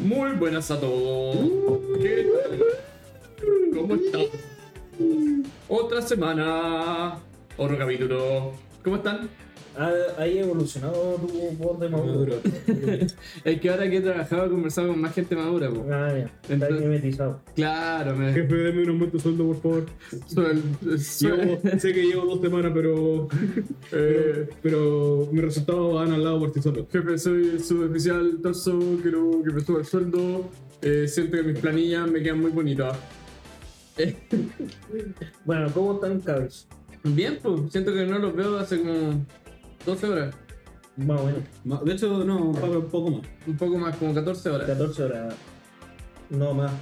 [0.00, 1.36] Muy buenas a todos.
[3.74, 4.22] ¿Cómo están?
[5.68, 7.18] Otra semana.
[7.56, 8.52] Otro capítulo.
[8.84, 9.28] ¿Cómo están?
[9.80, 12.34] Ha, ha evolucionado tu voz de maduro.
[13.44, 15.70] Es que ahora que he trabajado he conversado con más gente madura.
[15.70, 15.86] po.
[15.88, 16.12] Ah,
[16.48, 16.68] ya.
[16.68, 17.40] Mimetizado.
[17.54, 18.32] Claro, me...
[18.32, 19.86] Jefe, dame un aumento de sueldo, por favor.
[20.26, 20.62] Suel-
[20.98, 23.28] suel- Llevo- sé que llevo dos semanas, pero,
[23.92, 26.86] Eh, pero mis resultados van al lado por ti solo.
[26.90, 30.50] Jefe, soy suboficial torso, quiero que me suba el sueldo.
[30.82, 32.96] Eh, siento que mis planillas me quedan muy bonitas.
[35.44, 36.66] Bueno, ¿cómo están cabros?
[37.04, 39.24] bien, pues, siento que no los veo hace como
[39.84, 40.34] 12 horas.
[40.96, 41.84] Más o menos.
[41.84, 43.22] De hecho, no, un poco más.
[43.46, 44.66] Un poco más, como 14 horas.
[44.66, 45.34] 14 horas.
[46.30, 46.72] No más.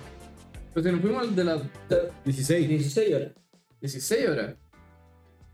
[0.73, 1.63] Pues si nos fuimos de las
[2.25, 2.69] 16.
[2.69, 3.33] 16 horas.
[3.81, 4.57] 16 horas.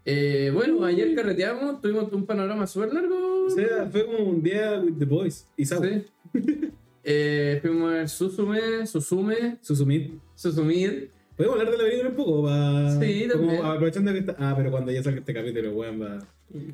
[0.04, 3.46] Eh, bueno, ayer carreteamos, tuvimos un panorama súper largo.
[3.46, 5.46] O sea, fue como un día with the boys.
[5.56, 5.82] Y Sao.
[5.82, 6.04] Sí.
[7.04, 10.12] Eh, fuimos a ver Susume, Susume, Susumid.
[10.36, 11.08] Susumid.
[11.36, 12.44] ¿Podemos hablar de la película un poco?
[12.44, 12.96] Pa...
[13.00, 13.64] Sí, como también.
[13.64, 14.36] aprovechando que está.
[14.38, 16.18] Ah, pero cuando ya salga este capítulo, weón, va.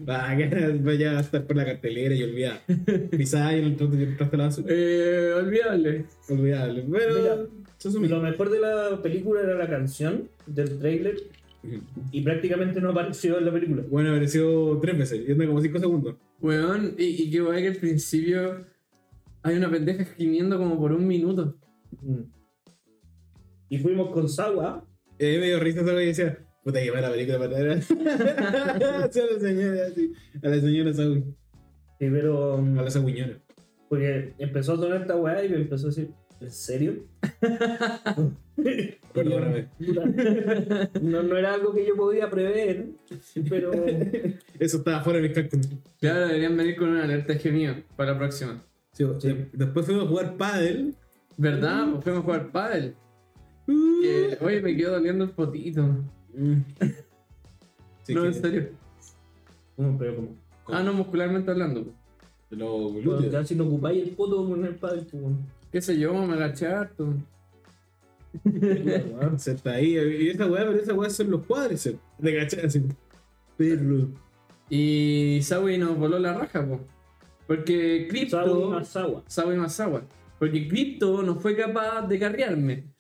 [0.09, 2.61] Va, que vaya a estar por la cartelera y olvidar.
[3.17, 3.77] Quizá y en el
[4.17, 4.67] traste, la basura.
[4.71, 6.07] Eh, olvidable.
[6.29, 6.85] Olvidable.
[6.91, 7.49] Pero.
[8.01, 8.17] Mira.
[8.17, 11.17] Lo mejor de la película era la canción del trailer
[12.11, 13.85] y prácticamente no apareció en la película.
[13.89, 16.17] Bueno, apareció tres veces y anda como cinco segundos.
[16.41, 18.65] Weón, y, y que guay que al principio
[19.43, 21.57] hay una pendeja gimiendo como por un minuto.
[22.03, 22.23] Mm.
[23.69, 24.85] Y fuimos con Sawa.
[25.19, 27.71] Eh, me dio risa esa wea y decía, puta que mala película para ver.
[27.79, 30.13] Hacia la señora, así.
[30.43, 31.25] A la señora Saúl.
[31.99, 32.57] Sí, pero.
[32.59, 33.39] A la Saguñona.
[33.89, 37.05] Porque empezó a sonar esta weá y me empezó a decir, ¿en serio?
[39.15, 39.69] Perdóname.
[41.03, 42.87] No, no era algo que yo podía prever,
[43.49, 43.71] pero.
[44.59, 45.69] Eso estaba fuera de mis cálculos.
[46.01, 48.63] Claro, deberían venir con una alerta de gemido para la próxima.
[48.93, 50.95] Sí, de- Después fuimos a jugar pádel.
[51.37, 51.89] ¿Verdad?
[51.93, 52.95] Pues fuimos a jugar pádel.
[53.67, 56.05] Que, oye, me quedó doliendo el potito.
[56.35, 56.61] Mm.
[58.05, 58.69] Sí, no, que- en serio.
[59.77, 59.99] ¿Cómo?
[59.99, 60.29] Pero como.
[60.69, 61.85] Ah, no, muscularmente hablando.
[62.51, 63.51] de Los Bueno, glúteos.
[63.53, 65.23] no ocupáis el poto con el padre, pues.
[65.23, 65.39] bueno.
[65.71, 66.15] ¿Qué sé yo?
[66.15, 67.15] Me agaché harto.
[69.39, 69.97] Se está ahí.
[69.97, 71.99] Y esa weá, pero esa weá son los cuádriceps.
[72.19, 72.83] De cachar así.
[73.57, 74.09] Perro.
[74.71, 76.81] Y Sawi nos voló la raja, po.
[77.47, 78.71] Porque Sawa Crypto.
[78.71, 79.23] más agua.
[79.27, 80.03] Sawi más Sawa.
[80.39, 82.93] Porque Crypto no fue capaz de carrearme.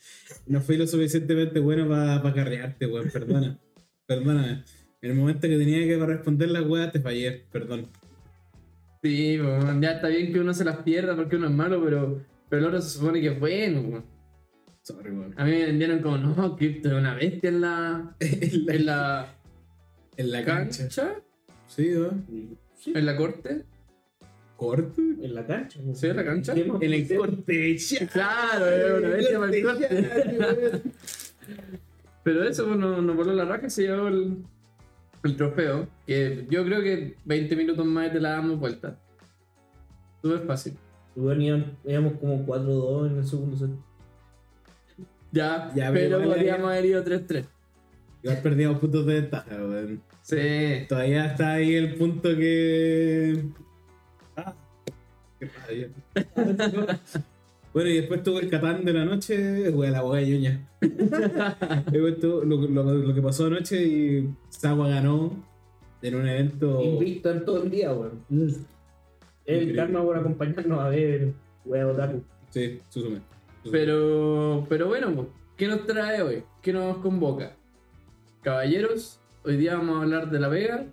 [0.46, 3.10] No fui lo suficientemente bueno para carrearte, weón.
[3.10, 3.58] Perdona.
[4.06, 4.64] Perdóname.
[5.00, 7.44] En el momento que tenía que responder las weas, te fallé.
[7.52, 7.86] Perdón.
[9.02, 12.20] Sí, po, ya está bien que uno se las pierda porque uno es malo, pero,
[12.48, 13.82] pero el otro se supone que es bueno.
[13.90, 14.02] po.
[14.82, 15.34] Sorry, weón.
[15.36, 18.86] A mí me vendieron como, no, Crypto es una bestia en la, En la, en
[18.86, 19.34] la
[20.16, 20.78] en la cancha.
[20.84, 21.14] cancha,
[21.68, 22.24] Sí, weón.
[22.74, 23.64] Sí, en la corte.
[24.58, 25.00] ¿Corto?
[25.00, 25.78] en la cancha.
[25.94, 26.52] Sí, en la cancha.
[26.52, 27.78] En el corte.
[27.78, 28.06] ya.
[28.08, 30.82] Claro, una bestia para el Corte, corte.
[32.24, 34.38] Pero eso pues, nos, nos voló la raja se llevó el,
[35.22, 35.86] el trofeo.
[36.08, 38.98] Que yo creo que 20 minutos más te la damos vuelta.
[40.22, 40.72] Súper fácil.
[41.14, 43.70] Bueno, íbamos- como 4-2 en el segundo set.
[45.30, 47.44] Ya, Ya, pero podríamos haber ido 3-3.
[48.24, 50.02] Igual perdíamos puntos de ventaja, weón.
[50.22, 50.84] Sí.
[50.88, 53.44] Todavía está ahí el punto que.
[54.38, 54.54] Ah,
[55.40, 55.48] qué
[57.74, 60.68] bueno, y después tuvo el Catán de la noche, weón, la boca de ñoña.
[61.90, 65.32] Después tuvo lo, lo- lo que pasó anoche y Sawa ganó
[66.02, 66.80] en un evento.
[66.82, 68.22] Invicto en todo el día, weón.
[68.30, 68.48] El
[69.46, 69.74] Increíble.
[69.76, 71.32] karma por acompañarnos a ver,
[71.64, 72.22] weón, Otaku.
[72.50, 73.20] Sí, Susume.
[73.70, 76.42] Pero, pero bueno, pues, ¿qué nos trae hoy?
[76.62, 77.52] ¿Qué nos convoca?
[78.42, 80.86] Caballeros, hoy día vamos a hablar de la Vega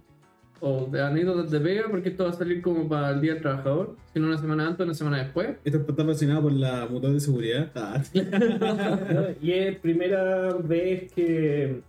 [0.59, 3.41] o de anécdotas de Vega, porque esto va a salir como para el Día del
[3.41, 5.49] Trabajador, si no una semana antes, una semana después.
[5.63, 7.71] Esto está patrocinado por la mutua de seguridad.
[7.75, 8.01] Ah,
[9.41, 11.81] y es primera vez que.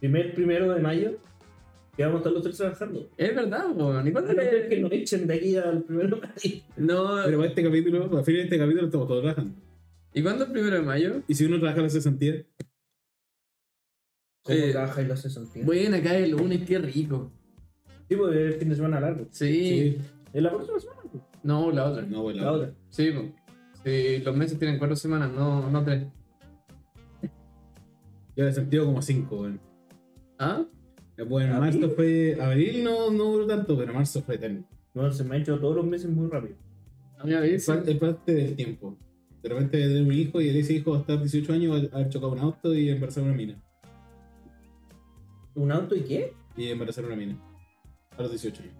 [0.00, 1.18] Primer primero de mayo
[1.96, 3.10] que vamos a estar los tres trabajando.
[3.18, 4.06] Es verdad, weón.
[4.08, 6.62] ¿Y cuándo ser que nos echen de aquí al primero de mayo.
[6.78, 9.54] No, Pero para este capítulo, a fin de este capítulo estamos todos trabajando.
[10.14, 11.22] ¿y cuándo es el primero de mayo?
[11.28, 12.46] Y si uno trabaja a las 60
[14.42, 15.64] ¿Cómo Eh, trabaja y lo hace sentir?
[15.64, 17.30] Bueno, acá es el lunes, qué rico.
[18.10, 19.26] Sí, pues es el fin de semana largo.
[19.30, 19.46] Sí.
[19.46, 19.98] Sí.
[20.32, 21.00] ¿Es la próxima semana?
[21.44, 22.02] No, la otra.
[22.02, 22.42] No, bueno.
[22.42, 22.72] La otra.
[22.88, 23.26] Sí, pues.
[23.84, 26.06] Sí, los meses tienen cuatro semanas, no, no tres.
[28.34, 29.60] Yo he sentido como 5, weón.
[30.40, 30.64] ¿Ah?
[31.28, 31.80] Bueno, ¿Abril?
[31.80, 32.36] marzo fue.
[32.40, 34.64] Abril no, no duró tanto, pero marzo fue eterno.
[34.92, 36.56] No, se me ha hecho todos los meses muy rápido.
[37.16, 38.98] A mí a Es parte, es parte del tiempo.
[39.40, 41.72] De repente voy a tener un hijo y ese hijo va a estar 18 años,
[41.72, 43.62] va a haber chocado un auto y embarazar una mina.
[45.54, 46.32] ¿Un auto y qué?
[46.56, 47.49] Y embarazar una mina.
[48.16, 48.74] A los 18 años.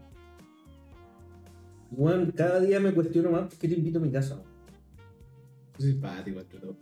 [1.93, 4.43] Weón, cada día me cuestiono más por qué te invito a mi casa.
[5.79, 6.77] Soy simpático entre todo.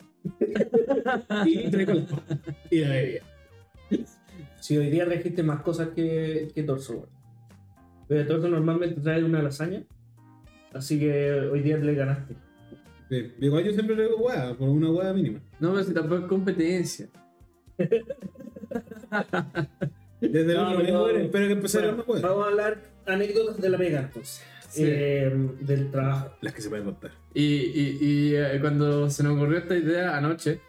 [1.46, 2.02] y traigo la
[2.70, 3.22] y la bebida.
[4.60, 7.08] Si hoy día trajiste más cosas que, que torso, weón.
[8.08, 9.84] Pero el torso normalmente trae una lasaña.
[10.72, 12.34] Así que hoy día le ganaste.
[13.08, 15.40] Sí, Igual yo siempre traigo hueá, por una hueá mínima.
[15.60, 17.08] No, pero si tampoco es competencia.
[20.20, 22.20] Desde el No, otro no, mes, espero que Bueno, a más hueá.
[22.22, 24.42] Vamos a hablar anécdotas de la pega entonces.
[24.68, 24.82] Sí.
[24.84, 26.34] Eh, del trabajo.
[26.40, 27.10] Las que se pueden contar.
[27.32, 30.60] Y, y, y eh, cuando se nos ocurrió esta idea anoche,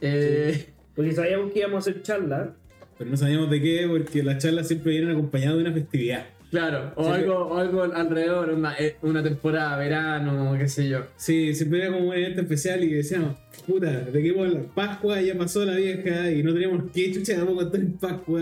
[0.00, 2.54] eh, Porque sabíamos que íbamos a hacer charla.
[2.96, 6.26] Pero no sabíamos de qué, porque las charlas siempre vienen acompañadas de una festividad.
[6.50, 11.04] claro, o, Sí, algo, o algo alrededor, una, eh, una temporada, verano, qué sé yo.
[11.16, 15.36] Sí, siempre era como un evento especial y decíamos, puta, de qué la Pascua, ya
[15.38, 18.40] pasó la vieja y no teníamos qué chucha, vamos a contar en Pascua.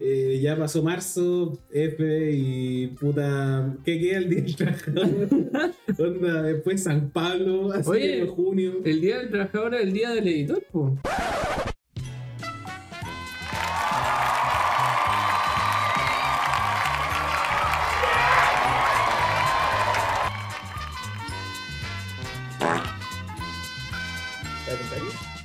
[0.00, 5.28] Eh, ya pasó marzo, F y puta, ¿qué queda el día del trabajador?
[5.98, 8.74] Onda, después San Pablo, así Oye, en junio.
[8.84, 10.96] El día del trabajador es el día del editor, po.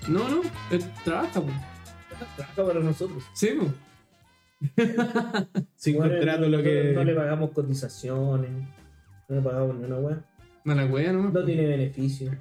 [0.08, 1.48] No, no, él trabaja, po.
[2.36, 3.24] Trabaja para nosotros.
[3.34, 3.74] Sí, po.
[5.76, 6.94] Sin Bueno, contrato lo que.
[6.94, 8.52] No le pagamos cotizaciones.
[9.28, 10.26] No le pagamos ni una weá.
[10.64, 11.30] Mala wea, ¿no?
[11.30, 12.32] No tiene beneficio.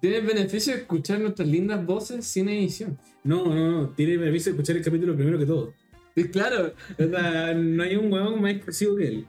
[0.00, 2.98] Tiene el beneficio de escuchar nuestras lindas voces sin edición.
[3.22, 5.74] No, no, no, tiene permiso de escuchar el capítulo primero que todo.
[6.16, 9.26] Y claro, Onda, no hay un huevón más exclusivo que él.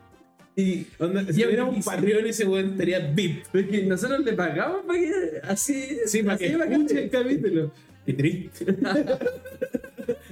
[0.55, 1.83] y, Onda, si Y tuviera un.
[1.83, 3.45] Patreon, ese weón estaría VIP.
[3.51, 5.11] porque nosotros le pagamos para que
[5.43, 5.99] así.
[6.05, 7.71] Sí, para que así escuche el capítulo.
[8.05, 8.65] Qué triste.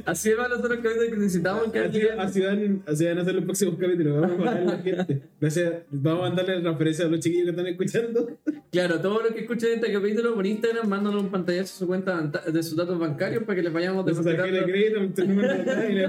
[0.10, 1.80] Así de mal nosotros capítulos que necesitamos que
[2.18, 4.22] Así, van, así van a ser los próximos capítulos.
[4.22, 5.22] Vamos a a la gente.
[5.40, 5.74] Gracias.
[5.92, 8.38] Vamos a mandarle referencia a los chiquillos que están escuchando.
[8.72, 12.22] Claro, todos los que escuchen este capítulo por Instagram, mándanos un pantallazo a su cuenta
[12.22, 14.66] de sus datos bancarios para que les vayamos De de depositando.
[14.66, 16.02] crédito, número de y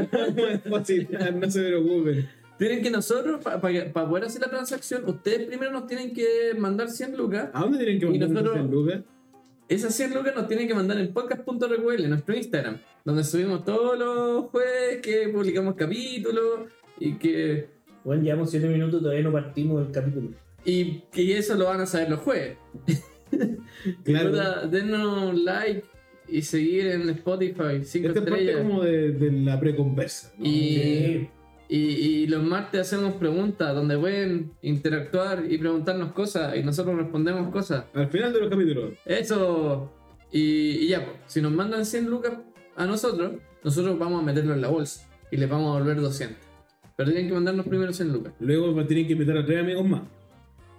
[0.64, 1.31] vamos a.
[1.31, 2.29] No se preocupen.
[2.58, 7.17] Tienen que nosotros, para poder hacer la transacción, ustedes primero nos tienen que mandar 100
[7.17, 7.49] lucas.
[7.55, 8.85] ¿A dónde tienen que mandar nosotros- nosotros...
[8.85, 9.00] lucas?
[9.70, 13.96] Esas 100 lucas nos tienen que mandar en podcast.recuel, en nuestro Instagram, donde subimos todos
[13.99, 16.69] los jueves que publicamos capítulos
[16.99, 17.69] y que.
[18.05, 20.31] Bueno, llevamos 7 minutos y todavía no partimos del capítulo.
[20.64, 22.58] Y que eso lo van a saber los jueves.
[24.05, 24.31] Claro.
[24.31, 25.84] Puta, Denos un like
[26.28, 28.56] y seguir en Spotify, 5 Esta es parte estrellas.
[28.62, 30.32] como de, de la preconversa.
[30.37, 30.44] ¿no?
[30.46, 31.28] Y- Sí.
[31.72, 37.52] Y, y los martes hacemos preguntas donde pueden interactuar y preguntarnos cosas y nosotros respondemos
[37.52, 37.84] cosas.
[37.94, 38.94] Al final de los capítulos.
[39.05, 39.88] Eso.
[40.32, 42.32] Y, y ya, pues, si nos mandan 100 lucas
[42.75, 46.37] a nosotros, nosotros vamos a meterlo en la bolsa y les vamos a volver 200.
[46.96, 48.32] Pero tienen que mandarnos primero 100 lucas.
[48.40, 50.02] Luego tienen que invitar a tres amigos más.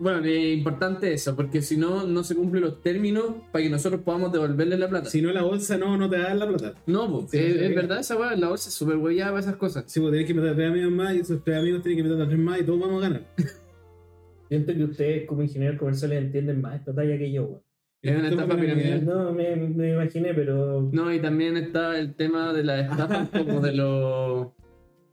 [0.02, 4.02] Bueno, es importante eso, porque si no, no se cumplen los términos para que nosotros
[4.02, 5.08] podamos devolverle la plata.
[5.12, 6.74] Si no, la bolsa no, no te da la plata.
[6.88, 9.84] No, pues, Sí, es, verdad esa weá, la bolsa es súper huellada para esas cosas.
[9.86, 12.08] Sí, pues tenés que invitar a tres amigos más y esos tres amigos tienen que
[12.08, 13.28] invitar a tres más y todos vamos a ganar.
[14.50, 17.62] Siento que ustedes como ingenieros comerciales entienden más esta talla que yo, weón.
[18.02, 19.06] Es una estafa piramidal.
[19.06, 20.90] No, me, me imaginé, pero.
[20.92, 24.56] No, y también está el tema de la estafa como de lo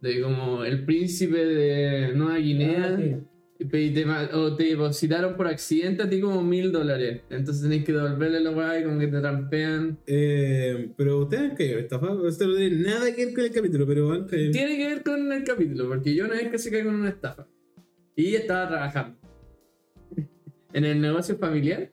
[0.01, 3.17] de como el príncipe de Nueva Guinea Ah, sí.
[3.61, 7.23] Y te, o te depositaron por accidente a ti como mil dólares.
[7.29, 9.99] Entonces tenés que devolverle la weá y como que te trampean.
[10.07, 12.07] Eh, pero ustedes han caído en estafa.
[12.29, 14.27] Esto no tiene nada que ver con el capítulo, pero.
[14.27, 17.49] Tiene que ver con el capítulo, porque yo una vez casi caí con una estafa.
[18.15, 19.19] Y estaba trabajando.
[20.73, 21.91] En el negocio familiar.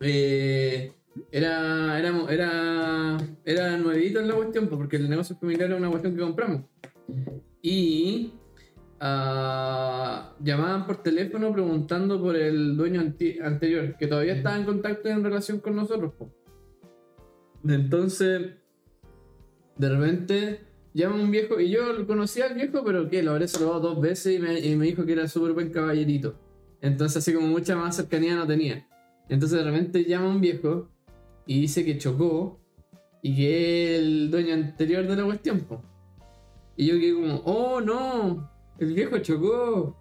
[0.00, 0.92] eh,
[1.32, 5.90] era, era, era, era nuevito en la cuestión, pues, porque el negocio familiar era una
[5.90, 6.62] cuestión que compramos.
[7.62, 8.32] Y
[9.00, 15.12] ah, llamaban por teléfono preguntando por el dueño anterior, que todavía estaba en contacto y
[15.12, 16.12] en relación con nosotros.
[16.14, 16.32] po.
[17.66, 18.52] Entonces,
[19.76, 20.60] de repente
[20.94, 24.36] llama un viejo, y yo conocía al viejo, pero que lo habré saludado dos veces
[24.36, 26.38] y me, y me dijo que era súper buen caballerito.
[26.80, 28.86] Entonces, así como mucha más cercanía no tenía.
[29.28, 30.88] Entonces, de repente llama un viejo
[31.46, 32.60] y dice que chocó
[33.22, 35.60] y que es el dueño anterior de la cuestión.
[35.60, 35.82] po.
[36.76, 39.96] Y yo quedé como, oh no, el viejo chocó.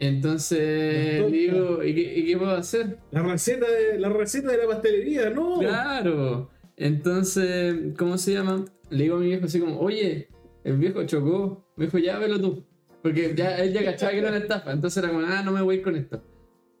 [0.00, 2.98] Entonces, le digo, ¿y qué, y qué puedo hacer?
[3.10, 5.58] La receta de la receta de la pastelería, no.
[5.58, 6.50] Claro.
[6.76, 8.64] Entonces, ¿cómo se llama?
[8.90, 10.28] Le digo a mi viejo así como, oye,
[10.62, 11.64] el viejo chocó.
[11.76, 12.64] Me dijo, ya velo tú.
[13.02, 14.72] Porque ya él ya cachaba que era una estafa.
[14.72, 16.22] Entonces era como, ah, no me voy con esto.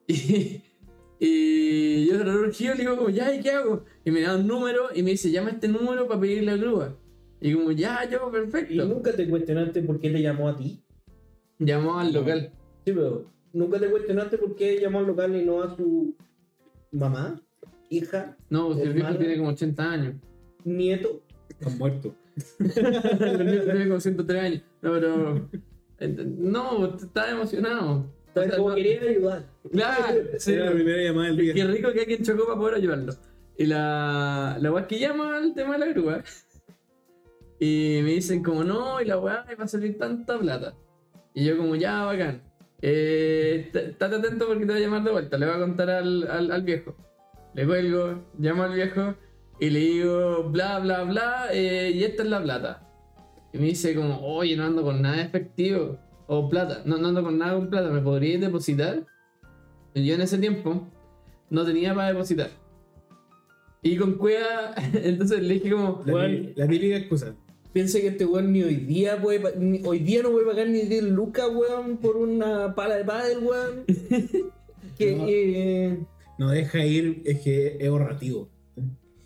[1.20, 3.84] Y, y yo de urgido le digo como, ya, ¿y qué hago?
[4.04, 6.56] Y me da un número y me dice, llama a este número para pedirle la
[6.56, 6.96] grúa.
[7.40, 8.84] Y como, ya, yo, ¿Y perfecto.
[8.84, 10.84] nunca te cuestionaste por qué te llamó a ti?
[11.58, 12.52] Llamó al local.
[12.84, 16.14] Sí, pero nunca te cuestionaste por qué llamó al local y no a su
[16.92, 17.40] mamá,
[17.90, 20.14] hija, No, pues el viejo tiene como 80 años.
[20.64, 21.22] nieto.
[21.48, 22.12] Están muertos.
[22.60, 24.62] el viejo tiene como 103 años.
[24.82, 25.48] No, pero.
[26.38, 27.90] No, estaba emocionado.
[28.00, 29.46] O ¿Sabes sea, cómo no- quería ayudar?
[29.72, 30.52] Claro, sí.
[30.52, 31.54] Era la primera llamada del día.
[31.54, 33.12] Qué rico que alguien chocó para poder ayudarlo.
[33.56, 36.22] Y la, la weá es que llama al tema de la grúa.
[37.58, 40.76] Y me dicen como no, y la weá va a salir tanta plata.
[41.38, 42.42] Y yo como ya, bacán.
[42.82, 45.38] Eh, estate atento porque te voy a llamar de vuelta.
[45.38, 46.96] Le voy a contar al, al, al viejo.
[47.54, 49.14] Le cuelgo, llamo al viejo
[49.60, 52.82] y le digo bla, bla, bla, eh, y esta es la plata.
[53.52, 56.00] Y me dice como, oye, no ando con nada de efectivo.
[56.26, 59.06] O plata, no, no ando con nada con plata, ¿me podrías depositar?
[59.94, 60.88] Y yo en ese tiempo
[61.50, 62.50] no tenía para depositar.
[63.80, 66.48] Y con cueva, entonces le dije como, La, Bueno.
[66.56, 67.36] la típica excusa.
[67.72, 70.80] Piensa que este weón ni hoy día puede ni- hoy día no puede pagar ni
[70.82, 73.84] 10 lucas, weón, por una pala de pádel, weón.
[74.98, 75.24] que No.
[75.28, 75.98] eh,
[76.38, 78.48] No deja ir, es que es ahorrativo.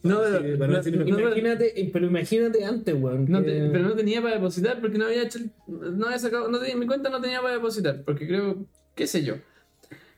[0.02, 3.26] no, pero, no, no, pero- imagínate, eh, pero imagínate antes, weón.
[3.30, 6.48] no que- te- pero no tenía para depositar porque no había hecho, no había sacado,
[6.48, 9.36] no tenía, mi cuenta no tenía para depositar, porque creo, qué sé yo.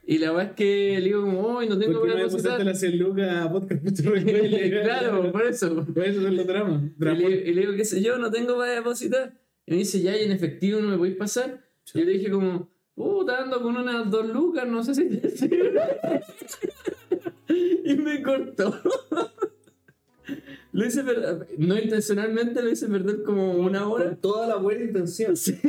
[0.06, 2.64] Y la verdad es que le digo como, hoy no tengo ¿Por qué para depositar.
[2.64, 4.00] las 100 lucas a podcast?
[4.82, 5.86] claro, por eso.
[5.86, 6.82] Por eso son los dramas.
[6.98, 9.40] Y le, y le digo, qué sé yo, no tengo para depositar.
[9.66, 11.64] Y me dice, ya, y en efectivo no me podéis pasar.
[11.94, 15.30] Y yo le dije como, puta, ando con unas dos lucas, no sé si te
[15.30, 15.80] sirve".
[17.84, 18.74] Y me cortó.
[20.72, 24.06] Lo hice perder, no intencionalmente, lo hice perder como una hora.
[24.06, 25.36] Con toda la buena intención.
[25.44, 25.60] Sí.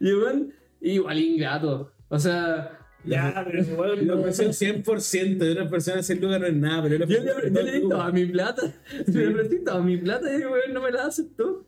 [0.00, 0.48] Y bueno,
[0.80, 1.92] igual ingrato.
[2.08, 2.75] O sea,
[3.06, 7.06] Ya, pero weón, Lo ofreció 100% de una persona 100 lucas no es nada, pero
[7.06, 8.62] yo le, yo le di toda mi plata.
[9.06, 11.66] Le ofrecí toda mi plata y weón no me la aceptó.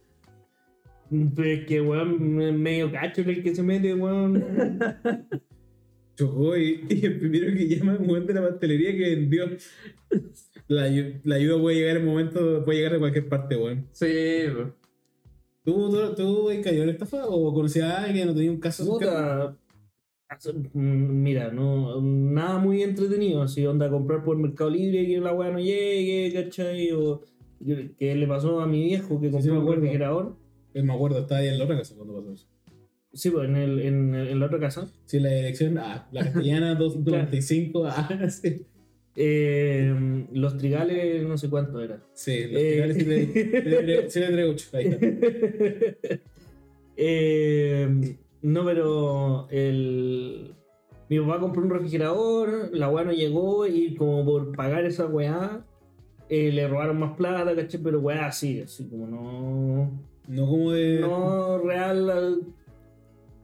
[1.11, 4.45] Pero es que, weón, es medio cacho el que se mete, weón.
[6.16, 9.47] Chocó y, y el primero que llama es un momento de la pastelería que vendió.
[10.66, 10.88] La,
[11.25, 13.87] la ayuda puede llegar en momento, puede llegar de cualquier parte, weón.
[13.92, 14.68] Sí, pues.
[15.64, 18.87] ¿Tú, tú, tú caído en estafa o conocías a alguien o tenías un caso?
[18.87, 19.54] Puta.
[20.75, 23.42] Mm, Mira, no, nada muy entretenido.
[23.42, 26.90] Así, onda, comprar por Mercado Libre y que la weá no llegue, ¿cachai?
[26.92, 27.23] O
[27.99, 30.37] que le pasó a mi viejo que compró un refrigerador.
[30.75, 32.47] Eh, me acuerdo, estaba ahí en la otra casa cuando pasó eso.
[33.12, 34.87] Sí, pues en, el, en, en la otra casa.
[35.06, 38.66] Sí, la dirección, ah, la castellana 295, ah, sí.
[39.20, 42.00] Eh, los trigales, no sé cuánto era.
[42.12, 42.94] Sí, los Eh.
[42.94, 43.32] finales
[44.12, 46.18] 738, ahí está.
[47.00, 50.54] Eh, no, pero el.
[51.09, 55.64] Mi papá compró un refrigerador, la weá no llegó y como por pagar esa weá
[56.28, 57.80] eh, le robaron más plata, ¿cachai?
[57.83, 60.02] Pero weá así, así como no.
[60.28, 61.00] No como de.
[61.00, 62.42] No real.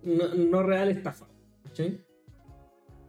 [0.02, 1.26] No, no real estafa,
[1.64, 2.00] ¿cachai?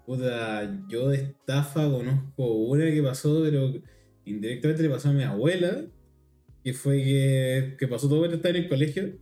[0.05, 3.73] Puta, yo de estafa conozco una que pasó, pero
[4.23, 5.85] indirectamente le pasó a mi abuela,
[6.63, 9.17] que fue que, que pasó todo mientras estaba en el colegio.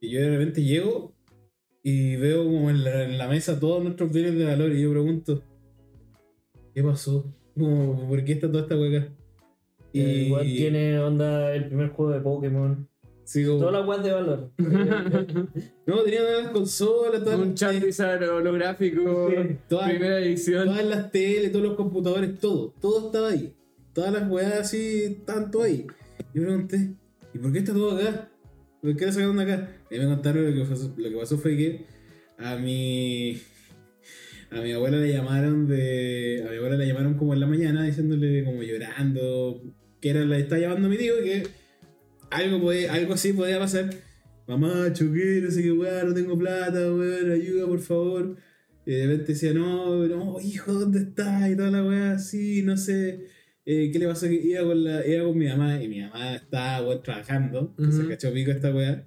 [0.00, 1.17] Y yo de repente llego
[1.90, 4.90] y veo como en la, en la mesa todos nuestros bienes de valor y yo
[4.90, 5.42] pregunto,
[6.74, 7.32] ¿qué pasó?
[7.56, 9.08] Como, ¿Por qué está toda esta hueca?
[9.92, 12.88] Y El weón tiene onda el primer juego de Pokémon.
[13.24, 14.50] sigo, Todas las weas de valor.
[15.86, 20.66] no, tenía todas las consolas, todas, Un las, Charizard holográfico, Sí, todas- primera edición.
[20.66, 23.54] todas las teles, todos los computadores, todo, todo estaba ahí.
[23.94, 25.86] Todas las weas así, tanto ahí.
[26.34, 26.94] Yo pregunté,
[27.34, 28.28] ¿y por qué está todo acá?
[28.82, 29.68] ¿Por qué lo sacaron de acá?
[29.90, 31.86] Y me contaron lo que pasó, lo que pasó fue que
[32.38, 33.40] a mi
[34.50, 37.84] a mi abuela le llamaron de a mi abuela le llamaron como en la mañana
[37.84, 39.62] diciéndole como llorando
[40.00, 41.46] que era la está llamando mi tío y que
[42.30, 43.90] algo puede, algo así podía pasar.
[44.46, 48.36] Mamá choqué no sé qué weá no tengo plata weón ayuda por favor.
[48.86, 52.76] Y de repente decía no no hijo dónde estás y toda la weá así no
[52.76, 53.26] sé
[53.66, 54.26] eh, ¿qué le pasó?
[54.26, 57.92] Que iba con, la, iba con mi mamá y mi mamá estaba weón, trabajando que
[57.92, 59.06] se cachó pico esta weá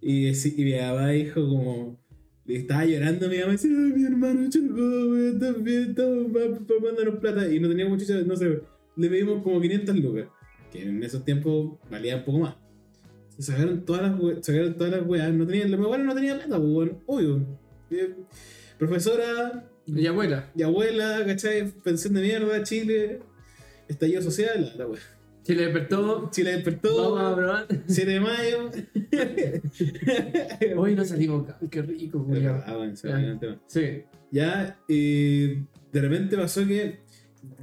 [0.00, 2.00] y, y mi mamá dijo como
[2.46, 6.32] le estaba llorando mi mamá y decía, ay, mi hermano chocó, weón, también estamos
[6.66, 7.52] formándonos plata.
[7.52, 8.60] Y no tenía mucho, no sé,
[8.96, 10.26] le pedimos como 500 lucas,
[10.72, 12.56] que en esos tiempos valía un poco más.
[13.36, 16.56] Se sacaron todas las, sacaron todas las weas, no tenían, la abuela no tenía plata,
[16.58, 17.46] pues, weón, obvio.
[17.90, 18.14] Eh,
[18.78, 20.50] profesora Y abuela.
[20.56, 21.70] y abuela, ¿cachai?
[21.84, 23.20] Pensión de mierda, Chile,
[23.88, 25.00] estallido social, la, la wea.
[25.42, 27.66] Si le despertó, Chile despertó, vamos a probar.
[27.86, 28.70] 7 de mayo.
[30.76, 33.60] Hoy no salimos, qué rico, se olvidó el tema.
[33.66, 34.02] Sí.
[34.30, 35.46] Ya, y
[35.92, 37.00] de repente pasó que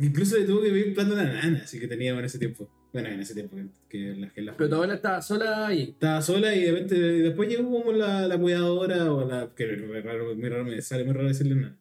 [0.02, 2.70] incluso le tuvo que pedir plata a la nana, así que teníamos en ese tiempo.
[2.94, 5.90] Bueno, en ese tiempo que, que la, que la- Pero tu abuela estaba sola ahí.
[5.92, 9.66] estaba sola y de repente y después llegó como la, la cuidadora o la que
[10.04, 11.78] raro, muy raro, me sale muy raro decirle nada.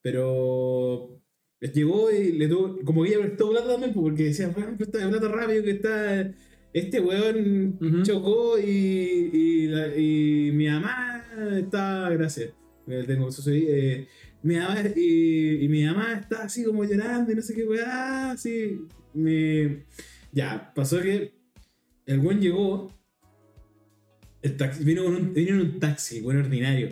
[0.00, 1.15] Pero
[1.60, 5.08] llegó y le tuvo, como que ella prestó plata también, pues, porque decía, "Weón, presta
[5.08, 6.34] plata rápido que está
[6.72, 11.24] este weón chocó y, y, la- y mi mamá
[11.58, 12.50] está, gracias,
[13.06, 14.06] tengo eso soy, eh,
[14.42, 18.32] mi mamá y, y mi mamá está así como llorando y no sé qué weá,
[18.32, 18.78] así,
[19.14, 19.86] me...
[20.32, 21.32] ya, pasó que
[22.04, 22.92] el buen llegó,
[24.42, 26.90] el taxi, vino, con un, vino en un taxi, buen ordinario,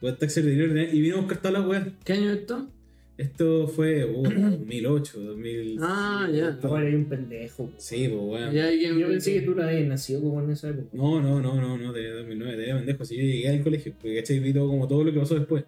[0.00, 1.88] buen taxi ordinario, y vino a buscar todas las weas.
[2.04, 2.72] ¿Qué año es esto?
[3.20, 5.78] Esto fue uh, 2008, 2000.
[5.82, 6.58] Ah, ya.
[6.62, 7.66] Ahora hay un pendejo.
[7.66, 7.72] po.
[7.76, 8.50] Sí, pues.
[8.54, 10.88] Ya hay Yo pensé que tú no habías nacido como en esa época.
[10.94, 13.04] No, no, no, no, no, de 2009, de pendejo.
[13.04, 15.64] Si yo llegué al colegio, porque cachai, vi todo como todo lo que pasó después.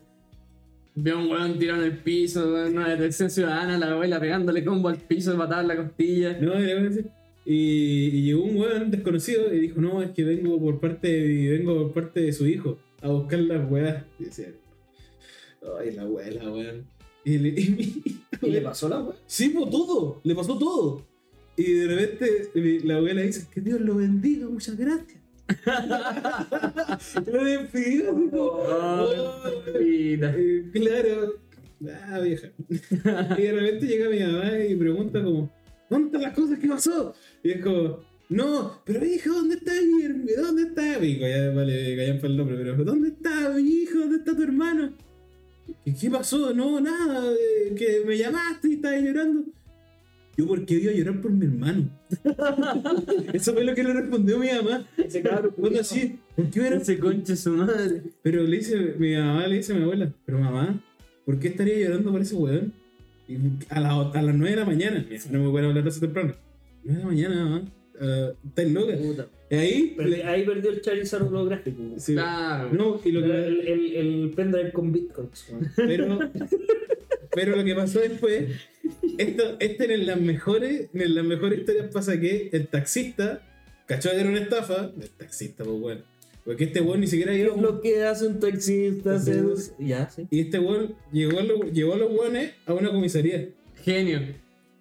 [0.95, 4.89] Veo a un weón tirado en el piso, una detección ciudadana, la abuela pegándole combo
[4.89, 6.39] al piso, patada en la costilla.
[6.41, 6.89] No, bueno,
[7.45, 7.55] y,
[8.17, 11.75] y llegó un weón desconocido y dijo, no, es que vengo por parte de, vengo
[11.75, 14.05] por parte de su hijo a buscar las weas.
[14.19, 14.49] Y decía,
[15.79, 17.02] ay, la abuela, weón.
[17.25, 19.17] Y, le, y mi- ¿Y le pasó la wea?
[19.27, 21.07] Sí, pues todo, le pasó todo.
[21.57, 22.51] Y de repente
[22.85, 25.21] la abuela dice, que Dios lo bendiga, muchas gracias.
[27.27, 30.35] lo despidió, así como, Ay, vida.
[30.37, 31.35] eh, claro,
[32.11, 32.49] ah, vieja.
[32.69, 35.51] y de repente llega mi mamá y pregunta como,
[35.91, 36.59] ¿dónde están las cosas?
[36.59, 37.15] ¿Qué pasó?
[37.43, 37.99] Y es como,
[38.29, 40.27] no, pero hija, ¿dónde está mi hermano?
[40.39, 41.01] ¿Dónde está?
[41.01, 43.99] Ya vale, callan para el nombre, pero ¿dónde está mi hijo?
[44.01, 44.93] ¿Dónde está tu hermano?
[45.85, 46.53] ¿Qué, qué pasó?
[46.55, 47.33] No, nada,
[47.77, 49.45] que me llamaste y estabas llorando.
[50.37, 51.91] Yo, ¿por qué iba a llorar por mi hermano?
[53.33, 54.87] Eso fue lo que le respondió mi mamá.
[54.97, 55.53] Ese cabrón.
[55.59, 58.03] Cuando así, ¿por qué iba a llorar Ese conche su madre.
[58.23, 60.83] pero le dice, mi mamá le dice a mi abuela, pero mamá,
[61.27, 62.73] ¿por qué estaría llorando por ese weón?
[63.29, 63.37] Y
[63.69, 66.35] a, la- a las 9 de la mañana, no me puedo hablar tan temprano.
[66.85, 67.63] 9 de la mañana, mamá,
[68.01, 68.95] uh, ¿estás loca?
[68.97, 69.29] Puta.
[69.53, 71.83] Y ahí, Perdí- le- ahí perdió el Charizard holográfico.
[71.99, 72.71] sí, Claro.
[72.73, 75.53] no, y lo El, que, el, el, el pendrive con bitcoins.
[75.77, 76.19] pero,
[77.35, 78.45] pero lo que pasó después,
[79.19, 83.43] esto, este en las mejores, en las mejores historias pasa que el taxista
[83.87, 86.01] cachó que era una estafa, el taxista, pues bueno,
[86.47, 89.19] porque este weón ni siquiera ¿Qué iba es lo que hace un taxista?
[89.19, 90.27] Seduce- Ya, sí.
[90.31, 93.51] y este weón llevó a los, llevó a los weones a una comisaría.
[93.85, 94.21] Genio.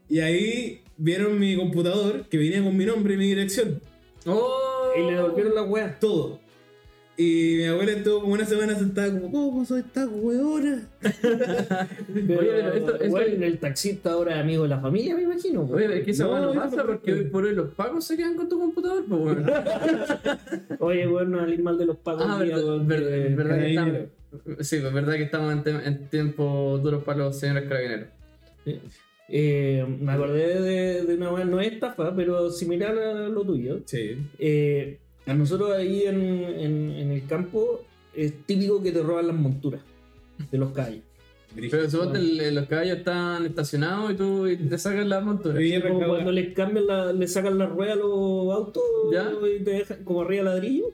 [0.07, 3.81] Y ahí vieron mi computador que venía con mi nombre y mi dirección.
[4.25, 4.91] Oh.
[4.97, 5.97] Y le devolvieron la wea.
[5.99, 6.39] Todo.
[7.17, 10.87] Y mi abuela estuvo como una semana sentada como, ¿cómo soy esta weona?
[11.01, 15.23] Pero, Oye, pero esto- esto- bueno, el taxista ahora es amigo de la familia, me
[15.23, 15.63] imagino.
[15.71, 18.17] Oye, es que esa No, weá no pasa porque hoy por hoy los pagos se
[18.17, 19.45] quedan con tu computador, pues weón.
[20.79, 22.23] Oye, bueno, al ir mal de los pagos.
[22.27, 23.97] Ah, día, verdad, que- verdad que carabinero.
[24.33, 24.67] estamos.
[24.67, 28.07] Sí, pues verdad que estamos en, en tiempos duros para los señores carabineros.
[29.33, 33.79] Eh, me acordé de, de una no es estafa, pero similar a lo tuyo.
[33.85, 34.17] Sí.
[34.37, 39.35] Eh, a nosotros ahí en, en, en el campo es típico que te roban las
[39.37, 39.81] monturas
[40.51, 41.01] de los calles.
[41.69, 45.55] Pero suponte el- los caballos están estacionados y tú y te sacan la montura.
[45.57, 49.31] Oye, Como cuando les cambian la, le sacan la rueda a los autos Ya.
[49.57, 50.85] y te dejan como arriba ladrillo,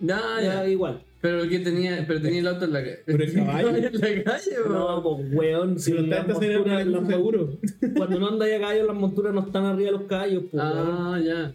[0.00, 0.68] Ya, ya ya.
[0.68, 1.02] igual.
[1.22, 2.98] Pero que tenía, pero tenía el auto en la calle.
[3.06, 3.68] Pero el caballo.
[3.70, 3.90] en la
[4.24, 5.02] calle, No, weón.
[5.02, 7.48] pues weón, si Si no monturas- en las el seguro.
[7.96, 10.76] Cuando no andáis a caballo, las monturas no están arriba de los caballos, pues, weón.
[10.76, 11.54] Ah, ya.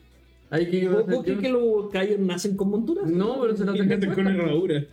[0.50, 3.06] Hay que ¿Vos, vos crees que los caballos nacen con monturas?
[3.12, 4.84] No, pero se las dejan con herradura.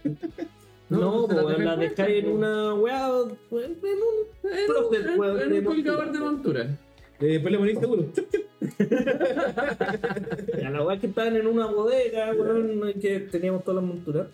[0.91, 3.09] No, No, pues las puestas, dejáis en una weá,
[3.49, 6.63] pues, en un En un- weón, en de un colgador de montura.
[7.21, 8.07] Eh, después le ponís seguro.
[10.67, 14.27] A la weá que estaban en una bodega, weón, que teníamos todas las monturas.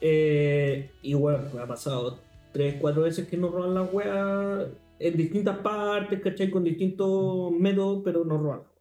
[0.00, 2.18] Eh, y bueno, me ha pasado
[2.52, 4.66] tres, cuatro veces que nos roban las weas
[4.98, 6.50] en distintas partes, ¿cachai?
[6.50, 8.80] Con distintos métodos, pero nos roban las weas.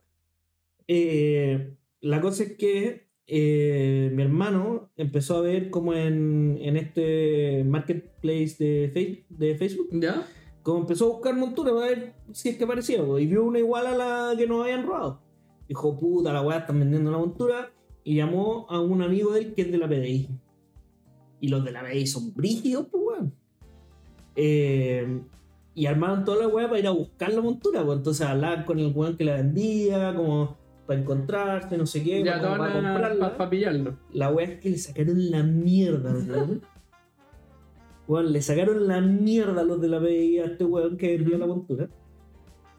[0.88, 7.63] Eh, la cosa es que eh, mi hermano empezó a ver como en, en este
[7.63, 10.25] marketplace de, Face- de Facebook, ¿Ya?
[10.63, 13.86] como empezó a buscar monturas para ver si es que parecía, y vio una igual
[13.88, 13.95] a
[14.32, 15.21] la que nos habían robado.
[15.67, 17.71] Dijo, puta, la weá están vendiendo una montura.
[18.03, 20.29] Y llamó a un amigo de él que es de la PDI.
[21.41, 23.34] Y los de la PDI son brígidos, pues weón.
[24.36, 25.21] Eh,
[25.75, 28.80] y armaron toda la weá para ir a buscar la montura, pues entonces hablaban con
[28.80, 33.38] el weón que la vendía, como para encontrarse, no sé qué, Ya, como para comprarla.
[33.38, 33.97] para pillarlo.
[34.12, 36.62] La wea es que le sacaron la mierda, weón.
[38.08, 41.38] Weón, le sacaron la mierda a los de la PDI a este weón que vendía
[41.38, 41.89] la montura.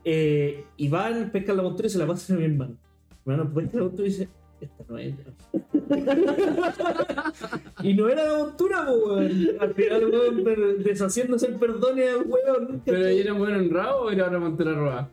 [0.04, 2.76] Eh, y van, pescan la montura y se la pasan a mi hermano.
[3.24, 4.28] Mi hermano pesca la montura y dice,
[4.66, 5.14] esta no es.
[7.82, 9.30] y no era la montura, po, weón.
[9.60, 12.82] Al final, weón, deshaciéndose el perdón al weón.
[12.84, 15.10] ¿Pero ahí era un buen honrado o era una montura robada?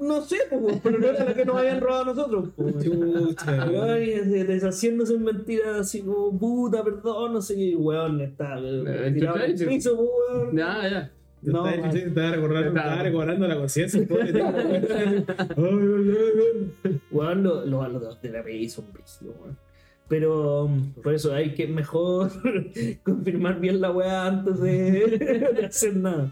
[0.00, 2.48] no sé, pues, weón, pero no era la que nos habían robado a nosotros.
[2.56, 3.28] pues, weón.
[3.28, 3.66] Chucha.
[3.70, 9.10] Weón, des- deshaciéndose en mentiras así como puta, perdón, no sé qué, weón, está Eh,
[9.14, 10.08] tirado en el piso, pues,
[10.44, 10.56] weón.
[10.56, 11.12] Ya, ya.
[11.42, 11.96] No, estaba, man.
[11.96, 13.02] estaba Estaba-
[13.48, 14.00] la conciencia.
[17.10, 19.56] Weón, los lo, lo de la PI son brígidos, weón.
[20.08, 22.30] Pero um, por eso hay que mejor
[23.02, 24.72] confirmar bien la weá antes de,
[25.56, 26.30] de hacer nada.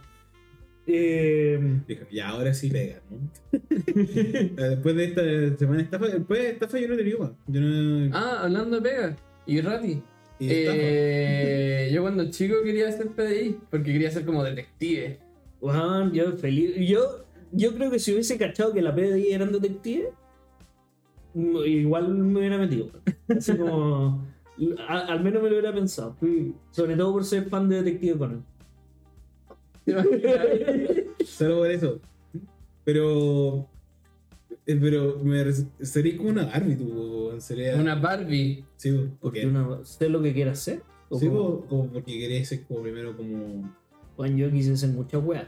[0.87, 3.19] Eh, Dijo, ya ahora sí pega, ¿no?
[3.53, 5.23] Eh, Después de esta
[5.59, 7.31] semana de estafa, después de estafa yo no he tenido más.
[7.47, 8.11] Yo no.
[8.17, 9.17] Ah, hablando de pega.
[9.47, 10.03] Y Rati.
[10.49, 10.77] Estafa.
[10.81, 15.19] Eh, yo cuando chico quería ser PDI, porque quería ser como detective.
[16.13, 16.75] yo feliz.
[16.89, 20.09] Yo, yo creo que si hubiese cachado que la PDI eran detectives,
[21.35, 22.91] mm, igual me hubiera metido.
[23.29, 24.27] Así como.
[24.89, 26.17] a- al menos me lo hubiera pensado.
[26.71, 28.45] Sobre todo por ser fan de Detective Conan.
[31.25, 32.01] Solo por eso.
[32.85, 33.67] Pero.
[34.73, 35.45] Eh, Pero me
[35.85, 37.31] sería como una Barbie, tú.
[37.39, 37.77] Sería.
[37.77, 38.65] Una Barbie.
[38.77, 39.45] Sí, po, Porque
[40.09, 40.83] lo que quiere hacer.
[41.09, 43.75] O Sí, como- como porque quería ser como primero como.
[44.17, 45.47] Juan, yo quise hacer muchas weas.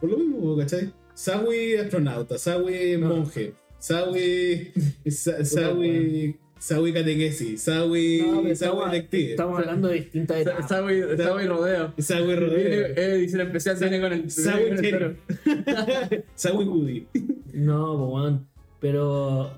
[0.00, 0.92] Por lo mismo, ¿cachai?
[1.14, 3.08] Sawi astronauta, Sawi No.
[3.08, 4.72] monje, Sawi.
[5.10, 6.36] Sa- Sawi.
[6.58, 8.22] Sawi catequesis, Sawi.
[8.22, 9.30] No, Sawi estamos, detective.
[9.32, 10.82] estamos hablando de distintas etapas.
[10.82, 11.02] Muy
[11.46, 11.92] rodeo.
[11.98, 12.86] Sawi Viene, rodeo.
[12.86, 14.70] eh, edición especial viene con el, Sawi.
[16.34, 17.06] Sawi Woody.
[17.52, 18.48] No, pues, weón.
[18.80, 19.50] Pero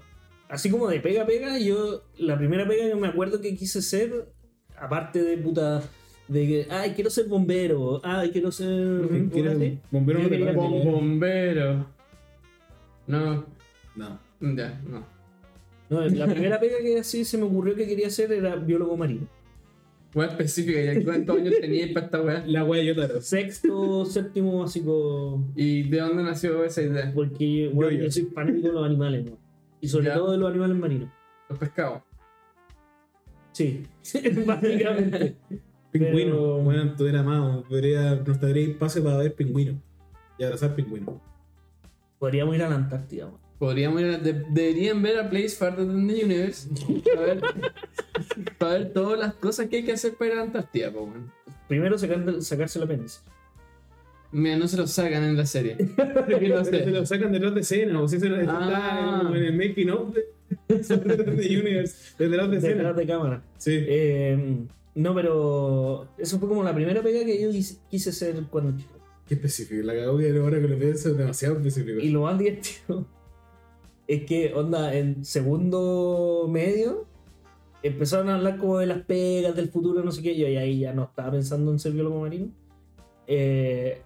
[0.48, 4.28] así como de pega pega, yo la primera pega que me acuerdo que quise ser,
[4.76, 5.83] aparte de puta,
[6.28, 9.09] de que, ay, quiero ser bombero, ay, quiero ser...
[9.09, 9.59] ¿Quién quiere así.
[9.59, 10.20] ser bombero?
[10.22, 11.87] No te bombero.
[13.07, 13.46] No,
[13.96, 14.20] No.
[14.40, 15.18] ya, no.
[15.90, 19.26] No, la primera pega que así se me ocurrió que quería hacer era biólogo marino.
[20.14, 22.44] Wea específica, ¿y cuántos años tenías para esta wea?
[22.46, 23.20] La wea Yotaro.
[23.20, 27.12] Sexto, séptimo básico, ¿Y de dónde nació esa idea?
[27.14, 28.04] porque bueno, Yo, yo.
[28.04, 29.38] yo soy fanático de los animales, ¿no?
[29.80, 30.14] Y sobre Ya.
[30.14, 31.10] todo de los animales marinos.
[31.48, 32.02] Los pescados.
[33.52, 33.82] Sí,
[34.46, 35.36] básicamente.
[35.90, 36.32] Pingüino.
[36.32, 37.64] Pero- Bueno, tú eras amado.
[37.68, 39.80] Podría, nos daría espacio para ver pingüino.
[40.38, 41.20] Y abrazar pingüino.
[42.18, 43.40] Podríamos ir a la Antártida, weón.
[43.58, 46.68] Podríamos ir a- de- deberían ver a Place Farther than the Universe
[47.14, 47.40] para ver,
[48.58, 51.12] para ver todas las cosas que hay que hacer para ir a la Antártida, po.
[51.66, 53.20] Primero sacar- sacarse el apéndice.
[54.30, 55.76] Mira, no se lo sacan en la serie.
[56.48, 59.22] No se lo sacan detrás de escena, o si se lo Ah.
[59.22, 60.26] está en el making of de
[60.68, 62.74] de Universe, detrás de escena.
[62.76, 63.42] Detrás de cámara.
[63.58, 63.72] Sí.
[63.74, 64.56] Eh,
[64.94, 68.94] no, pero eso fue como la primera pega que yo quise, quise hacer cuando chico.
[69.26, 71.98] Qué específico, la cago que ahora que lo pienso es demasiado específico.
[72.00, 73.06] Y lo más divertido
[74.08, 77.06] es que, onda, en segundo medio
[77.82, 80.34] empezaron a hablar como de las pegas, del futuro, no sé qué.
[80.34, 82.48] Yo y ahí ya no estaba pensando en ser biólogo marino.
[83.26, 84.00] Eh,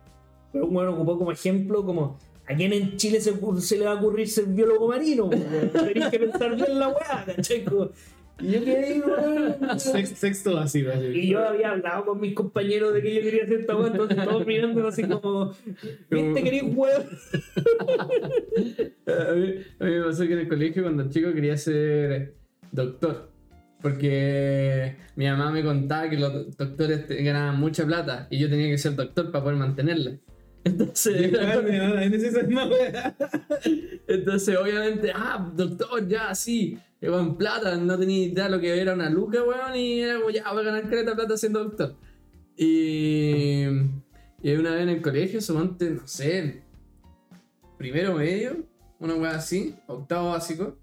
[0.52, 4.28] pero bueno, ocupó como ejemplo, como a quién en Chile se, le va a ocurrir
[4.28, 5.30] ser biólogo marino.
[5.30, 7.64] Tenéis que pensar bien la weá, ¿cachai?
[8.42, 9.78] Y yo quedé weón.
[9.78, 11.06] Sex- Sexto vacío, así.
[11.06, 14.46] Y yo había hablado con mis compañeros de que yo quería hacer esta entonces todos
[14.46, 15.54] mirándome así como,
[16.10, 17.02] ¿viste querido weón?
[19.06, 22.34] A mí, a mí me pasó que en el colegio cuando chico quería ser
[22.70, 23.30] doctor.
[23.80, 28.78] Porque mi mamá me contaba que los doctores ganaban mucha plata y yo tenía que
[28.78, 30.12] ser doctor para poder mantenerla.
[30.64, 31.32] Entonces,
[34.06, 36.78] entonces obviamente, ah, doctor, ya, sí,
[37.10, 40.52] con plata, no tenía idea lo que era una luca, weón, y era como, ya,
[40.52, 41.96] voy a ganar creta plata siendo doctor.
[42.56, 43.64] Y,
[44.42, 46.62] y una vez en el colegio, suponte, no sé,
[47.76, 48.64] primero medio,
[49.00, 50.78] una weá así, octavo básico,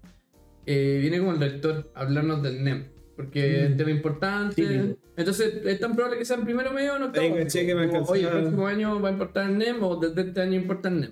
[0.66, 2.84] eh, viene como el rector a hablarnos del NEM.
[3.16, 4.96] Porque es un tema importante.
[5.16, 7.26] Entonces, es tan probable que sea en primero medio o en octavo.
[7.26, 9.96] Ahí caché que me Como, Oye, el próximo año va a importar el NEM o
[9.96, 11.10] desde este año importa el NEM.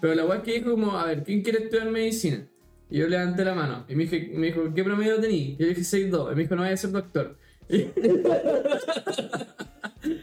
[0.00, 2.46] Pero la weá es que dijo como, a ver, ¿quién quiere estudiar medicina?
[2.90, 3.84] Y yo levanté la mano.
[3.88, 5.56] Y me, dije, me dijo, ¿qué promedio tení?
[5.58, 6.32] Y yo dije 6'2".
[6.32, 7.36] Y me dijo, no vaya a ser doctor.
[7.68, 7.76] Y,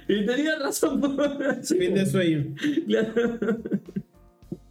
[0.08, 1.02] y tenía razón.
[1.02, 1.10] po.
[1.64, 2.56] Fin de sueño.
[2.88, 3.40] claro.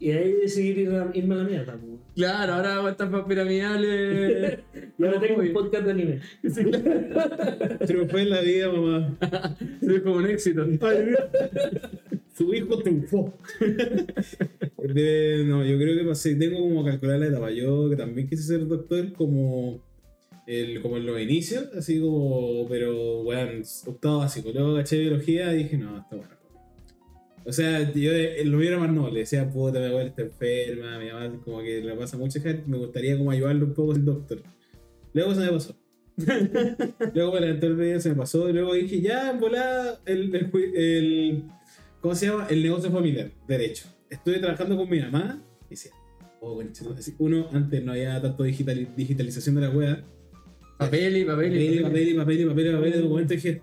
[0.03, 1.77] Y ahí decidí ir a- irme a la mierda.
[1.77, 1.87] po.
[2.17, 4.59] Claro, ahora hago estas piramidales.
[4.99, 6.21] Y ahora tengo un podcast de anime.
[6.43, 7.79] Sí, claro.
[7.87, 9.17] Triunfé en la vida, mamá.
[9.81, 10.65] Es como un éxito.
[12.37, 13.33] Su hijo triunfó.
[14.79, 17.51] De- no, yo creo que pasé, tengo como calcular la etapa.
[17.51, 19.83] Yo que también quise ser doctor como,
[20.47, 24.51] el, como en los inicios, así como, pero bueno, octavo básico.
[24.53, 26.42] Luego caché biología y dije, no, está bueno.
[27.45, 30.99] O sea, yo eh, lo mío era más noble, decía, puta, mi abuela está enferma,
[30.99, 34.43] mi mamá como que le pasa gente, me gustaría como ayudarle un poco ser doctor.
[35.13, 35.77] Luego se me pasó.
[37.15, 40.51] luego me levanté el día, se me pasó, y luego dije, ya, volada, el, el,
[40.77, 41.45] el-
[42.01, 42.47] ¿cómo se llama?
[42.49, 43.87] El negocio familiar, derecho.
[44.09, 45.89] Estuve trabajando con mi mamá, y sí,
[46.45, 46.61] Oh,
[47.19, 50.05] Uno, antes no había tanto digital, digitalización de la wea.
[50.77, 53.37] Papel y papel y Papel y papel y papel y papel y papel de documentos
[53.37, 53.63] dije,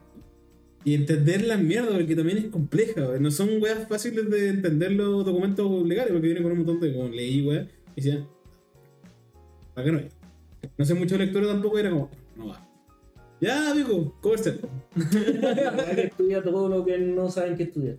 [0.83, 3.17] Y entender la mierda, porque también es compleja.
[3.19, 6.93] No son weas fáciles de entender los documentos legales, porque vienen con un montón de
[6.93, 7.67] como leí, weas.
[7.95, 8.25] Y decía,
[9.73, 10.09] ¿para qué no hay?
[10.77, 12.65] No sé mucho de lectura tampoco, era como, no va.
[13.41, 17.97] Ya, amigo, que estudia todo lo que no saben que estudiar.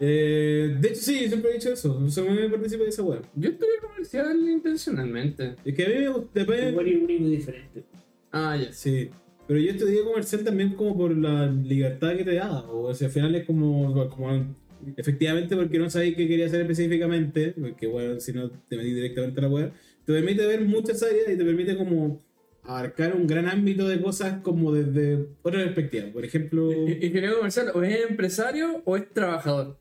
[0.00, 1.98] Eh, de hecho, sí, siempre he dicho eso.
[1.98, 3.20] O sea, me participa de esa wea.
[3.34, 5.56] Yo estudié comercial intencionalmente.
[5.64, 6.40] Es que a mí me gusta.
[6.40, 7.84] Diferente.
[8.32, 8.72] Ah, ya.
[8.72, 9.10] Sí.
[9.46, 12.62] Pero yo estudié comercial también como por la libertad que te da.
[12.70, 14.54] O sea, al final es como, como
[14.96, 19.40] efectivamente porque no sabéis qué quería hacer específicamente, porque bueno, si no te metís directamente
[19.40, 19.72] a la web,
[20.04, 22.22] te permite ver muchas áreas y te permite como
[22.62, 26.06] abarcar un gran ámbito de cosas como desde otra perspectiva.
[26.12, 29.78] Por ejemplo, I- Ingeniero comercial o es empresario o es trabajador.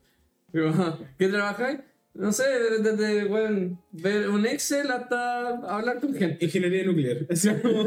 [1.17, 1.79] ¿Qué trabajáis?
[2.15, 2.43] No sé,
[2.81, 6.45] desde, weón, ver un Excel hasta hablar con gente.
[6.45, 7.25] ingeniería nuclear.
[7.29, 7.85] Así como,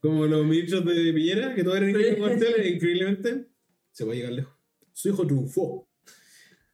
[0.00, 2.22] como los ministros de Piñera, que todos eran ingenieros Sí.
[2.22, 3.46] comerciales, increíblemente
[3.92, 4.54] se va a llegar lejos.
[4.92, 5.88] Su hijo triunfó.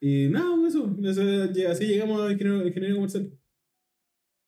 [0.00, 3.30] Y nada, eso, eso, ya- así llegamos a ingeniero, ingeniero comercial.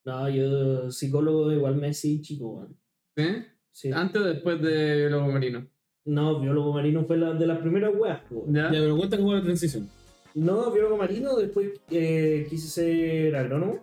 [0.05, 2.77] No, yo psicólogo igual me sí, chico, weón.
[3.16, 3.47] ¿Eh?
[3.70, 3.90] Sí.
[3.92, 5.68] Antes o después de biólogo marino.
[6.05, 8.20] No, biólogo marino fue la, de las primeras weas.
[8.49, 9.88] Ya, pero cuenta cómo fue la transición.
[10.35, 13.79] No, biólogo marino, después eh, quise ser agrónomo.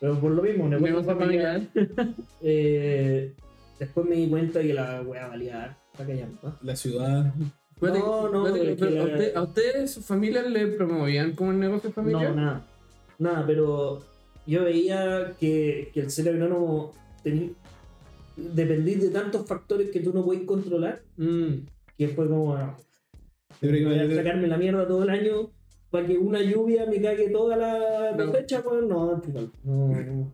[0.00, 1.62] Pero por lo mismo, negocio familiar.
[1.72, 2.14] familiar.
[2.40, 3.32] Eh,
[3.78, 6.58] después me di cuenta que la wea valía callampa.
[6.62, 7.32] La ciudad.
[7.80, 12.30] No, no, pero ¿a, usted, ¿A ustedes, sus familias, le promovían como el negocio familiar?
[12.30, 12.66] No, nada.
[13.18, 14.00] Nada, pero
[14.46, 16.92] yo veía que, que el ser agrónomo
[17.24, 17.54] tení-
[18.36, 21.66] dependís de tantos factores que tú no puedes controlar, Mm.
[21.98, 22.56] que fue como
[23.68, 25.50] voy a sacarme la mierda todo el año
[25.90, 28.26] para que una lluvia me cague toda la No.
[28.32, 30.32] cosecha, pues no, no, no.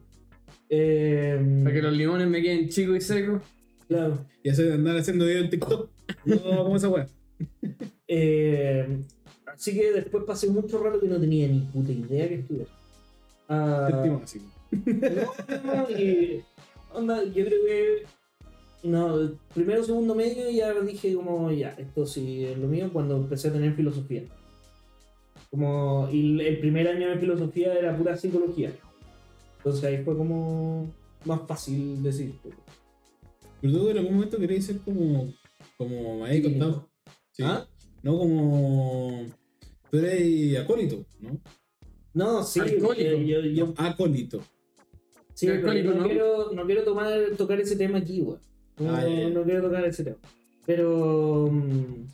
[0.71, 3.43] Eh, Para que los limones me queden chicos y secos.
[3.89, 4.19] claro.
[4.45, 5.91] Ya sé de andar haciendo videos en TikTok.
[6.25, 7.07] No, como esa weá.
[8.07, 9.03] Eh,
[9.47, 12.67] así que después pasé mucho rato que no tenía ni puta idea que estudiar.
[13.49, 14.45] Ah, Séptimo básico.
[15.65, 16.43] No, y
[16.93, 18.03] onda, yo creo que
[18.83, 23.49] no, primero segundo medio ya dije como ya, esto sí es lo mío cuando empecé
[23.49, 24.25] a tener filosofía.
[25.51, 28.73] Como y el- primer año de filosofía era pura psicología.
[29.59, 30.93] Entonces ahí fue como
[31.25, 32.35] más fácil decir.
[33.61, 35.33] Pero tú en algún momento querías ser como.
[35.77, 36.43] Como Sí.
[36.43, 36.89] contado.
[37.33, 37.43] Sí.
[37.45, 37.67] ¿Ah?
[38.03, 39.27] No como.
[39.91, 41.41] Tú eres acólito, ¿no?
[42.15, 43.17] No, sí, Alcohólico.
[43.23, 44.41] yo, yo- Acólito.
[45.35, 46.09] sí, pero alcohólico, no, ¿no?
[46.09, 48.39] quiero, no quiero tomar, tocar ese tema aquí, güey.
[48.81, 49.29] Ah, ya.
[49.31, 50.17] no quiero tocar ese tema.
[50.67, 52.07] Pero, mm,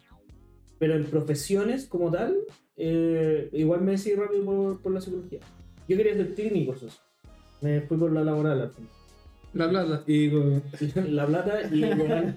[0.78, 2.36] pero en profesiones como tal,
[2.76, 5.40] eh, igual me decidí rápido por, por la psicología.
[5.88, 6.88] Yo quería ser clínico, eso.
[7.60, 8.88] Me fui por la laboral al fin.
[9.54, 10.02] La plata.
[10.06, 10.62] Y con.
[11.14, 12.34] La plata y weón,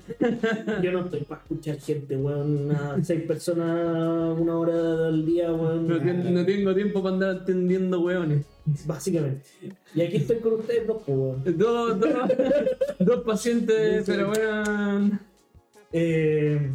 [0.83, 2.71] yo no estoy para escuchar gente, weón.
[2.71, 5.87] a Seis personas una hora al día, weón.
[5.87, 8.45] No, ten- no tengo tiempo para andar atendiendo hueones.
[8.85, 9.43] Básicamente.
[9.95, 11.43] Y aquí estoy con ustedes dos, pues, weón.
[11.57, 12.09] Dos, dos,
[12.99, 14.11] dos pacientes, Sí.
[14.11, 15.19] pero bueno.
[15.93, 16.69] Eh,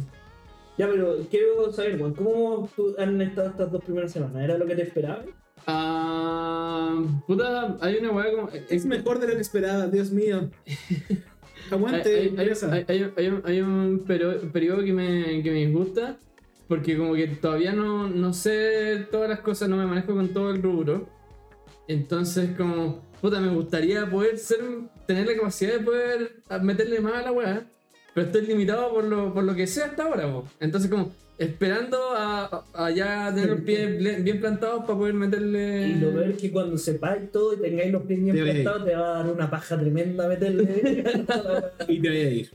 [0.77, 4.43] ya, pero quiero saber, weón, ¿cómo tú- han estado estas dos primeras semanas?
[4.43, 5.25] ¿Era lo que te esperabas?
[5.65, 8.49] Ah, puta, hay una weá como.
[8.69, 10.49] Es mejor de lo que esperaba, Dios mío.
[11.71, 12.31] Aguante,
[12.73, 13.99] hay- hay- hay- un- hay un
[14.51, 16.17] periodo que me, que me disgusta
[16.67, 20.51] porque como que todavía no, no sé todas las cosas, no me manejo con todo
[20.51, 21.07] el rubro.
[21.87, 24.59] Entonces como, puta, me gustaría poder ser,
[25.07, 27.65] tener la capacidad de poder meterle más a la weá,
[28.13, 30.31] pero estoy limitado por lo, por lo que sé hasta ahora.
[30.31, 30.45] po.
[30.59, 35.87] Entonces como, esperando a, a ya tener los pies bien plantados para poder meterle...
[35.89, 38.85] Y lo peor es que cuando sepáis todo y tengáis los pies bien Te plantados,
[38.85, 40.63] te va a dar una paja tremenda meterle.
[41.87, 42.51] Y te voy a ir.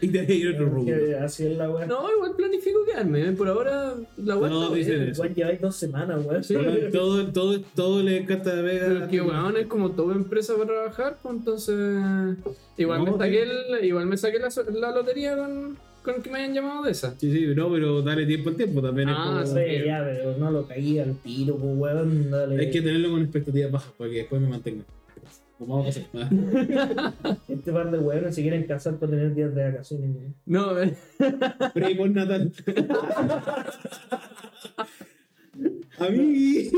[0.00, 0.96] y te voy a ir otro rubro.
[1.24, 1.86] Así es la weá.
[1.86, 3.32] No, igual planifico quedarme, ¿eh?
[3.32, 5.02] por ahora la weá No, está dice bien.
[5.04, 5.12] eso.
[5.24, 6.44] Igual lleváis dos semanas, weón.
[6.44, 6.54] Sí.
[6.92, 9.04] Todo, todo, todo le encanta Pero Vega.
[9.04, 12.36] es que weón es como toda empresa para trabajar, pues entonces.
[12.76, 16.38] Igual No, me saqué el, igual me saqué la, la lotería con, con que me
[16.38, 17.18] hayan llamado de esa.
[17.18, 19.08] Sí, sí, no, pero dale tiempo al tiempo también.
[19.08, 22.30] es Ah, como- Sí, ya, pero no lo caí al tiro, pues, weón.
[22.30, 22.58] Dale.
[22.60, 24.84] Hay que tenerlo con expectativas bajas para que después me mantenga.
[25.58, 26.30] Como vamos a pasar.
[27.48, 30.10] Este par de weones se quieren casar para tener días de vacaciones.
[30.44, 30.96] No, eh,
[31.74, 32.52] Pre por Natal.
[35.98, 36.70] A mí.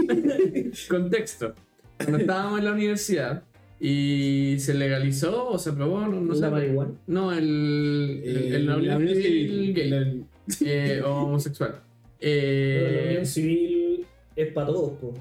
[0.90, 1.54] contexto.
[1.98, 3.42] Cuando estábamos en la universidad
[3.86, 6.40] y se legalizó o se aprobó, no, no sé.
[6.40, 6.92] ¿La marihuana?
[7.06, 10.24] No, el, el, el- la unión unión civil gay
[10.64, 11.82] eh, o homosexual.
[12.18, 15.12] Pero la Eh, unión civil es para todos, pues.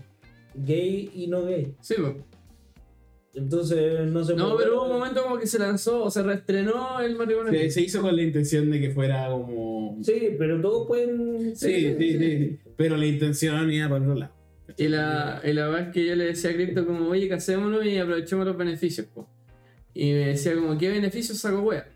[0.55, 1.73] Gay y no gay.
[1.81, 2.13] sí, pues.
[3.35, 6.21] Entonces no se No, puede- pero hubo un momento como que se lanzó o se
[6.21, 7.49] reestrenó el Mario Bros.
[7.51, 9.97] Se, se hizo con la intención de que fuera como.
[10.03, 11.55] Sí, pero todos pueden.
[11.55, 12.59] Sí, sí, sí.
[12.77, 14.33] Pero la intención iba para otro lado.
[14.77, 17.85] Y la, y la verdad es que yo le decía a Crypto como, oye, casémonos
[17.85, 19.27] y aprovechemos los beneficios, po.
[19.93, 21.87] Y me decía como, ¿qué beneficios saco wea?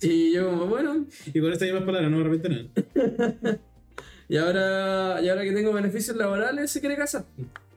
[0.00, 3.60] Y yo como, bueno, Y con esta misma palabra no me arrepiento nada.
[4.28, 7.24] y ahora, y ahora que tengo beneficios laborales se quiere casar.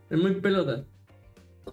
[0.10, 0.86] Es muy pelota.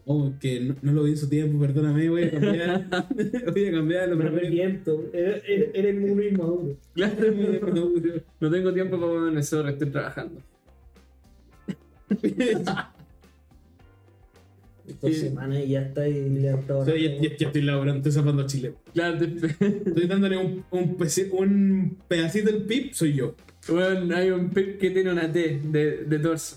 [0.06, 2.88] Oh, que no, no lo vi en su tiempo, perdóname, voy a cambiar.
[3.52, 5.10] voy a cambiar, lo Me arrepiento.
[5.12, 5.42] Eres
[5.74, 6.76] eres muy inmaduro.
[6.94, 7.14] Claro,
[8.40, 10.40] no tengo tiempo para ponerme eso, estoy trabajando.
[15.00, 16.80] Dos semanas y ya está y le ha estado.
[16.80, 18.74] O sea, ya, ya- ya estoy laburando, estoy zapando Chile.
[18.92, 19.46] Claro, te-
[19.88, 23.34] Estoy dándole un, un, pece- un pedacito del pip, soy yo.
[23.68, 26.56] bueno, hay un pip que tiene una T de, de torso.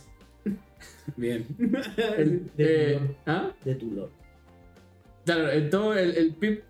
[1.16, 1.46] Bien.
[2.18, 3.52] El- De eh, tu ¿ah?
[3.64, 4.10] De tu lord.
[5.24, 6.62] Claro, el, todo el, el pip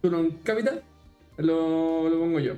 [0.00, 0.82] Tulon Capital
[1.38, 2.54] lo, lo pongo yo.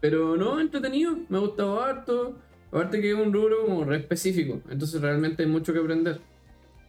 [0.00, 2.38] Pero no, entretenido, me ha gustado harto.
[2.74, 6.18] Aparte que es un rubro como re específico, entonces realmente hay mucho que aprender.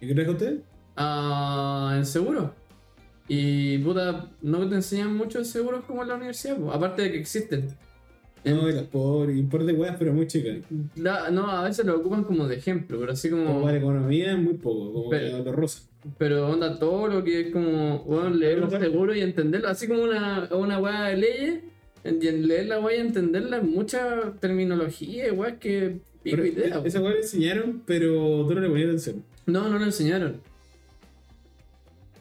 [0.02, 0.60] ¿Y qué trajo usted?
[0.98, 2.54] Ah, en seguro.
[3.28, 7.12] Y puta, no te enseñan mucho de seguros como en la universidad, po, aparte de
[7.12, 7.68] que existen.
[8.44, 10.58] No, de las por, y por de weas, pero muy chicas.
[10.96, 13.62] La- no, a veces lo ocupan como de ejemplo, pero así Como como.
[13.64, 15.84] para economía, muy poco, como Pero- que rosa.
[16.20, 20.04] Pero onda todo lo que es como, bueno, leer los seguros y entenderlo, así como
[20.04, 21.64] una, una weá de leyes,
[22.06, 26.82] y en leer la weá y entenderla, mucha terminología, weá que Pero idea.
[26.86, 29.24] esa wea le enseñaron, pero tú no le ponías atención.
[29.46, 30.42] No, no lo enseñaron.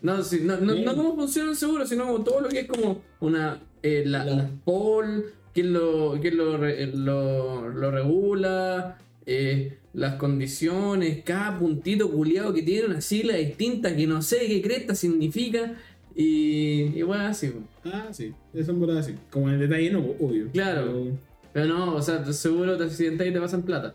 [0.03, 2.67] No, sí, no, no, no cómo funciona el seguro, sino como todo lo que es
[2.67, 3.61] como una.
[3.83, 11.23] eh, la, La- la pol, quién lo, quién lo, lo, lo regula, eh, las condiciones,
[11.25, 15.75] cada puntito culiado que tiene una sigla distinta que no sé qué cresta significa.
[16.15, 17.53] Y, y bueno, así.
[17.85, 19.15] Ah, sí, eso es verdad así.
[19.31, 20.49] Como en el detalle, no, obvio.
[20.53, 20.93] Claro.
[20.93, 21.17] Pero
[21.53, 23.95] Pero no, o sea, seguro te accidentas y te pasan plata.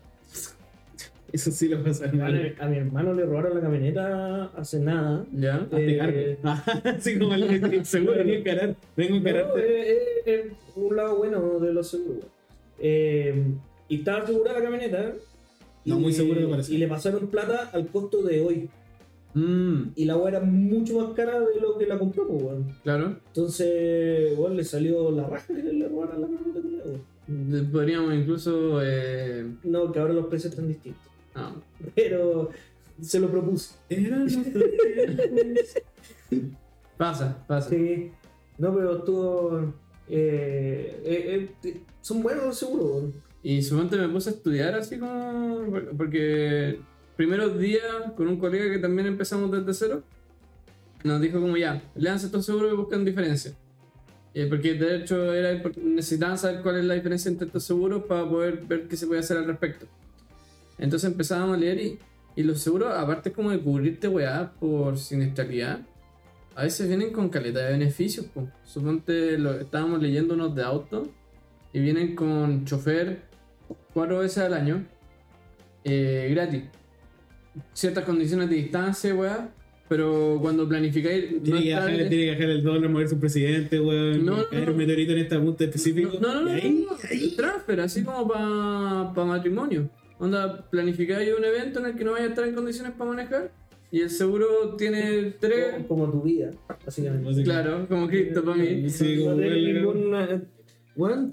[1.32, 5.24] eso sí lo pasa A mi- A mi hermano le robaron la camioneta hace nada.
[5.32, 5.56] ¿Ya?
[5.56, 6.60] Hazte Eh, cargo.
[6.96, 8.76] Así como el seguro venía a encarar.
[8.96, 9.60] Vengo a No, encararte.
[9.60, 12.24] eh, eh, eh, un lado bueno de los seguros.
[12.78, 13.44] Eh,
[13.88, 15.12] y estaba asegurada la camioneta.
[15.86, 16.74] No, muy seguro me parece.
[16.74, 18.68] Y le pasaron plata al costo de hoy.
[19.34, 22.74] Mmm, Y la weá era mucho más cara de lo que la compró, pues, weón.
[22.82, 23.16] claro.
[23.28, 26.88] Entonces, weón, le salió la raja que le robaron la camioneta,
[27.28, 27.70] weón.
[27.70, 28.80] Podríamos incluso.
[28.82, 31.02] Eh, No, que ahora los precios están distintos.
[31.36, 31.54] ah,
[31.94, 32.50] Pero
[33.00, 33.74] se lo propuse.
[33.88, 34.26] Eran
[36.96, 37.70] pasa, pasa.
[37.70, 38.10] Sí.
[38.58, 39.72] No, pero estuvo.
[40.08, 43.14] Eh, eh, son buenos los seguros, weón.
[43.42, 45.64] Y suponte me puse a estudiar así como.
[45.96, 46.80] Porque
[47.20, 47.84] primeros días
[48.16, 50.02] con un colega que también empezamos desde cero,
[51.04, 53.54] nos dijo como ya, leanse estos seguros y buscan diferencias.
[54.32, 58.26] Eh, porque de hecho era, necesitaban saber cuál es la diferencia entre estos seguros para
[58.26, 59.84] poder ver qué se puede hacer al respecto.
[60.78, 61.98] Entonces empezábamos a leer y,
[62.36, 65.80] y los seguros, aparte como de cubrirte weá por siniestralidad,
[66.54, 68.24] a veces vienen con calidad de beneficios.
[68.24, 68.48] po.
[68.64, 71.06] Suponte lo, estábamos leyendo unos de auto
[71.74, 73.20] y vienen con chofer
[73.92, 74.86] cuatro veces al año
[75.84, 76.79] eh, gratis.
[77.72, 79.48] Ciertas condiciones de distancia, weá.
[79.88, 81.32] Pero cuando planificáis.
[81.32, 84.24] no Tiene que, bajar, tiene que bajar el dólar, mover su presidente, weón.
[84.24, 84.72] No, no, caer no.
[84.72, 86.12] un meteorito en este punto específico.
[86.20, 89.90] No, no, no, Y no, ahí, no, transfer, así como para matrimonio.
[90.18, 93.50] Onda, planificáis un evento en el que no vaya a estar en condiciones para manejar
[93.90, 95.72] y el seguro tiene tres.
[95.88, 96.52] Como, como tu vida,
[96.86, 97.28] básicamente.
[97.28, 98.88] Así que- Claro, como Cristo para mí.
[98.90, 100.42] Sí, no como el- ninguna.
[100.96, 101.30] Weón,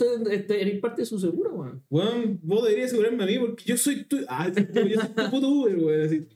[0.50, 1.82] eres parte de su seguro, weón.
[1.90, 4.18] Weón, vos deberías asegurarme a mí porque yo soy tu.
[4.30, 4.64] Ah, yo
[5.02, 6.02] soy tu puto Uber, weón.
[6.06, 6.28] Así.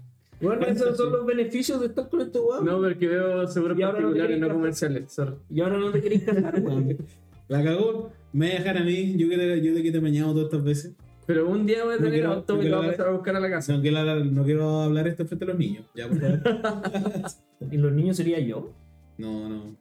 [0.42, 2.66] Weón, esos son los beneficios de estar con este weón.
[2.66, 4.56] No, porque veo seguros no particulares, no casar.
[4.58, 5.12] comerciales.
[5.14, 5.36] sorry.
[5.50, 6.98] Y ahora no te querés casar, weón.
[7.48, 8.12] La cagó.
[8.34, 9.16] Me voy a dejar a mí.
[9.18, 10.94] Yo que te, yo de que te mañado todas estas veces.
[11.28, 13.08] Pero un día voy a No tener quiero- auto no y lo voy a pasar
[13.08, 13.74] a buscar a la casa.
[13.76, 15.86] No quiero, hablar, no quiero hablar esto frente a los niños.
[15.96, 16.40] Ya, por favor.
[17.72, 18.72] ¿Y los niños sería yo?
[19.18, 19.76] No, no.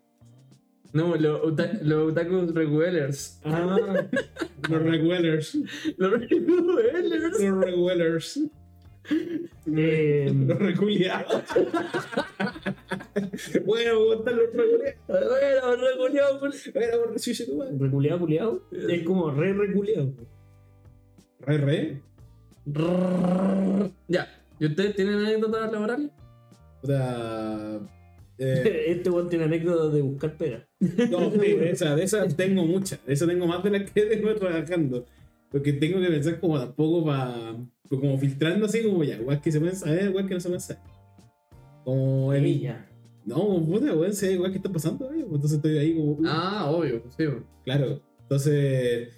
[0.92, 3.40] No, los uta- los otakus regulars.
[3.44, 4.06] Ah,
[4.68, 5.56] Los regulars.
[5.96, 7.40] Los regulars.
[7.40, 8.40] Los regulars.
[9.76, 11.42] eh, Los reculiados.
[13.64, 14.96] bueno, ¿cómo están los reculiados?
[15.08, 15.30] Bueno.
[16.74, 17.76] Bueno, por chuche tu madre.
[17.78, 18.62] reculeado, culeado.
[18.72, 20.12] Es como re reculeado.
[21.40, 22.02] Re, re.
[24.08, 24.28] Ya.
[24.58, 26.10] ¿Y ustedes tienen anécdotas laborales?
[26.82, 27.80] Puta.
[28.40, 30.66] Eh, Este weón tiene anécdotas de buscar pega.
[31.10, 33.04] no, sí, de esas de esas tengo muchas.
[33.06, 35.04] De esas tengo más de las que tengo trabajando.
[35.50, 37.56] Porque tengo que pensar como tampoco para.
[37.88, 40.60] Como filtrando así, como ya, igual que se pueden saber, igual que no se pueden
[40.60, 40.82] saber.
[41.84, 42.72] Como el.
[43.26, 45.10] No, puta, weón, sé igual qué está pasando.
[45.12, 46.12] Entonces estoy ahí como.
[46.12, 47.24] uh, Ah, obvio, sí.
[47.64, 48.00] Claro.
[48.22, 49.08] Entonces,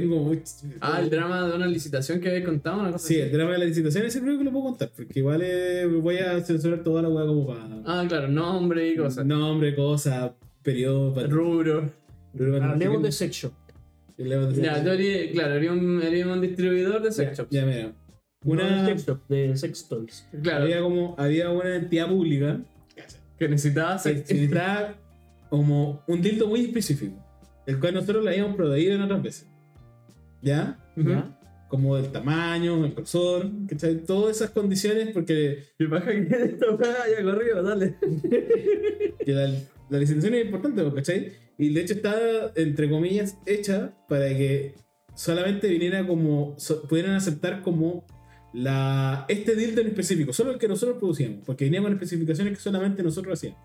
[0.00, 0.42] tengo mucho.
[0.80, 3.22] Ah, el drama de una licitación que había contado, una cosa Sí, así.
[3.22, 6.18] el drama de la licitación, ese creo que lo puedo contar, porque igual eh, voy
[6.18, 7.68] a censurar toda la weá como para.
[7.86, 9.24] Ah, claro, nombre y cosas.
[9.24, 11.90] Nombre, cosa, periodo, pat- Rubro.
[12.34, 13.52] rubro, Hablemos de sex shop.
[14.16, 14.82] Ya,
[15.32, 17.50] claro, eres un, eres un distribuidor de sex Ya, shops.
[17.50, 17.92] ya, mira.
[18.44, 20.26] Una, de sex shop, de sex toys.
[20.42, 22.60] Claro, había como había una entidad pública
[23.38, 24.94] que necesitaba que sex necesitaba
[25.50, 27.14] como un dildo muy específico,
[27.66, 29.48] el cual nosotros le habíamos proveído en otras veces.
[30.44, 30.78] ¿Ya?
[30.96, 31.38] ¿Ya?
[31.68, 33.96] Como del tamaño, el grosor, ¿cachai?
[34.04, 37.62] Todas esas condiciones, porque ¿Qué pasa que esta weá haya corrido?
[37.62, 37.96] Dale.
[39.24, 39.48] que la,
[39.90, 41.32] la licitación es importante, ¿cachai?
[41.58, 42.14] Y de hecho está,
[42.56, 44.74] entre comillas, hecha para que
[45.14, 48.04] solamente viniera como, so- pudieran aceptar como
[48.52, 52.62] la, este dildo en específico, solo el que nosotros producíamos, porque venía con especificaciones que
[52.62, 53.58] solamente nosotros hacíamos.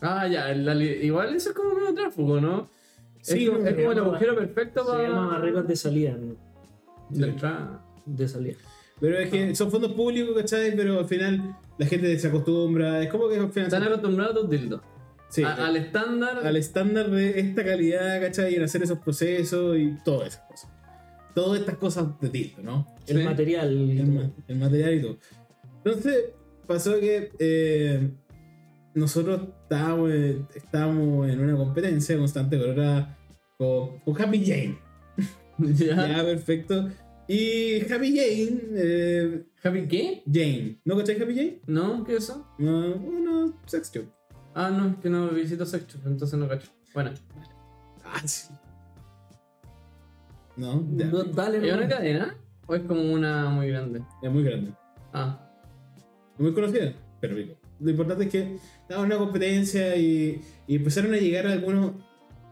[0.00, 2.68] Ah, ya, la igual eso es como medio tráfico, ¿no?
[3.22, 5.08] Sí, es, como, no, es como el se agujero perfecto Se para.
[5.08, 6.16] llama reglas de salida.
[6.20, 6.36] ¿no?
[7.10, 7.84] de entrada.
[8.06, 8.56] De salida.
[9.00, 10.74] Pero es que son fondos públicos, ¿cachai?
[10.76, 13.66] Pero al final la gente se acostumbra, es como que al final...
[13.66, 14.80] Están acostumbrados a tus dildos.
[15.28, 16.46] Sí, A- al estándar.
[16.46, 18.52] al estándar de esta calidad, ¿cachai?
[18.52, 20.70] Y en hacer esos procesos y todas esas cosas.
[21.34, 22.86] Todas estas cosas de dildo, ¿no?
[23.06, 23.24] El Sí.
[23.24, 23.68] material.
[23.90, 25.18] el, ma- el material y todo.
[25.84, 26.24] Entonces,
[26.66, 28.10] pasó que eh,
[28.94, 30.10] nosotros estábamos,
[30.54, 33.16] estábamos en una competencia constante con, otra-
[33.58, 34.78] con, con Happy Jane.
[35.58, 36.08] ya.
[36.08, 36.88] Ya, perfecto.
[37.28, 40.22] Y Happy Jane, eh, ¿Happy qué?
[40.30, 41.60] Jane, ¿no cachai Happy Jane?
[41.66, 42.04] ¿No?
[42.04, 42.46] ¿Qué es eso?
[42.58, 43.92] No, bueno, sex.
[44.54, 46.68] Ah, no, es que no visito sex entonces no cacho.
[46.92, 47.12] Bueno,
[48.04, 48.48] Ah, sí.
[50.56, 51.06] No, ya.
[51.06, 52.36] No, dale, ¿es una cadena?
[52.66, 54.02] ¿O es como una muy grande?
[54.22, 54.72] Es muy grande.
[55.12, 55.48] Ah,
[56.38, 57.54] muy conocida, pero rico.
[57.82, 61.92] Lo importante es que estaba en una competencia y, y empezaron a llegar algunos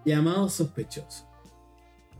[0.05, 1.25] llamados sospechosos.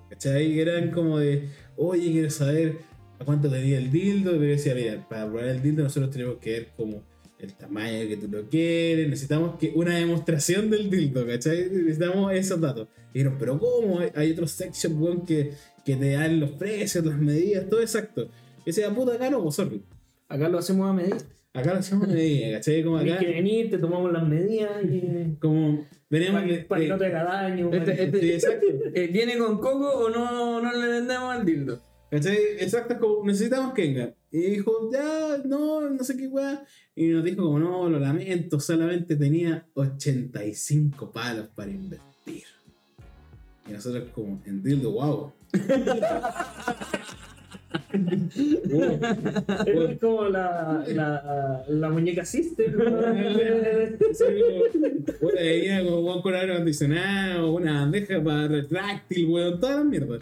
[0.09, 0.53] ¿Cachai?
[0.55, 2.79] Que eran como de, oye, quiero saber
[3.19, 4.33] a cuánto tenía el dildo.
[4.33, 7.03] Pero yo decía, mira, para probar el dildo nosotros tenemos que ver como
[7.39, 9.09] el tamaño que tú lo quieres.
[9.09, 11.71] Necesitamos que una demostración del dildo, ¿cachai?
[11.71, 12.89] Necesitamos esos datos.
[13.13, 14.01] Y dijeron, pero ¿cómo?
[14.15, 15.55] Hay, otros sex shop, que
[15.85, 18.29] te dan los precios, las medidas, todo exacto.
[18.63, 19.83] Y decía, puta, acá no, pues sorry.
[20.29, 21.19] Acá lo hacemos a medida.
[21.53, 22.85] Acá lo hacemos medida, ¿cachai?
[22.85, 23.27] Como Tienes acá.
[23.27, 25.37] que venir, te tomamos las medidas y.
[25.41, 27.71] Como veníamos Para que, para que no te haga daño.
[27.73, 28.67] Este- este- exacto.
[28.95, 31.81] eh, ¿viene con coco o no, no le vendemos al dildo?
[32.11, 32.37] ¿Cachai?
[32.59, 34.15] Exacto, es como necesitamos que venga.
[34.33, 36.65] Y dijo, ya, no, no sé qué weá.
[36.95, 42.45] Y nos dijo como, no, lo lamento, solamente tenía 85 palos para invertir.
[43.69, 45.33] Y nosotros como, en dildo, wow.
[49.67, 52.73] Es como la, la, la muñeca Sister.
[52.75, 52.85] ¿no?
[55.21, 60.19] Bueno, venía como con aire acondicionado, una bandeja para retráctil, weón, toda la mierda.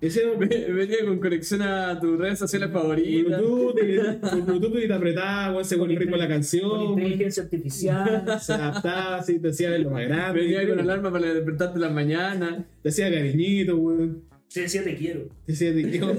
[0.00, 3.40] Decíamos, Venía con conexión a tus redes sociales favoritas.
[3.40, 6.98] Bluetooth, Bluetooth y te apretaba, weón, según el ritmo de la canción.
[6.98, 8.40] inteligencia artificial.
[8.40, 10.40] se adaptaba, así, te hacía ver lo más grande.
[10.40, 12.64] Venía con alarma para despertarte en las mañanas.
[12.82, 14.31] Te hacía cariñito, weón.
[14.52, 15.28] Se decía te quiero.
[15.46, 16.14] Decía, te quiero.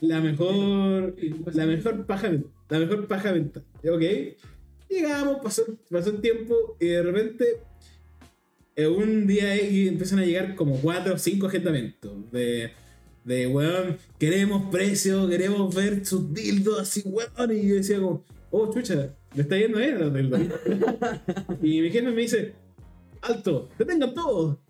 [0.00, 1.16] La mejor.
[1.52, 2.30] La mejor paja.
[2.68, 3.64] La mejor paja venta.
[3.82, 4.02] Ok.
[4.88, 7.44] Llegamos, pasó, pasó el tiempo y de repente.
[8.76, 12.12] eh, un día empiezan a llegar como 4 o 5 agendamientos.
[12.30, 12.70] De.
[13.24, 17.52] De weón, queremos precio, queremos ver sus dildos así, weón.
[17.52, 20.40] Y yo decía como, oh chucha, le está yendo bien los dildos.
[21.60, 22.54] y mi jefe me dice,
[23.20, 24.62] alto, detengan todo.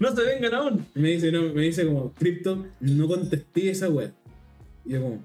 [0.00, 0.86] No se vengan aún.
[0.94, 4.10] Me dice, no, me dice como, Crypto, no contesté esa web.
[4.84, 5.20] Y yo como,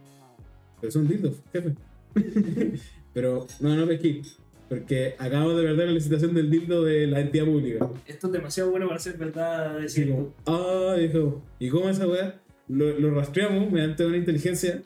[0.81, 1.73] pero son dildos, jefe.
[3.13, 4.21] pero no, no pesqué.
[4.67, 7.89] Porque acabo de perder la licitación del dildo de la entidad pública.
[8.05, 9.77] Esto es demasiado bueno para ser verdad.
[9.77, 12.41] Así Decir, como, ah, dijo, ¿y cómo esa weá?
[12.67, 14.81] Lo, lo rastreamos mediante una inteligencia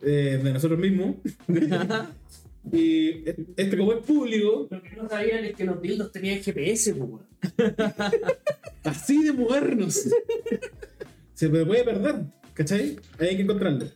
[0.00, 1.16] eh, de nosotros mismos.
[2.72, 6.94] y este como es público, Lo que no sabían es que los dildos tenían GPS,
[6.94, 7.22] pues,
[8.84, 10.08] así de modernos.
[11.34, 12.16] Se puede puede perder,
[12.54, 12.96] ¿cachai?
[13.18, 13.86] Hay que encontrarlo.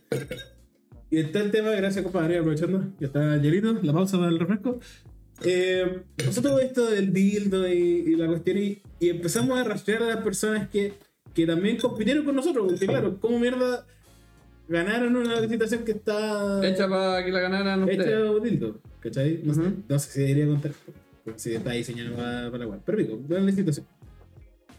[1.09, 4.79] Y está el tema, gracias compadre, aprovechando, ya está llenito, la pausa para el refresco.
[5.43, 6.01] Eh,
[6.41, 10.23] todo esto del dildo y, y la cuestión y, y empezamos a rastrear a las
[10.23, 10.93] personas que,
[11.33, 13.87] que también compitieron con nosotros, porque claro, ¿cómo mierda
[14.69, 18.43] ganaron una licitación que está Hecha para que la ganaran hecha ustedes.
[18.43, 18.79] de dildo?
[19.01, 19.41] ¿Cachai?
[19.43, 20.71] No, sé- no sé si debería contar,
[21.35, 23.85] si está diseñado para, para la web, pero rico, buena licitación.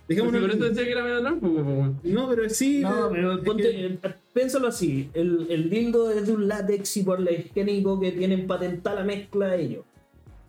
[0.09, 2.01] En eso el- decía que era medio weón.
[2.03, 2.81] No, pero sí.
[2.81, 3.99] No, eh, pero es ponte, que- eh,
[4.35, 5.09] piénsalo así.
[5.15, 9.85] El, el dildo es de un látex hipoalergénico que tienen patentada la mezcla ellos.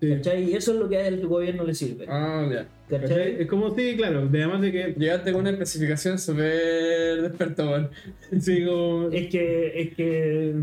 [0.01, 0.09] Sí.
[0.15, 0.51] ¿Cachai?
[0.51, 2.05] Y eso es lo que al gobierno le sirve.
[2.09, 2.67] Ah, ya.
[2.89, 3.07] ¿Cachai?
[3.07, 3.41] ¿Cachai?
[3.41, 4.27] Es como, sí, claro.
[4.27, 4.95] Además de que.
[4.97, 7.89] Llegaste con una especificación súper desperto, weón.
[8.41, 9.09] Sí, como.
[9.11, 10.55] Es que, es que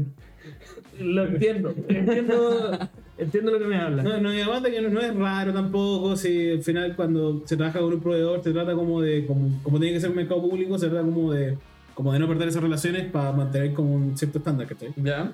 [1.00, 1.74] lo entiendo.
[1.88, 2.78] Entiendo,
[3.18, 4.02] entiendo lo que me habla.
[4.02, 7.42] No, no, y además de que no, no es raro tampoco, si al final cuando
[7.46, 10.16] se trabaja con un proveedor se trata como de, como, como tiene que ser un
[10.16, 11.56] mercado público, se trata como de,
[11.94, 14.92] como de no perder esas relaciones para mantener como un cierto estándar, ¿cachai?
[14.96, 15.32] Ya.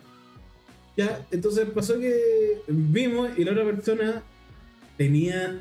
[0.97, 2.15] Ya, entonces pasó que
[2.69, 4.23] vimos y la otra persona
[4.97, 5.61] tenía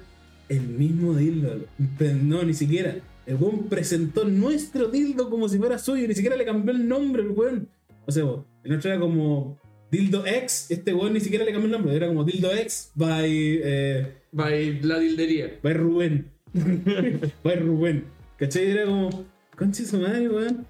[0.50, 1.66] el mismo dildo.
[1.98, 2.98] Pero No, ni siquiera.
[3.26, 7.24] El weón presentó nuestro dildo como si fuera suyo, ni siquiera le cambió el nombre
[7.24, 7.70] el weón.
[8.06, 8.24] O sea,
[8.64, 9.58] el nuestro era como
[9.90, 13.30] Dildo X, este weón ni siquiera le cambió el nombre, era como Dildo X by,
[13.64, 15.60] eh, By la dildería.
[15.64, 16.32] by Rubén.
[17.44, 18.04] by Rubén.
[18.38, 18.72] ¿Cachai?
[18.72, 19.26] Era como,
[19.58, 20.66] concha su madre, weón.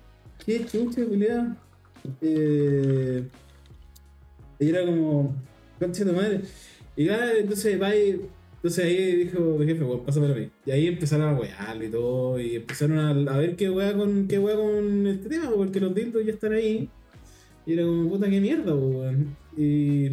[0.46, 1.56] Qué chucha, culiado.
[2.22, 3.24] Eh,
[4.64, 5.36] y era como,
[5.80, 6.42] concha de madre.
[6.96, 8.22] Y ya, entonces va y-
[8.58, 10.50] Entonces ahí dijo mi jefe, weón, pásamelo a mí.
[10.66, 12.40] Y ahí empezaron a wearlo y todo.
[12.40, 15.94] Y empezaron a, a ver qué weá con, qué weá con este tema, porque los
[15.94, 16.88] dildos ya están ahí.
[17.66, 19.36] Y era como, puta, qué mierda, weón.
[19.58, 20.10] Y.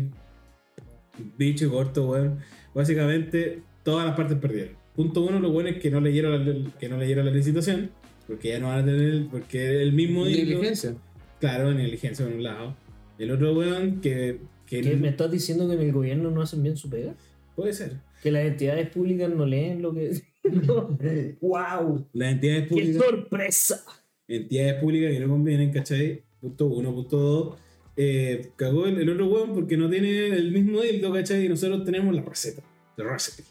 [1.39, 2.39] Dicho y corto, weón.
[2.75, 4.75] Básicamente, todas las partes perdieron.
[4.97, 6.33] Punto uno, lo bueno es que no leyeron
[6.65, 7.91] la, que no leyeron la licitación.
[8.27, 9.27] Porque ya no van a tener.
[9.31, 10.45] Porque el mismo dildo.
[10.55, 10.95] Negligencia.
[11.41, 12.77] Claro, negligencia por un lado.
[13.21, 14.41] El otro weón que.
[14.67, 17.15] que ¿Qué, ¿Me estás diciendo que en el gobierno no hacen bien su pega?
[17.55, 17.99] Puede ser.
[18.23, 20.13] Que las entidades públicas no leen lo que.
[21.41, 22.09] ¡Wow!
[22.15, 23.05] Las entidades ¡Qué públicas.
[23.05, 23.85] sorpresa!
[24.27, 26.23] entidades públicas que no convienen, ¿cachai?
[26.41, 27.57] Punto uno, punto dos.
[27.97, 31.45] Eh, cagó el, el otro weón porque no tiene el mismo dildo, ¿cachai?
[31.45, 32.63] Y nosotros tenemos la receta,
[32.97, 33.43] la recipe.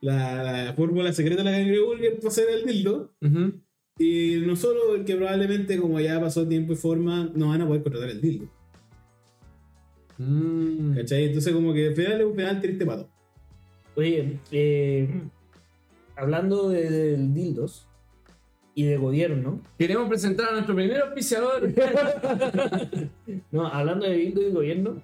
[0.00, 3.12] La, la fórmula secreta de la Angry Burger para hacer el dildo.
[3.22, 3.52] Ujú.
[3.98, 8.10] Y nosotros, que probablemente, como ya pasó tiempo y forma, no van a poder contratar
[8.10, 8.48] el dildo,
[10.18, 10.94] Mm.
[10.96, 11.26] ¿cachai?
[11.26, 13.08] Entonces, como que al final es un final triste pato.
[13.96, 15.08] Oye, eh,
[16.16, 17.86] hablando de, del dildos
[18.74, 21.72] y de gobierno, Queremos presentar a nuestro primer auspiciador.
[23.50, 25.02] no, hablando de dildos y gobierno,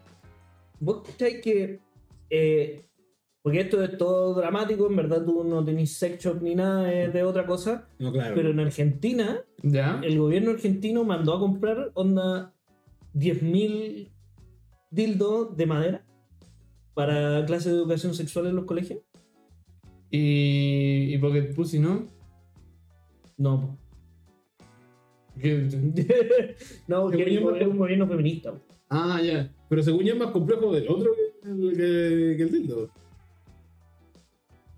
[0.81, 1.81] vos cachai que.
[2.31, 2.81] eh,
[3.43, 7.09] porque esto es todo dramático, en verdad tú no tenés sex shop ni nada de,
[7.09, 8.35] de otra cosa, No, claro.
[8.35, 10.01] pero en Argentina, ya.
[10.03, 12.55] el gobierno argentino mandó a comprar onda
[13.15, 14.09] 10.000
[14.95, 16.05] dildos de madera
[16.95, 19.01] para clases de educación sexual en los colegios.
[20.11, 22.07] Y, y Pocket Pussy, ¿no?
[23.37, 23.79] No, po.
[25.41, 26.55] Que-
[26.87, 28.53] no, yo, es un gobierno feminista.
[28.53, 28.61] po.
[28.91, 29.51] Ah, ya.
[29.69, 32.89] Pero según yo es más complejo del otro que, el- que- que el dildo.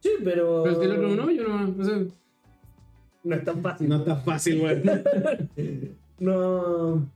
[0.01, 0.63] Sí, pero.
[0.65, 1.67] Pero el otro no, yo no.
[1.69, 2.07] no sé.
[3.25, 3.89] No es tan fácil.
[3.89, 4.83] No está fácil, weón.
[6.19, 7.11] No.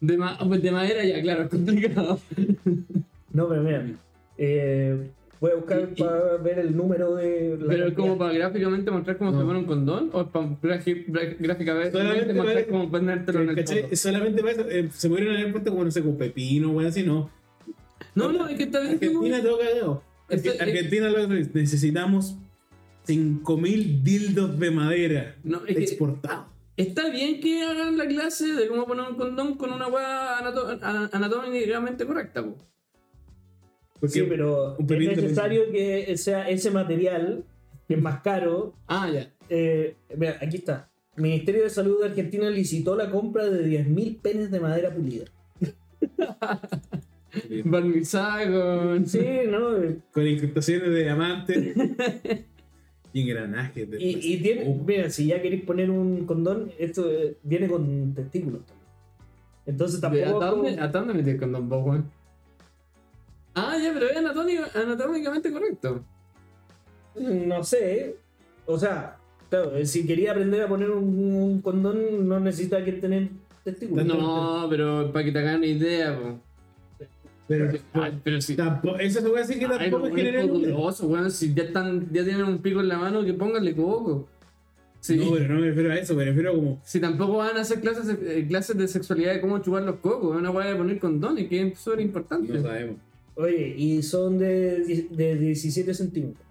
[0.00, 2.20] De, ma- de madera, ya, claro, es complicado.
[3.32, 3.84] No, pero mira.
[4.36, 5.08] eh,
[5.40, 7.56] voy a buscar Y- y- para ver el número de.
[7.60, 9.40] la Pero es como para gráficamente mostrar cómo No.
[9.40, 13.66] se pone un condón o es para gráficamente Solamente mostrar para- cómo ponértelo en el
[13.66, 13.96] foto.
[13.96, 17.02] Solamente para eso, eh, se pudieron haber puesto como, no sé, con pepino, weón, así,
[17.02, 17.30] no.
[18.14, 18.94] No, no, es que está bien.
[18.94, 20.02] Argentina todo cagado.
[20.28, 22.36] Arge- Argentina lo que necesitamos
[23.06, 26.46] 5.000 dildos de madera No, exportados.
[26.78, 29.86] Está bien que hagan la clase de cómo poner un condón con una
[30.80, 32.56] ana- anatómicamente correcta, po.
[34.00, 37.44] Porque Sí, pero es necesario que sea ese material,
[37.88, 38.74] que es más caro.
[38.86, 39.28] Ah, ya.
[39.50, 40.88] eh, mira, aquí está.
[41.16, 45.24] Ministerio de Salud de Argentina licitó la compra de 10.000 penes de madera pulida.
[47.64, 49.04] Barnizada con.
[49.06, 49.70] Sí, ¿no?
[50.12, 51.74] con incrustaciones de diamantes
[53.12, 53.90] y engranajes.
[53.90, 58.14] De Y, y tiene, mira, si ya queréis poner un condón, esto eh, viene con
[58.14, 58.88] testículos también.
[59.66, 60.42] Entonces ¿De tampoco.
[60.42, 62.10] ¿A es dónde, como- ¿A dónde metes el condón, vos, weón?
[63.54, 66.04] Ah, ya, pero es anatómicamente correcto.
[67.18, 68.16] No sé.
[68.66, 69.16] O sea,
[69.50, 71.04] claro, eh, si quería aprender a poner un,
[71.34, 73.28] un condón, no necesita que tener
[73.64, 74.06] testículos.
[74.06, 76.38] No, pero para que te hagan una idea, po.
[77.48, 78.54] Pero, Ay, pero si.
[78.54, 80.48] tampoco, eso se puede decir que Ay, tampoco no, es general.
[80.48, 81.30] poderoso, weón.
[81.30, 84.28] Si ya están, ya tienen un pico en la mano, que pónganle coco.
[85.00, 85.16] Sí.
[85.16, 86.80] No, pero no me refiero a eso, me refiero a como.
[86.84, 90.34] Si tampoco van a hacer clases, eh, clases de sexualidad de cómo chupar los cocos,
[90.34, 92.52] es una weá de poner condones, que es súper importante.
[92.52, 92.96] No sabemos.
[93.36, 96.44] Oye, y son de, de 17 centímetros.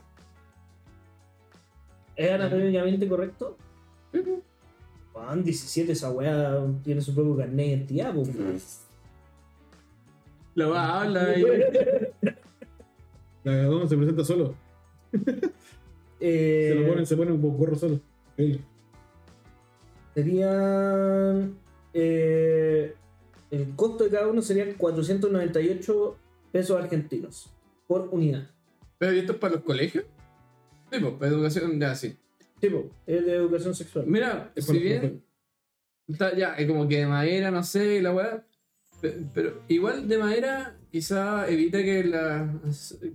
[2.16, 3.58] ¿Es anatómicamente correcto?
[5.14, 8.24] Juan, 17, esa weá tiene su propio carnet de identidad, po.
[10.58, 11.44] La va habla y.
[13.44, 14.56] La cagó, se presenta solo.
[16.20, 18.00] Se Eh, lo ponen, se pone un gorro solo.
[18.38, 18.60] Él.
[20.16, 21.56] Serían.
[21.94, 22.96] eh,
[23.52, 26.18] el costo de cada uno serían 498
[26.52, 27.54] pesos argentinos
[27.88, 28.50] por unidad.
[28.98, 30.06] ¿Pero y esto es para los colegios?
[30.92, 32.18] Sí, pues, para educación, ya, sí.
[32.60, 34.06] Tipo, es de educación sexual.
[34.08, 35.24] Mira, Es si bien.
[36.08, 38.44] Está ya, es como que de madera, no sé, y la weá.
[39.02, 42.54] Pe- Pero igual de madera quizá evita que, la,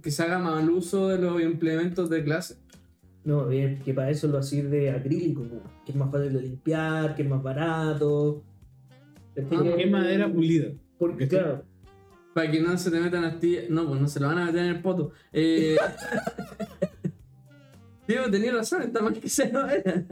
[0.03, 2.57] que se haga mal uso de los implementos de clase.
[3.25, 5.45] No, bien, que para eso lo hacía de acrílico,
[5.85, 8.43] que es más fácil de limpiar, que es más barato.
[9.39, 10.69] Ah, que- ¿Qué madera pulida?
[10.99, 11.65] Porque, claro,
[12.35, 13.69] Para que no se te metan astillas.
[13.71, 15.13] No, pues no se lo van a meter en el poto.
[15.33, 15.77] Eh...
[18.09, 20.05] Diego, tenía razón, está mal que sea de madera.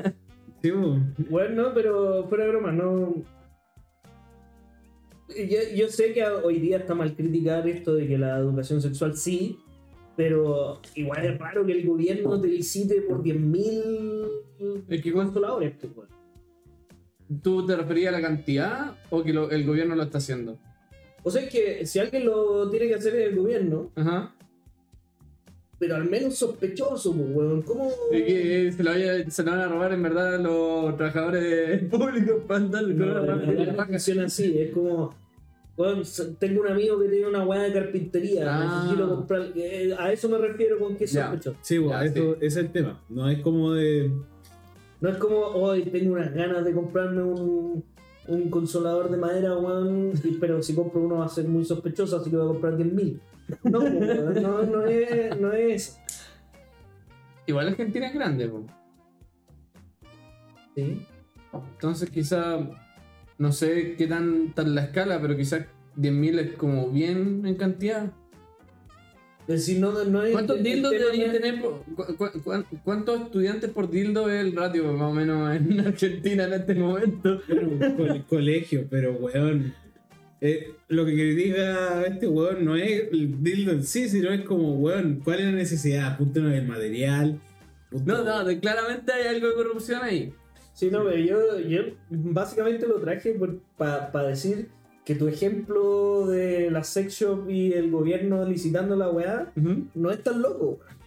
[0.63, 0.99] Sí, po.
[1.31, 3.15] bueno, no, pero fuera de broma, no.
[5.37, 9.17] Yo, yo sé que hoy día está mal criticar esto de que la educación sexual
[9.17, 9.59] sí,
[10.17, 15.75] pero igual es raro que el gobierno te licite por 10.000 Es que cuánto- consoladores.
[15.95, 16.09] pues.
[17.43, 20.59] ¿Tú te referías a la cantidad o que lo- el gobierno lo está haciendo?
[21.23, 24.35] O sea, es que si alguien lo tiene que hacer es el gobierno, Ajá.
[25.81, 27.63] Pero al menos sospechoso, pues, weón.
[27.63, 27.91] ¿Cómo.?
[28.13, 32.43] Que se lo, vaya- se lo van a robar en verdad a los trabajadores públicos
[32.47, 35.15] para andar con No, funciona así, es como.
[35.79, 38.83] weón, s- tengo un amigo que tiene una weá de carpintería, Ah.
[38.85, 39.43] necesito comprar.
[39.57, 41.57] eh, a eso me refiero con que sospechoso.
[41.63, 43.01] Sí, po, Ya, eso, ese es el tema.
[43.09, 44.11] No es como de.
[45.01, 47.83] No es como, hoy tengo unas ganas de comprarme un,
[48.29, 52.31] un consolador de madera, weón, pero si compro uno va a ser muy sospechoso, así
[52.31, 53.21] que voy a comprar 10.000.
[53.65, 56.01] No, weón, no, no es, no es eso.
[57.47, 58.65] Igual Argentina es grande, po.
[60.75, 61.07] ¿sí?
[61.53, 62.59] entonces quizá
[63.39, 65.63] no sé qué tan, tan la escala, pero quizás
[65.97, 68.13] 10.000 es como bien en cantidad.
[69.51, 70.31] Es decir, no, no es.
[70.33, 71.61] ¿Cuántos el dildos deberían tener?
[71.61, 75.81] por- cu- cu- cu- ¿Cuántos estudiantes por dildo es el ratio más o menos en
[75.87, 77.41] Argentina en este momento?
[77.49, 79.75] Bueno, con el colegio, pero weón.
[80.41, 84.75] eh, lo que critica este weón no es el dildo en sí, sino es como,
[84.77, 86.17] weón, ¿cuál es la necesidad?
[86.17, 87.41] Punto no el material.
[87.91, 90.33] punto- No, no, claramente hay algo de corrupción ahí.
[90.75, 93.37] Sí, no, pero yo, yo básicamente lo traje
[93.77, 94.69] para decir
[95.11, 99.53] que tu ejemplo de la sex shop y el gobierno licitando la weá
[99.93, 100.79] no es tan loco.
[100.79, 101.01] weón.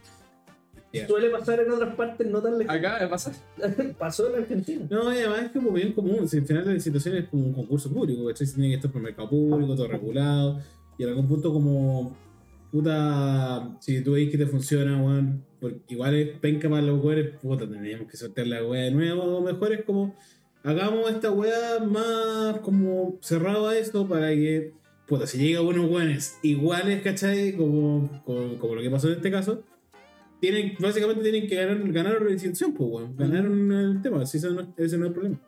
[0.92, 1.08] Ya.
[1.08, 2.80] Suele pasar en otras partes no tan lejanas.
[2.82, 3.34] Acaba de pasar.
[3.98, 4.86] Pasó en Argentina.
[4.90, 6.28] No, y además es como bien común.
[6.28, 8.46] Si al final la licitación es como un concurso público, ¿cachai?
[8.46, 10.60] Si tiene que estar por mercado público, todo regulado.
[10.98, 12.18] Y en algún punto, como.
[12.74, 13.78] Puta.
[13.80, 15.46] Si tú veis que te funciona, weón.
[15.62, 19.24] Porque igual es penca para los weones, puta, tendríamos que sortear la weá de nuevo.
[19.38, 20.14] O mejor es como.
[20.64, 24.72] Hagamos esta weá más como cerrado a esto para que.
[25.08, 27.54] Puta, si llega buenos weones iguales, ¿cachai?
[27.58, 29.64] Como, como, como lo que pasó en este caso.
[30.40, 33.16] Tienen, básicamente tienen que ganar, ganar la licitación, pues, weón.
[33.18, 35.40] Ganaron el tema, así ese no, ese no es el problema.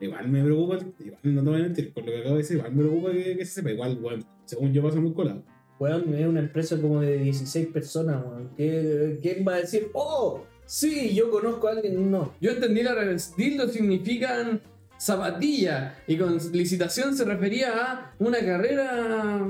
[0.00, 2.56] Igual me preocupa, igual no te voy a mentir, con lo que acabo de decir,
[2.56, 3.70] igual me preocupa que, que se sepa.
[3.72, 5.42] Igual, weón, según yo pasa muy colado.
[5.80, 8.50] Weón, es una empresa como de 16 personas, weón.
[8.56, 12.10] ¿Qué- ¿Quién va a decir, oh, sí, yo conozco a alguien?
[12.10, 12.32] No.
[12.40, 13.34] Yo entendí la revés.
[13.36, 14.60] Dildo significan
[14.98, 19.46] zapatilla y con licitación se refería a una carrera.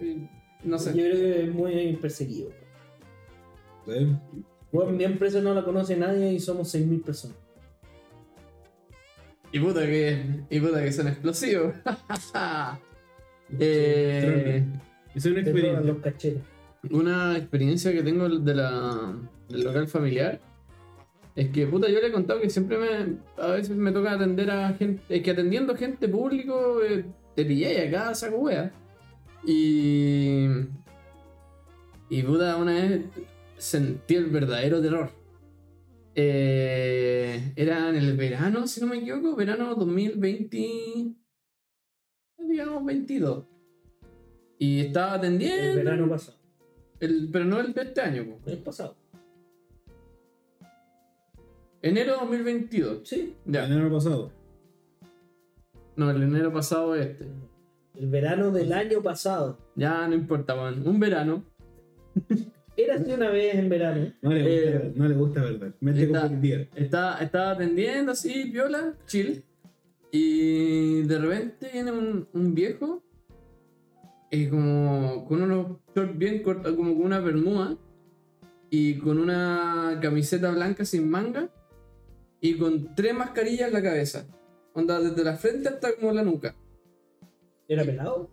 [0.00, 0.28] eh,
[0.64, 0.92] No Yo sé.
[0.92, 2.50] creo que es muy perseguido.
[3.86, 4.06] ¿sí?
[4.72, 7.36] Weón, mi empresa no la conoce nadie y somos 6.000 personas.
[9.50, 11.74] Y puta que, y puta que son explosivos.
[13.58, 14.62] Eh,
[15.14, 15.80] es una experiencia.
[15.80, 16.42] los cachetes.
[16.90, 19.16] Una experiencia que tengo de la,
[19.48, 20.40] del local familiar
[21.38, 23.18] es que, puta, yo le he contado que siempre me.
[23.40, 25.00] A veces me toca atender a gente.
[25.08, 27.04] Es que atendiendo gente público, eh,
[27.36, 28.72] te pillé acá, saco wea.
[29.46, 30.48] Y.
[32.10, 33.02] Y puta, una vez
[33.56, 35.10] sentí el verdadero terror.
[36.16, 41.14] Eh, era en el verano, si no me equivoco, verano 2020.
[42.48, 43.44] Digamos 22.
[44.58, 45.78] Y estaba atendiendo.
[45.78, 46.37] El verano pasado.
[47.00, 48.50] El- pero no el de este año, po.
[48.50, 48.96] El pasado.
[51.82, 53.00] Enero 2022.
[53.08, 53.36] Sí.
[53.44, 53.66] Ya.
[53.66, 54.32] El año pasado.
[55.96, 57.26] No, el enero pasado es este.
[57.96, 59.58] El verano del año pasado.
[59.74, 60.86] Ya no importa, weón.
[60.86, 61.44] Un verano.
[62.76, 64.12] Era así una vez en verano.
[64.22, 65.74] No le Eh, gusta, no le gusta verdad.
[65.80, 66.30] Mente está-.
[66.76, 69.44] Estaba, estaba atendiendo así, viola, chill.
[70.12, 73.02] Y de repente viene un, un viejo.
[74.30, 77.76] Eh, como con unos shorts bien cortos, como con una bermuda.
[78.70, 81.50] Y con una camiseta blanca sin manga.
[82.40, 84.26] Y con tres mascarillas en la cabeza.
[84.74, 86.54] Onda, desde la frente hasta como la nuca.
[87.66, 88.30] Era pelado.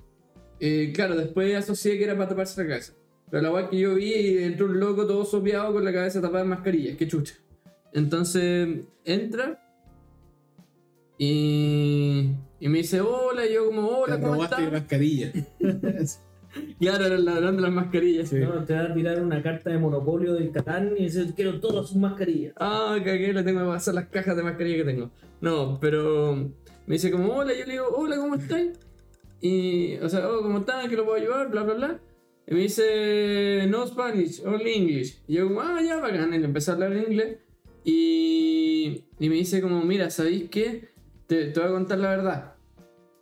[0.59, 2.93] Eh, claro, después asocié que era para taparse la cabeza.
[3.29, 6.21] Pero la weá que yo vi y entró un loco todo sopeado con la cabeza
[6.21, 6.95] tapada en mascarilla.
[6.95, 7.35] Qué chucha.
[7.93, 9.61] Entonces entra
[11.17, 12.31] Y,
[12.65, 14.71] y me dice, hola, y yo como, hola, Te ¿cómo estás?
[14.71, 15.31] mascarilla.
[16.79, 18.29] Claro, era el ladrón de las mascarillas.
[18.29, 18.37] Sí.
[18.37, 21.89] No, te va a tirar una carta de monopolio del Catán y dice, quiero todas
[21.89, 22.53] sus mascarillas.
[22.57, 25.11] Ah, cagué, le tengo que pasar las cajas de mascarilla que tengo.
[25.41, 26.33] No, pero
[26.87, 28.61] me dice como, hola, yo le digo, hola, ¿cómo estás?
[29.41, 30.89] Y, o sea, oh, ¿cómo están?
[30.89, 31.51] ¿Qué lo puedo ayudar?
[31.51, 31.99] Bla, bla, bla.
[32.47, 35.19] Y me dice, no Spanish, only English.
[35.27, 36.33] Y yo como, ah, ya, bacán.
[36.33, 37.37] Y le empecé a hablar en inglés.
[37.83, 40.89] Y, y me dice como, mira, ¿sabéis qué?
[41.27, 42.54] Te, te voy a contar la verdad.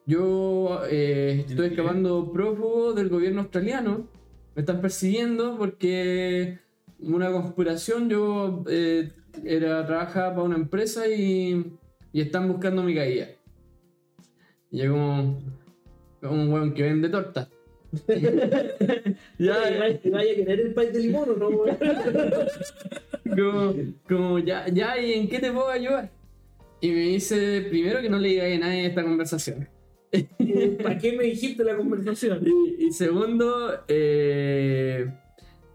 [0.05, 4.07] Yo eh, estoy escapando prófugo del gobierno australiano.
[4.55, 6.59] Me están persiguiendo porque
[6.99, 8.09] una conspiración.
[8.09, 9.11] Yo eh,
[9.45, 11.77] era trabajaba para una empresa y,
[12.11, 13.29] y están buscando mi caída.
[14.71, 15.41] Y yo como,
[16.21, 17.49] como un weón que vende torta.
[18.07, 21.77] ya, Oye, vaya, vaya a querer el país de limón o no, weón?
[23.37, 23.73] como,
[24.09, 26.11] como ya, ya, ¿y en qué te puedo ayudar?
[26.81, 29.69] Y me dice, primero que no le diga a nadie esta conversación.
[30.83, 32.45] ¿Para qué me dijiste la conversación?
[32.77, 35.11] Y, segundo, eh,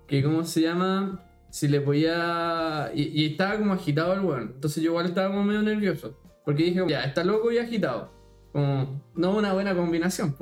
[0.07, 2.91] que cómo se llama, si le podía...
[2.95, 4.53] Y, y estaba como agitado el weón.
[4.55, 6.17] Entonces yo igual estaba como medio nervioso.
[6.45, 8.11] Porque dije, ya, está loco y agitado.
[8.53, 10.35] Como, no una buena combinación.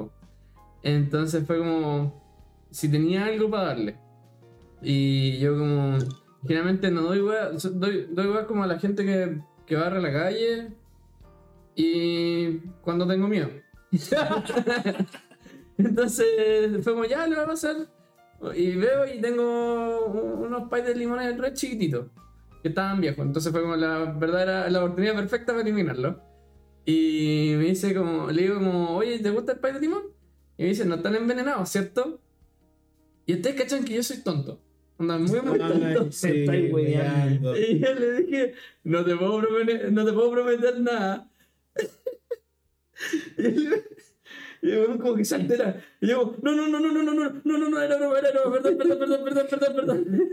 [0.83, 2.23] Entonces fue como,
[2.71, 3.97] si tenía algo para darle.
[4.83, 5.99] Y yo como,
[6.43, 7.23] generalmente no doy
[7.59, 10.69] so- doy, doy como a la gente que, que barre la calle.
[11.75, 13.49] Y cuando tengo miedo.
[15.79, 17.77] Entonces fue como, ya le va a pasar.
[18.55, 22.07] Y veo y tengo un- unos pais de limones re chiquititos.
[22.63, 23.25] Que estaban viejos.
[23.25, 26.21] Entonces fue como la verdadera, la oportunidad perfecta para eliminarlo.
[26.85, 30.03] Y me dice como, le digo como, oye, ¿te gusta el pay de limón?
[30.57, 32.21] Y me dice, no están envenenados, ¿cierto?
[33.27, 34.63] Y ustedes cachan que yo soy tonto.
[34.99, 35.75] Onda, muy muy tonto.
[36.01, 36.45] Ay, sí.
[37.57, 41.31] Y yo le dije, no te puedo prometer, no te puedo prometer nada.
[43.39, 43.85] Y él-
[44.63, 45.81] y el weón como que se altera.
[46.01, 48.31] Y yo, no, no, no, no, no, no, no, no, no, no, era broma, era
[48.33, 50.29] broma, perdón, perdón, perdón, perdón, perdón, perdón.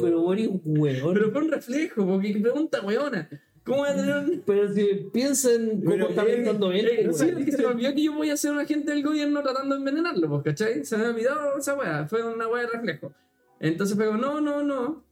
[0.00, 1.14] Pero un weón.
[1.14, 3.28] Pero fue un reflejo, porque pregunta, weona.
[3.64, 4.42] ¿Cómo voy a tener un...
[4.46, 7.38] Pero si piensen cómo está eh, pensando él, Eh, pues, sí, weón.
[7.38, 9.74] es que se me olvidó que yo voy a ser un agente del gobierno tratando
[9.74, 10.84] de envenenarlo, pues, ¿cachai?
[10.84, 13.12] Se me ha olvidado esa weá, fue una weá de reflejo.
[13.58, 15.04] Entonces fue como, no, no, no.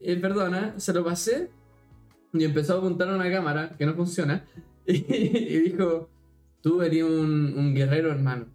[0.00, 1.50] Eh, perdona, se lo pasé
[2.32, 4.44] y empezó a apuntar a una cámara que no funciona
[5.08, 6.08] y, dijo,
[6.60, 8.46] tú eres un, un guerrero, hermano.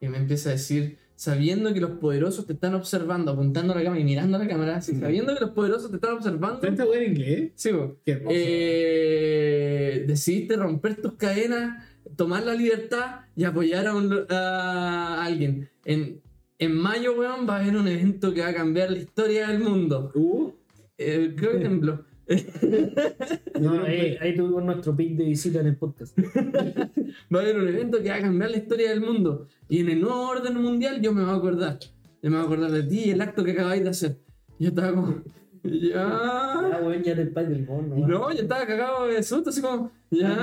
[0.00, 3.82] Y me empieza a decir, sabiendo que los poderosos te están observando, apuntando a la
[3.84, 6.58] cámara y mirando a la cámara, así, sabiendo que los poderosos te están observando.
[6.60, 7.52] ¿Tanta en inglés?
[7.54, 7.70] Sí.
[8.04, 8.20] Qué.
[8.28, 11.84] Eh, decidiste romper tus cadenas,
[12.16, 15.68] tomar la libertad y apoyar a, un- a alguien.
[15.84, 16.20] En,
[16.58, 19.60] en mayo, weón, va a haber un evento que va a cambiar la historia del
[19.60, 20.10] mundo.
[20.14, 20.50] Uh,
[20.98, 22.04] Eh, creo que tembló.
[23.60, 26.18] No, ahí, ahí tuvimos nuestro pick de visita en el podcast.
[26.18, 29.48] Va a haber un evento que va a cambiar la historia del mundo.
[29.68, 31.78] Y en el nuevo orden mundial yo me voy a acordar.
[32.22, 34.18] Yo me voy a acordar de ti y el acto que acabáis de hacer.
[34.58, 35.22] Yo estaba como...
[35.64, 35.94] Ya...
[36.04, 38.08] Ah, weón, ya país del limón, ¿no?
[38.08, 39.92] No, yo estaba cagado de susto, así como...
[40.10, 40.34] Ya...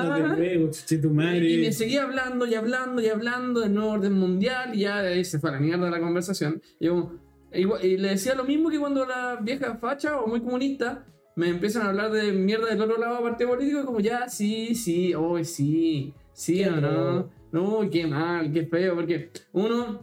[1.02, 1.50] tu madre.
[1.52, 5.26] Y me seguía hablando y hablando y hablando del nuevo orden mundial y ya ahí
[5.26, 6.62] se fue a la mierda la conversación.
[6.80, 7.12] Y, yo,
[7.52, 11.06] igual- y le decía lo mismo que cuando la vieja facha o muy comunista
[11.40, 15.14] me empiezan a hablar de mierda del otro lado partido político, como ya, sí, sí,
[15.14, 17.30] hoy sí, sí o no.
[17.52, 20.02] No, qué mal, qué feo, porque uno,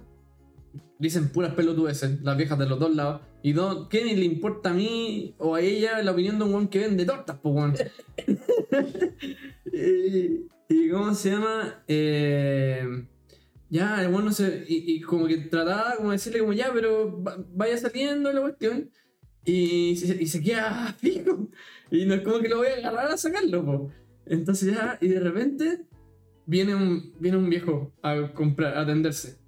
[0.99, 4.72] dicen puras pelotudeces, las viejas de los dos lados, y dos, ¿qué le importa a
[4.72, 7.74] mí o a ella la opinión de un weón que vende tortas, pues weón?
[9.72, 11.84] y, y ¿cómo se llama?
[11.87, 13.05] Eh,
[13.68, 14.64] ya, el bueno se.
[14.68, 18.41] Y, y como que trataba como de decirle como ya, pero va- vaya saliendo la
[18.41, 18.91] cuestión.
[19.47, 21.49] Y, se- y se queda fijo.
[21.90, 23.90] Y no es como que lo voy a agarrar a sacarlo, po.
[24.26, 25.82] Entonces ya, y de repente
[26.47, 29.38] viene un, viene un viejo a comprar, a atenderse.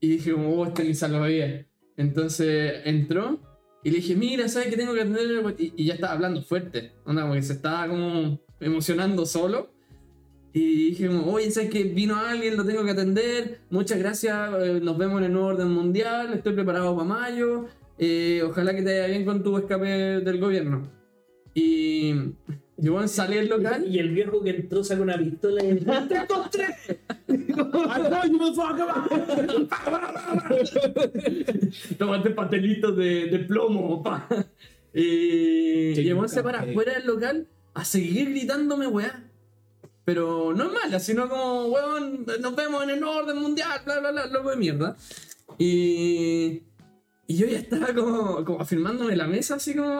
[0.00, 1.66] Y dije como, oh, este ni salva bien.
[1.96, 3.40] Entonces entró
[3.82, 5.54] y le dije, mira, ¿sabes que tengo que atender?
[5.58, 6.92] Y, y ya estaba hablando fuerte.
[7.04, 9.70] Onda, como que se estaba como emocionando solo.
[10.52, 12.56] Y dije como, oye, ¿sabes que vino alguien?
[12.56, 13.60] Lo tengo que atender.
[13.70, 14.50] Muchas gracias.
[14.62, 16.32] eh, nos vemos en el nuevo orden mundial.
[16.32, 17.66] Estoy preparado para mayo.
[17.98, 20.88] Eh, ojalá que te vaya bien con tu escape del gobierno.
[21.54, 22.14] Y...
[22.78, 23.86] Y bueno, salí del local.
[23.88, 26.68] Y el viejo que entró saca una pistola y ¡Tres, dos, tres!
[31.98, 34.26] Tomate pastelitos de, de plomo, pa.
[34.92, 39.22] Y, Sí, y se para me- afuera del local a seguir gritándome, weá.
[40.04, 44.12] Pero no es mala, sino como, weón, nos vemos en el orden mundial, bla, bla,
[44.12, 44.96] bla, loco de mierda.
[45.58, 46.62] Y,
[47.28, 49.90] y yo ya estaba como, como afirmándome la mesa, así como,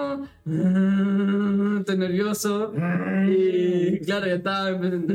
[0.47, 2.73] "Ah, estoy nervioso.
[3.29, 5.15] Y claro, ya estaba empezando.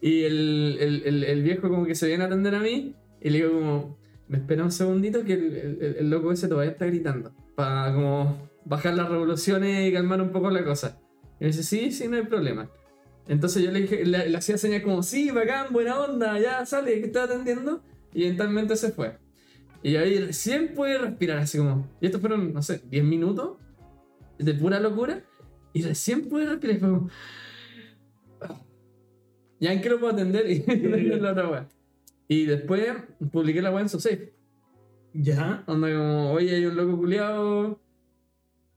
[0.00, 2.94] Y el, el, el, el viejo como que se viene a atender a mí.
[3.20, 3.98] Y le digo como,
[4.28, 7.32] me espera un segundito que el, loco ese todavía está gritando.
[7.54, 11.00] Para como bajar las revoluciones y calmar un poco la cosa.
[11.40, 12.70] Y me dice, sí, sí, no hay problema.
[13.28, 17.00] Entonces yo le, dije, le, le hacía señas como, sí, bacán, buena onda, ya sale,
[17.00, 17.82] que estoy atendiendo.
[18.14, 19.21] Y eventualmente se fue.
[19.82, 21.88] Y ahí recién pude respirar, así como.
[22.00, 23.56] Y estos fueron, no sé, 10 minutos
[24.38, 25.24] de pura locura.
[25.72, 26.76] Y recién pude respirar.
[26.76, 27.08] y Fue como.
[28.40, 28.60] "Ah,
[29.60, 30.62] Ya en qué lo puedo atender y
[31.20, 31.68] la otra wea.
[32.28, 32.86] Y después
[33.32, 34.32] publiqué la wea en su safe.
[35.14, 35.64] Ya.
[35.66, 37.80] Onda como, oye, hay un loco culiado.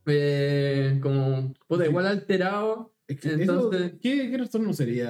[0.07, 2.93] Eh, como, puta, igual alterado.
[3.07, 5.07] Es que Entonces- eso, ¿qué, ¿Qué trastorno sería,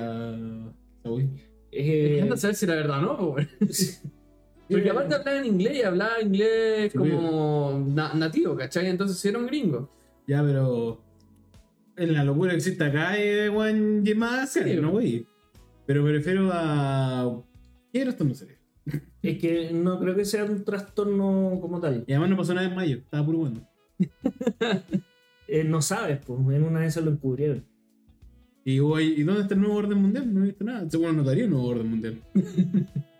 [1.03, 1.29] Saúl?
[1.71, 3.35] Eh, saber si era verdad no.
[4.69, 8.87] Porque aparte hablaba en inglés y hablaba inglés como na- nativo, ¿cachai?
[8.87, 9.89] Entonces era un gringo.
[10.27, 11.01] Ya, pero.
[11.97, 14.13] En la locura que existe acá es Juan Sí,
[14.47, 15.25] serio, ¿no, güey?
[15.85, 17.41] Pero me refiero a.
[17.93, 18.57] ¿Qué trastorno sería?
[19.21, 22.03] Es que no creo que sea un trastorno como tal.
[22.07, 23.67] Y además no pasó nada en mayo, estaba puro bueno.
[25.47, 27.63] Eh, no sabes, pues en una de esas lo encubrieron.
[28.63, 30.33] Y, ¿y dónde está el nuevo orden mundial?
[30.33, 30.89] No he visto nada.
[30.89, 32.19] Seguro notaría un nuevo orden mundial.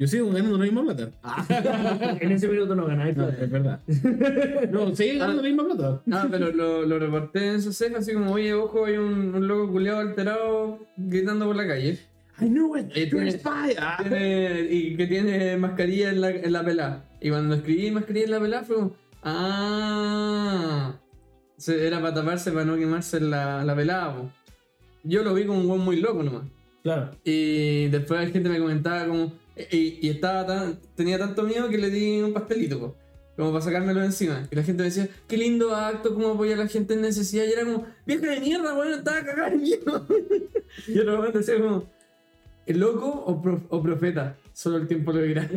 [0.00, 1.10] Yo sigo ganando la misma plata.
[2.20, 3.44] en ese minuto no ganáis No, plata.
[3.44, 3.80] es verdad.
[4.72, 6.00] No, sigue ganando la misma plata.
[6.10, 9.46] Ah, pero lo, lo reporté en su safe así como, oye, ojo, hay un, un
[9.46, 11.98] loco culiado alterado gritando por la calle.
[12.40, 12.86] I knew it.
[12.96, 13.74] Eh, tiene- spy.
[13.78, 13.98] Ah.
[14.00, 17.04] Tiene- y que tiene mascarilla en la, en la pelada.
[17.20, 18.92] Y cuando escribí mascarilla en la pelada fue como,
[19.22, 20.94] ah,
[21.68, 24.16] era para taparse para no quemarse la, la pelada.
[24.16, 24.30] po.
[25.04, 26.44] Yo lo vi como un buen muy loco nomás.
[26.82, 27.10] Claro.
[27.24, 29.32] Y después la gente me comentaba como.
[29.70, 32.96] Y, y estaba tan, tenía tanto miedo que le di un pastelito, po,
[33.36, 34.46] como para sacármelo de encima.
[34.50, 37.44] Y la gente me decía, qué lindo acto, cómo apoya a la gente en necesidad.
[37.46, 40.06] Y era como, vieja de mierda, weón, estaba cagado en miedo.
[40.88, 41.88] y otro momento decía como,
[42.66, 44.36] ¿el loco o, pro- o profeta?
[44.52, 45.48] Solo el tiempo lo dirá.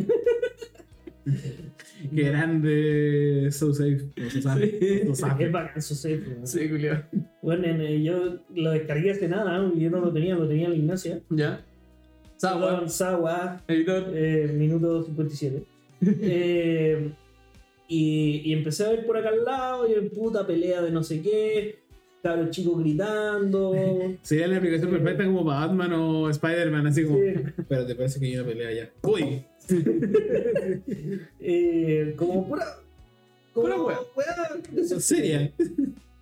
[2.14, 4.00] Qué grande So Safe.
[4.30, 4.78] So Safe.
[4.80, 5.06] Sí.
[5.06, 5.48] So Es Safe.
[5.48, 7.02] bacán sí, Julio.
[7.42, 10.70] Bueno, en- eh, yo lo descargué hace nada, yo no lo tenía, lo tenía en
[10.72, 11.20] la Ignacia.
[11.30, 11.64] ¿Ya?
[12.48, 14.12] Sawa, Sawa, editor.
[14.14, 15.62] eh, minuto 57.
[16.20, 17.12] Eh,
[17.88, 21.22] y, y empecé a ver por acá al lado, y puta pelea de no sé
[21.22, 21.78] qué,
[22.22, 23.72] cabros chicos gritando.
[24.22, 27.18] Sería la aplicación perfecta como para Batman o Spider-Man, así como.
[27.18, 27.34] Sí.
[27.68, 28.90] Pero te parece que hay una pelea allá.
[29.02, 29.44] ¡Uy!
[31.40, 32.64] Eh, como pura.
[33.52, 35.52] Como Pura wea, Seria.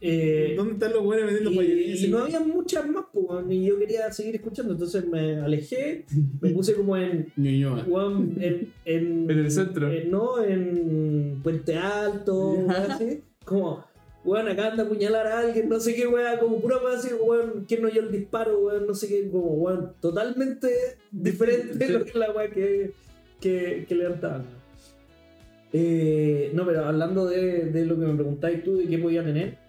[0.05, 3.79] Eh, ¿Dónde están los buenos vendiendo y, no había muchas más, pues, weón, y yo
[3.79, 6.07] quería seguir escuchando, entonces me alejé,
[6.41, 7.33] me puse como en.
[7.37, 9.89] En, en, En el centro.
[9.93, 13.23] en- no, en Puente Alto, así.
[13.45, 13.85] Como,
[14.25, 17.65] weón, acá anda a apuñalar a alguien, no sé qué, weón, como pura así, weón,
[17.69, 18.89] ¿quién no oyó el disparo, weón?
[18.89, 20.69] No sé qué, como, weón, totalmente
[21.13, 22.91] diferente de lo que la weón que,
[23.41, 24.47] que, que levantaban.
[25.73, 29.63] Eh, no, pero hablando de, de lo que me preguntáis tú, de qué podía tener,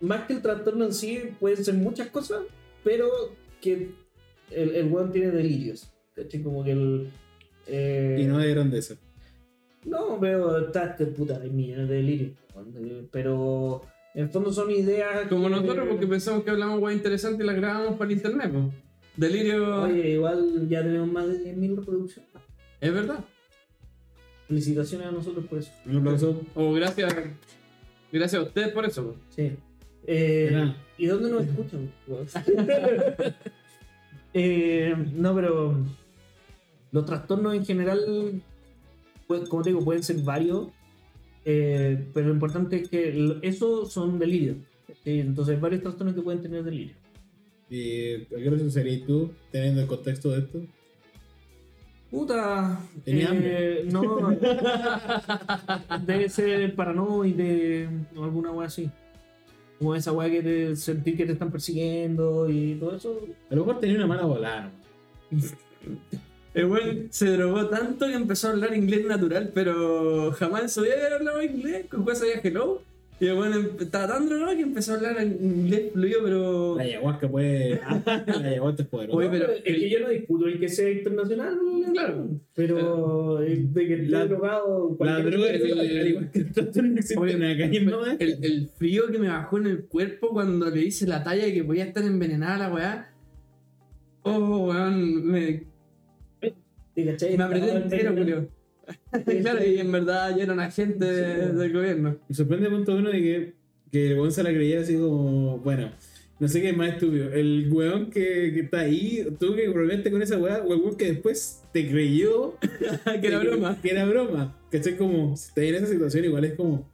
[0.00, 2.42] más que el trastorno en sí, pueden ser muchas cosas,
[2.84, 3.08] pero
[3.60, 3.90] que
[4.50, 5.90] el, el weón tiene delirios.
[6.14, 6.42] ¿cachai?
[6.42, 7.10] Como que el.
[7.66, 8.94] eh, Y no de grandeza.
[9.84, 12.32] no, pero está este puta, hay millones de delirios.
[13.10, 13.82] Pero
[14.14, 15.26] en el fondo son ideas.
[15.28, 18.52] Como que- nosotros, porque pensamos que hablamos guay interesante y las grabamos para el internet,
[18.52, 18.72] po.
[19.16, 19.82] Delirio.
[19.82, 22.30] Oye, igual ya tenemos más de 10.000 reproducciones.
[22.80, 23.24] Es verdad.
[24.48, 25.72] Felicitaciones a nosotros por eso.
[25.86, 26.40] Un aplauso.
[26.54, 27.14] O gracias.
[28.12, 29.16] Gracias a ustedes por eso.
[29.30, 29.52] Sí.
[30.06, 30.74] Eh.
[30.98, 31.92] ¿Y dónde nos escuchan?
[34.38, 35.82] Eh, no, pero
[36.92, 38.42] los trastornos en general,
[39.26, 40.68] pues, como te digo, pueden ser varios,
[41.46, 44.58] eh, pero lo importante es que esos son delirios.
[45.04, 45.20] ¿sí?
[45.20, 46.96] Entonces hay varios trastornos que pueden tener delirio.
[47.70, 50.60] ¿Y a qué hora serías tú, teniendo el contexto de esto?
[52.10, 54.30] Puta, Tenía eh, no,
[56.06, 58.90] debe ser paranoide o alguna wea así.
[59.78, 63.20] Como esa wea que te sentir que te están persiguiendo y todo eso.
[63.50, 64.72] A lo mejor tenía una mala volada.
[66.54, 70.80] El weón se drogó tanto que empezó a hablar inglés natural, pero jamás en su
[70.80, 71.84] vida había hablado inglés.
[71.90, 72.80] Con cuál sabía hello.
[73.18, 76.76] Y el em- estaba tan drogado que empezó a hablar en inglés fluido, pero.
[76.76, 77.80] La ayahuasca puede.
[78.06, 79.16] la ayahuasca es poderosa.
[79.16, 81.58] Oye, pero es que el- yo no discuto el que sea internacional,
[81.94, 82.28] Claro.
[82.54, 84.96] pero el de que esté La- drogado.
[85.00, 85.68] La droga es al
[86.08, 86.46] igual que el
[88.06, 88.16] eh?
[88.20, 91.54] el, el frío que me bajó en el cuerpo cuando le hice la talla de
[91.54, 93.12] que podía estar envenenada la weá.
[94.24, 95.62] Oh, weón, me,
[96.96, 98.48] me apreté entero, envenenado.
[99.42, 102.16] Claro, y en verdad ya era un agente del gobierno.
[102.28, 103.54] Me sorprende punto uno de que
[103.90, 105.90] Que el weón se la creía así como, bueno,
[106.38, 107.32] no sé qué es más estúpido.
[107.32, 110.96] El weón que, que está ahí, tú que volverte con esa weá, o el weón
[110.96, 112.58] que después te creyó
[113.20, 113.78] que era broma.
[113.80, 114.54] Que era broma.
[114.70, 114.96] ¿Cachai?
[114.96, 116.88] Como, si estás en esa situación, igual es como,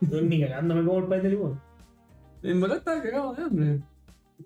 [0.00, 1.60] No, ni cagándome como el país del limón.
[2.42, 3.78] En verdad estaba cagado de hambre.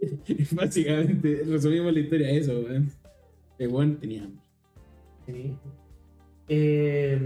[0.53, 2.91] básicamente, resumimos la historia a eso, weón.
[3.59, 4.43] El weón tenía hambre.
[5.27, 5.57] Sí.
[6.49, 7.19] Eh,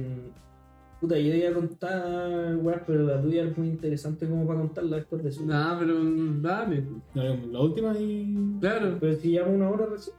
[1.01, 4.97] puta, yo iba a contar, weá, pero la tuya es muy interesante como para contarla
[4.97, 5.45] después de eso.
[5.45, 5.95] Nah, pero
[6.41, 6.85] dale.
[7.15, 8.59] No, La última y.
[8.61, 8.97] Claro.
[9.01, 10.17] Pero si llamo una hora recién.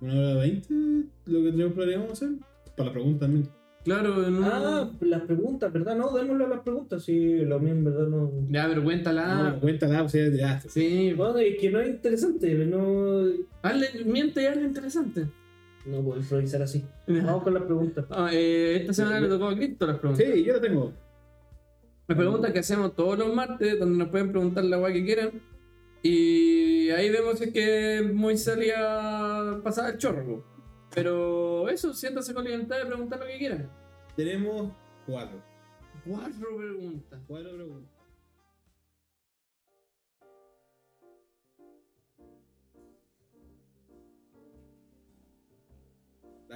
[0.00, 0.74] Una hora veinte,
[1.26, 2.30] lo que tenemos planeado hacer.
[2.76, 3.48] Para la pregunta también.
[3.86, 4.44] Claro, no.
[4.44, 5.96] Ah, las preguntas, ¿verdad?
[5.96, 7.04] No, démosle a las preguntas.
[7.04, 8.32] Sí, lo mío en verdad no.
[8.50, 9.52] Ya, pero cuéntala.
[9.52, 10.68] No, cuéntala, o sea, tiraste.
[10.68, 11.12] Sí.
[11.16, 13.26] Bueno, es que no es interesante, no.
[13.62, 15.26] Hazle, miente y hazle interesante.
[15.86, 16.84] No puedo improvisar así.
[17.06, 18.04] Vamos con las preguntas.
[18.10, 20.26] Ah, eh, esta semana le tocó a Cristo las preguntas.
[20.26, 20.92] Sí, yo la tengo.
[22.08, 25.30] Las preguntas que hacemos todos los martes, donde nos pueden preguntar la guay que quieran.
[26.02, 30.44] Y ahí vemos si es que muy salía pasar el chorro.
[30.94, 33.70] Pero eso, siéntase con libertad de preguntar lo que quieran.
[34.16, 34.72] Tenemos
[35.06, 35.40] cuatro.
[36.04, 37.20] Cuatro preguntas.
[37.26, 37.95] Cuatro preguntas.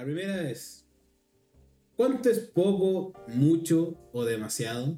[0.01, 0.83] La primera es:
[1.95, 4.97] ¿Cuánto es poco, mucho o demasiado?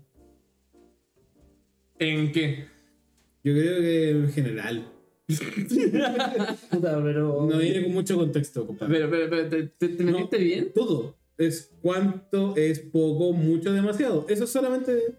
[1.99, 2.68] ¿En qué?
[3.43, 4.89] Yo creo que en general.
[5.28, 7.47] Puta, pero.
[7.51, 8.93] No viene con mucho contexto, compadre.
[8.93, 10.43] Pero, pero, pero, ¿te, te, te metiste No.
[10.45, 10.72] bien?
[10.74, 11.18] Todo.
[11.38, 14.26] Es cuánto es poco, mucho, demasiado.
[14.30, 15.18] Eso solamente.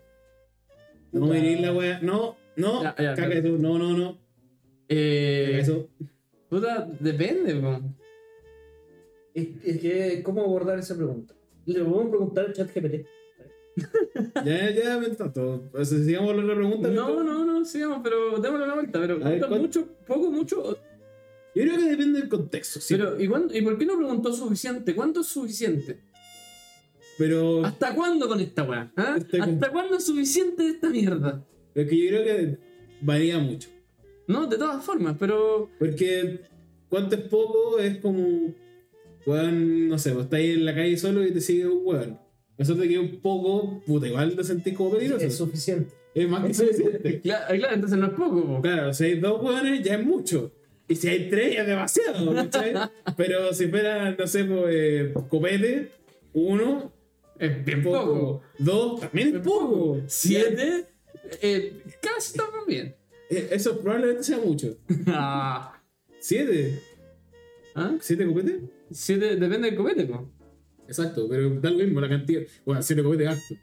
[1.12, 2.00] No venir la wea.
[2.00, 2.82] No, no.
[2.82, 3.48] Ya, ya, caca eso.
[3.58, 4.12] No, no, no.
[4.12, 4.24] Caca
[4.88, 5.90] Eh, eso.
[6.48, 7.82] puta, depende, po.
[9.34, 11.34] Es, es que, ¿cómo abordar esa pregunta?
[11.66, 13.06] Le podemos preguntar al chat GPT.
[14.44, 15.64] Ya, ya, me tanto.
[15.72, 16.88] O sea, sigamos con la pregunta.
[16.90, 19.00] No, no, no, sigamos, pero démosle una vuelta.
[19.00, 20.78] Pero ver, ¿cuánto, ¿cuál- mucho, poco, mucho.
[21.56, 22.80] Yo creo que depende del contexto.
[22.80, 22.94] Sí.
[22.96, 24.94] Pero, ¿y, cuándo- ¿y por qué no preguntó suficiente?
[24.94, 25.98] ¿Cuánto es suficiente?
[27.18, 28.92] Pero ¿Hasta cuándo con esta weá?
[28.96, 29.14] ¿Ah?
[29.18, 31.44] Este con- ¿Hasta cuándo es suficiente de esta mierda?
[31.74, 32.58] es que yo creo que
[33.00, 33.68] varía mucho.
[34.28, 35.68] No, de todas formas, pero.
[35.78, 36.40] Porque
[36.88, 38.54] cuánto es poco es como.
[39.26, 42.18] Weón, no sé, vos estás ahí en la calle solo y te sigue un weón.
[42.58, 45.24] Eso te queda un poco, puta, igual te sentís como peligroso.
[45.24, 45.92] Es suficiente.
[46.14, 47.20] Es más que suficiente.
[47.22, 48.62] Claro, claro, entonces no es poco, po.
[48.62, 50.52] Claro, si hay dos hueones ya es mucho.
[50.86, 52.74] Y si hay tres ya es demasiado, ¿cachai?
[53.16, 55.90] Pero si fuera, no sé, pues, eh, copete,
[56.34, 56.92] uno,
[57.38, 58.04] Es bien poco.
[58.04, 58.42] poco.
[58.58, 60.00] Dos, también es poco.
[60.06, 60.84] Siete,
[61.42, 62.94] eh, casi estamos bien.
[63.30, 64.76] Eh, Eso probablemente sea mucho.
[65.08, 65.80] Ah.
[66.20, 66.80] Siete.
[67.74, 67.96] ¿Ah?
[68.00, 68.60] ¿Siete copete?
[68.90, 70.30] Siete, depende del copete, po.
[70.86, 72.42] Exacto, pero da lo mismo la cantidad.
[72.64, 73.54] Bueno, siete copete gasto.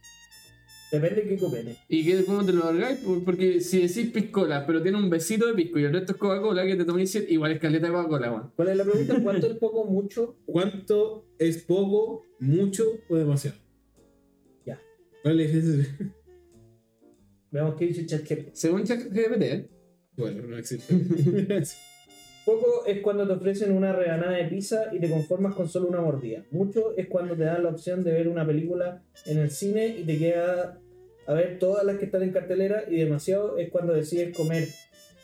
[0.91, 1.77] Depende de qué copene.
[1.87, 2.99] ¿Y qué, cómo te lo largáis?
[2.99, 6.17] Por- Porque si decís piscola, pero tiene un besito de pisco y el resto es
[6.17, 8.51] Coca-Cola, que te toméis siete, igual es caleta de Coca-Cola, weón.
[8.57, 9.19] ¿Cuál es la pregunta?
[9.23, 10.35] ¿Cuánto es poco, mucho?
[10.45, 13.55] ¿Cuánto es poco, mucho o demasiado?
[14.65, 14.81] Ya.
[15.23, 16.13] ¿Cuál es la diferencia?
[17.51, 18.49] Veamos qué dice chat GPT.
[18.55, 19.69] Según ChatGPT, ¿eh?
[20.17, 20.93] Bueno, no existe.
[22.45, 26.01] Poco es cuando te ofrecen una rebanada de pizza y te conformas con solo una
[26.01, 26.43] mordida.
[26.51, 30.03] Mucho es cuando te dan la opción de ver una película en el cine y
[30.03, 30.79] te queda
[31.27, 32.83] a ver todas las que están en cartelera.
[32.89, 34.67] Y demasiado es cuando decides comer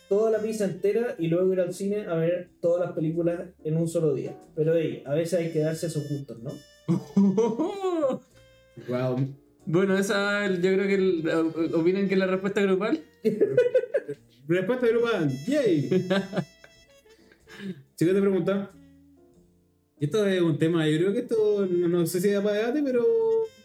[0.09, 3.77] toda la pizza entera y luego ir al cine a ver todas las películas en
[3.77, 4.37] un solo día.
[4.55, 6.51] Pero hey, a veces hay que darse esos gustos, ¿no?
[8.87, 9.17] wow.
[9.65, 11.27] Bueno, esa yo creo que el-
[11.73, 12.99] opinan que es la respuesta grupal.
[14.47, 15.29] Respuesta grupal.
[15.47, 15.89] ¡Yay!
[17.97, 18.71] Siguiente pregunta.
[19.99, 22.83] Esto es un tema, yo creo que esto no, no sé si da para debate,
[22.83, 23.03] pero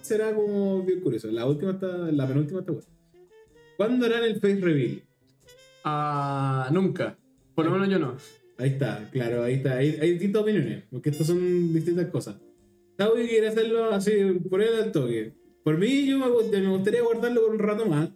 [0.00, 1.30] será como bien curioso.
[1.30, 2.88] La última está, la penúltima está buena.
[3.76, 5.02] ¿Cuándo harán el face reveal?
[5.84, 7.18] Ah, nunca.
[7.54, 8.16] Por lo menos yo no.
[8.56, 9.74] Ahí está, claro, ahí está.
[9.74, 12.36] Hay, hay distintas opiniones, porque estas son distintas cosas.
[12.96, 14.12] Taui quiere hacerlo así,
[14.48, 15.34] por él al toque.
[15.62, 18.08] Por mí, yo me gustaría guardarlo por un rato más.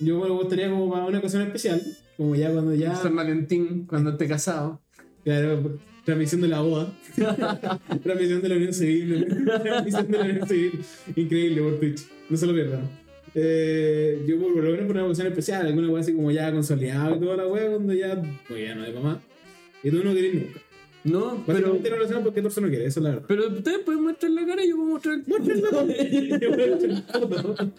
[0.00, 1.80] Yo me gustaría como para una ocasión especial,
[2.16, 2.96] como ya cuando ya...
[2.96, 4.82] San Valentín, cuando esté casado.
[5.24, 6.92] Claro, transmisión de la boda.
[8.02, 9.26] transmisión de la Unión Civil.
[9.62, 10.80] transmisión de la Unión Civil.
[11.16, 12.02] Increíble por Twitch.
[12.28, 13.02] No se lo pierdan.
[13.34, 17.16] Eh, yo por lo menos por una ocasión especial, alguna wea así como ya consolidado
[17.16, 19.22] y toda la wea, cuando ya, pues ya no de mamá.
[19.82, 20.60] Y tú no querés nunca.
[21.04, 21.80] No, pero.
[21.82, 23.24] No lo hacemos porque Torso no quiere, eso es la verdad.
[23.26, 25.24] Pero ustedes pueden mostrar la cara y yo puedo mostrar el.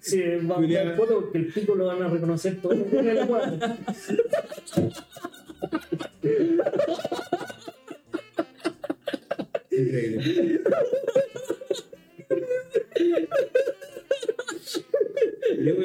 [0.00, 2.76] Sí, va a dar foto porque el pico lo van a reconocer todos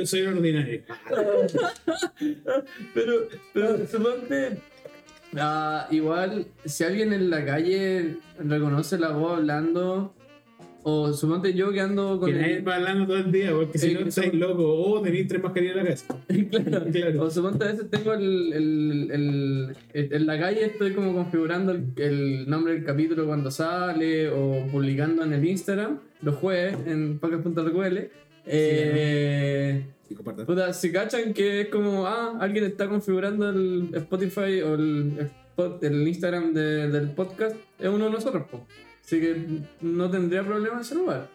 [0.05, 0.82] soy, ordinario.
[2.93, 4.57] Pero, pero suponte,
[5.38, 10.13] ah, igual, si alguien en la calle reconoce la voz hablando,
[10.86, 13.78] o suponte yo que ando con Que nadie el- va hablando todo el día, porque
[13.78, 16.18] si Sí, no estáis loco o tenéis tres mascarillas en la casa.
[16.50, 17.22] claro, Claro.
[17.24, 21.86] O suponte a veces tengo el, el, el- en la calle estoy como configurando el,
[21.98, 28.10] el nombre del capítulo cuando sale o publicando en el Instagram los jueves en podcast.rql.
[28.46, 30.46] Eh, Y compartan.
[30.46, 35.30] puta, si cachan que es como, ah, alguien está configurando el Spotify o el,
[35.82, 38.66] el Instagram de- del podcast, es uno de nosotros, po.
[39.04, 39.45] Así que
[39.82, 41.28] no tendría problema en ese lugar.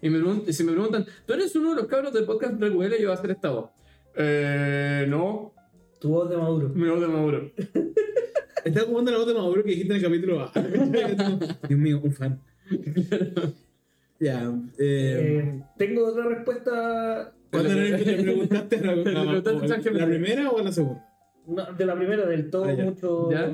[0.00, 2.68] Y me y si me preguntan, ¿tú eres uno de los cabros de podcast RQL?
[2.70, 3.70] Yo voy a hacer esta voz.
[4.14, 5.52] Eh, no,
[6.00, 6.68] Tu voz de Maduro.
[6.70, 7.50] mi voz de Maduro.
[8.64, 10.52] Estaba ocupando la voz de Maduro que dijiste en el capítulo A.
[11.68, 12.40] Dios mío, un fan.
[14.20, 14.52] Ya.
[14.78, 20.62] Eh, Eh, tengo otra respuesta ¿Cuándo le, le preguntaste a la, la primera o a
[20.62, 21.04] la segunda?
[21.46, 23.30] no, de la primera, del todo Ah, mucho.
[23.30, 23.52] ¿Ya?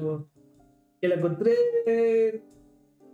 [1.00, 1.52] Que la encontré
[1.86, 2.42] eh,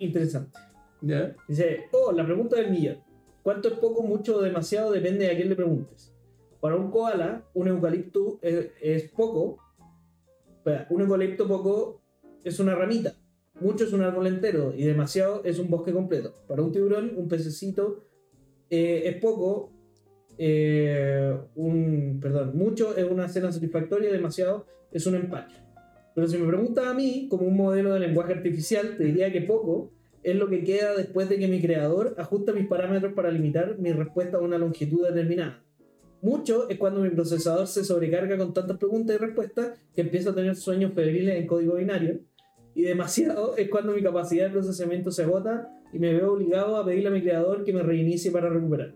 [0.01, 0.59] interesante.
[1.03, 1.35] ¿Ya?
[1.49, 2.99] Dice, oh, la pregunta del millón.
[3.43, 4.93] ¿Cuánto es poco, mucho o demasiado?
[4.93, 6.15] Depende de a quién le preguntes.
[6.61, 9.59] Para un koala, un eucalipto es, es poco.
[10.57, 12.03] Espera, un eucalipto poco
[12.45, 13.15] es una ramita.
[13.61, 16.35] Mucho es un árbol entero y demasiado es un bosque completo.
[16.47, 18.05] Para un tiburón, un pececito
[18.69, 19.73] eh, es poco.
[20.39, 25.57] eh, un, perdón, mucho es una cena satisfactoria, demasiado es un empacho.
[26.15, 29.43] Pero si me preguntas a mí, como un modelo de lenguaje artificial, te diría que
[29.43, 29.93] poco
[30.23, 33.93] es lo que queda después de que mi creador ajusta mis parámetros para limitar mi
[33.93, 35.63] respuesta a una longitud determinada.
[36.23, 40.35] Mucho es cuando mi procesador se sobrecarga con tantas preguntas y respuestas que empiezo a
[40.35, 42.21] tener sueños febriles en código binario.
[42.75, 46.85] Y demasiado es cuando mi capacidad de procesamiento se agota y me veo obligado a
[46.85, 48.95] pedirle a mi creador que me reinicie para recuperar.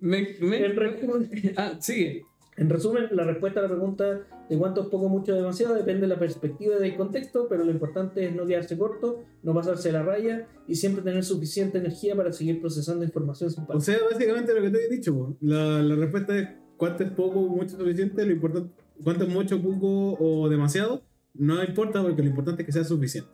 [0.00, 0.26] Me,
[1.56, 2.24] Ah, sigue.
[2.62, 6.06] En resumen, la respuesta a la pregunta de cuánto es poco, mucho, demasiado depende de
[6.08, 10.02] la perspectiva y del contexto, pero lo importante es no quedarse corto, no pasarse la
[10.02, 14.62] raya y siempre tener suficiente energía para seguir procesando información sin O sea, básicamente lo
[14.62, 18.70] que te he dicho, la, la respuesta es cuánto es poco, mucho, suficiente, lo importante,
[19.02, 21.02] cuánto es mucho, poco o demasiado,
[21.34, 23.30] no importa porque lo importante es que sea suficiente.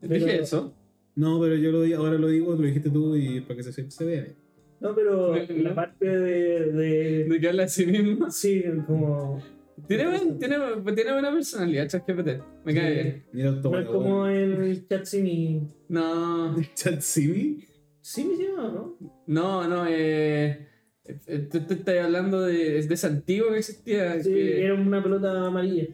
[0.00, 0.74] Pero- Dije eso.
[1.14, 4.04] No, pero yo lo ahora lo digo, lo dijiste tú y para que se, se
[4.04, 4.34] vea.
[4.82, 8.30] No, pero la parte de, de- De que habla de sí mismo.
[8.30, 9.40] Sí, como.
[9.86, 10.56] Tiene, buen- tiene,
[10.94, 12.28] tiene buena personalidad, ChatGPT.
[12.64, 13.24] Me cae bien.
[13.32, 15.68] Mira, No es como el chat Simi.
[15.88, 17.64] No, Chat Simi.
[18.00, 18.96] Simi se llama, ¿no?
[19.26, 19.86] no, no.
[19.88, 20.68] Eh,
[21.04, 24.20] eh, tú tú estás hablando de, es de ese antiguo que existía.
[24.22, 25.86] Sí, que- era una pelota amarilla.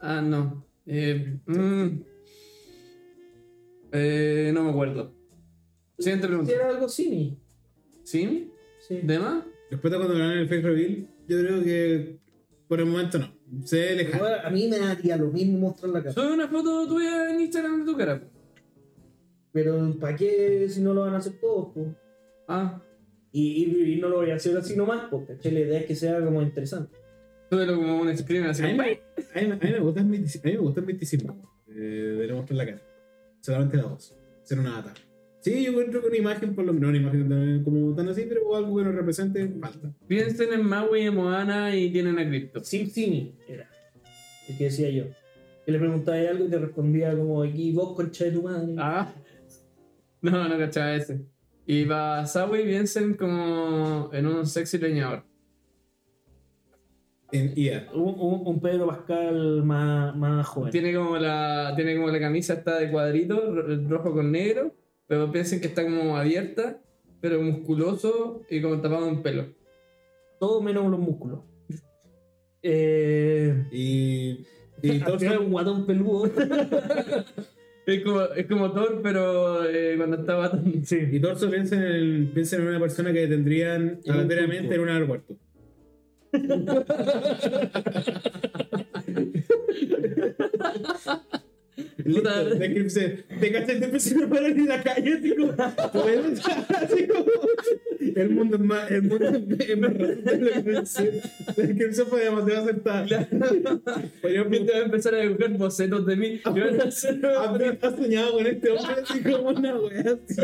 [0.00, 0.64] Ah, no.
[0.86, 1.86] Eh, mm,
[3.92, 5.14] eh, no me acuerdo.
[5.98, 6.52] Siguiente pregunta.
[6.52, 7.38] era algo Simi.
[8.12, 8.50] ¿Sí?
[8.86, 9.00] Sí.
[9.02, 9.44] ¿De más?
[9.70, 12.18] Después de cuando ganan el fake reveal, yo creo que
[12.68, 13.32] por el momento no.
[13.64, 14.24] Se ve lejano.
[14.44, 16.12] A mí me daría lo mismo mostrar la cara.
[16.12, 18.22] Sube una foto tuya en Instagram de tu cara.
[19.52, 21.72] Pero ¿para qué si no lo van a hacer todos?
[21.74, 21.94] po?
[22.48, 22.82] Ah,
[23.34, 25.94] Y, y- y no lo voy a hacer así nomás, porque La idea es que
[25.94, 26.94] sea como interesante.
[27.50, 28.62] súbelo como un screen así.
[28.62, 30.80] A mí, me- a mí a mí me gusta el mistici- a mí me gusta
[30.80, 31.72] el misticismo eh,
[32.18, 32.82] de no mostrar la cara.
[33.40, 34.14] Solamente la voz.
[34.42, 34.92] Ser una data.
[35.42, 38.24] Sí, yo encuentro que una imagen, por lo menos una imagen tan- como tan así,
[38.28, 39.92] pero algo que nos represente, falta.
[40.06, 42.62] Piensen en Maui y Moana y tienen a Crypto.
[42.62, 43.68] Sim Simi era
[44.48, 45.04] el que decía yo.
[45.66, 48.74] Que le preguntaba algo y te respondía como aquí vos concha de tu madre.
[48.78, 49.12] Ah.
[50.20, 51.20] No, no cachaba ese.
[51.66, 55.24] Y para Subway piensen como en un sexy leñador.
[57.32, 57.88] En IA.
[57.94, 60.70] Un, un- un Pedro Pascal más, más joven.
[60.70, 64.74] Tiene como la, tiene como la camisa está de cuadrito, ro- rojo con negro,
[65.06, 66.80] pero piensen que está como abierta,
[67.20, 69.46] pero musculoso y como tapado en pelo.
[70.40, 71.40] Todo menos los músculos.
[72.64, 74.46] Eh, Y.
[74.82, 76.30] Y Thor, final un guatón peludo.
[77.84, 80.84] Es como, es como Thor, pero eh, cuando estaba tan...
[80.84, 80.98] sí.
[81.10, 84.88] y Thor solo piensa en, el- piensa en una persona que tendrían aleatoriamente en un
[84.88, 85.34] aeropuerto.
[92.04, 92.44] Puta.
[92.44, 93.24] descripción.
[93.40, 95.52] Te cachas te a parar en la calle, así como,
[95.92, 97.24] puedes- así como,
[98.14, 101.22] el mundo es más, el mundo es más raro de lo que pensé.
[101.56, 103.06] La descripción fue demasiado acertada.
[103.06, 104.44] Yo
[104.74, 106.26] a empezar a dibujar bocetos de mí.
[106.44, 107.20] y van a hacer-
[107.80, 110.40] ¿Has soñado con este hombre así como una wea así?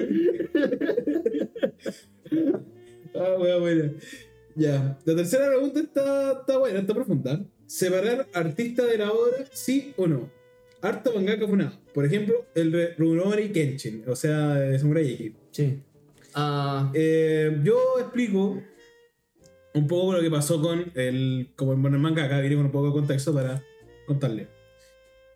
[3.14, 3.92] ah, wea buena.
[4.55, 4.98] Ya.
[5.05, 7.44] La tercera pregunta está, está buena, está profunda.
[7.66, 10.38] ¿Separar artista de la obra, sí o no?
[10.80, 11.72] Harto mangaka funado.
[11.92, 15.32] Por ejemplo, el de Rurouni Kenshin, o sea, de Samurai X.
[15.50, 15.78] Sí.
[16.34, 18.62] Ah, Eh, yo explico
[19.74, 21.50] un poco lo que pasó con el.
[21.56, 23.62] Como en el manga, acá viene con un poco de contexto para
[24.06, 24.48] contarle.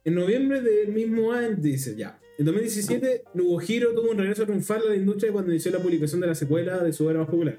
[0.04, 2.18] En noviembre del mismo año, dice ya.
[2.38, 6.26] En 2017, Nobuhiro tuvo un regreso triunfal a la industria cuando inició la publicación de
[6.28, 7.58] la secuela de su obra más popular,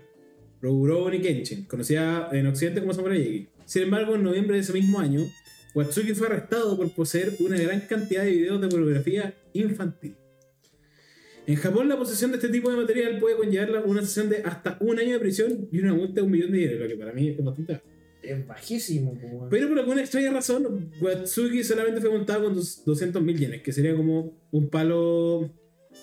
[0.61, 3.47] Rurouni Kenshin, conocida en Occidente como Samurai X.
[3.65, 5.21] Sin embargo, en noviembre de ese mismo año,
[5.75, 10.15] Watsuki fue arrestado por poseer una gran cantidad de videos de pornografía infantil.
[11.45, 14.77] En Japón, la posesión de este tipo de material puede conllevar una sanción de hasta
[14.79, 17.11] un año de prisión y una multa de un millón de yenes, lo que para
[17.11, 17.87] mí es bastante alto.
[18.21, 19.17] Es bajísimo.
[19.49, 24.37] Pero por alguna extraña razón, Watsuki solamente fue multado con 200.000 yenes, que sería como
[24.51, 25.51] un palo.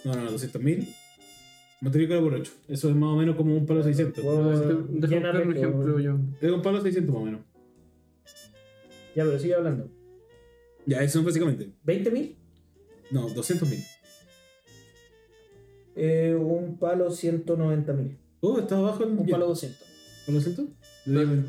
[0.05, 0.87] No, no, no, 200.000.
[1.81, 2.53] Multiplícalo por 8.
[2.69, 4.23] Eso es más o menos como un palo 600.
[4.23, 4.87] Wow.
[4.91, 6.19] Un ejemplo yo.
[6.43, 7.41] Es un palo 600 más o menos.
[9.21, 9.91] Ya, pero sigue hablando.
[10.87, 11.71] Ya, eso es básicamente.
[11.85, 12.37] ¿20.000?
[13.11, 13.87] No, 200.000.
[15.95, 18.17] Eh, un palo 190.000.
[18.41, 19.11] Oh, está abajo el.
[19.11, 19.79] Un palo 200.
[20.25, 20.69] ¿Por lo siento?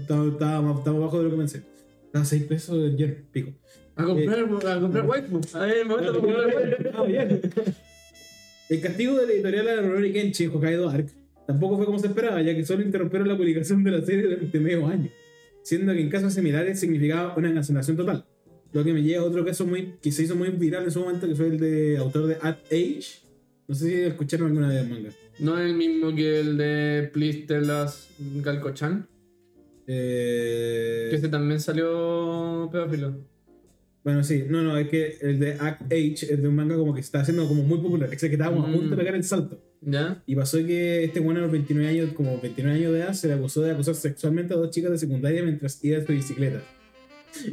[0.01, 1.63] Estaba, abajo de lo que pensé.
[2.07, 3.53] Estaba 6 pesos el yen, pico.
[3.95, 5.39] A comprar, a comprar waifu.
[5.53, 6.93] A ver, el momento de comprar.
[6.93, 7.41] Ah, bien.
[8.67, 11.07] El castigo de la editorial de Rurouni Kenshin Hokkaido Arc
[11.47, 14.59] tampoco fue como se esperaba, ya que solo interrumpieron la publicación de la serie durante
[14.59, 15.09] medio año,
[15.63, 18.25] siendo que en casos similares significaba una cancelación total.
[18.73, 21.01] Lo que me lleva a otro caso muy, que se hizo muy viral en su
[21.01, 23.03] momento, que fue el de autor de At Age.
[23.67, 25.09] No sé si escucharon alguna vez el manga.
[25.39, 28.09] No es el mismo que el de Please Tell Us
[28.43, 29.07] Galco-chan.
[29.87, 33.15] Eh, Que ese también salió pedófilo.
[34.03, 36.93] Bueno, sí, no, no, es que el de Act Age es de un manga como
[36.93, 38.97] que está haciendo como muy popular, es que estábamos a punto de Mm.
[38.97, 39.61] pegar el salto.
[39.81, 40.23] ¿Ya?
[40.25, 43.27] Y pasó que este bueno a los 29 años, como 29 años de edad, se
[43.27, 46.63] le acusó de acosar sexualmente a dos chicas de secundaria mientras iba en su bicicleta.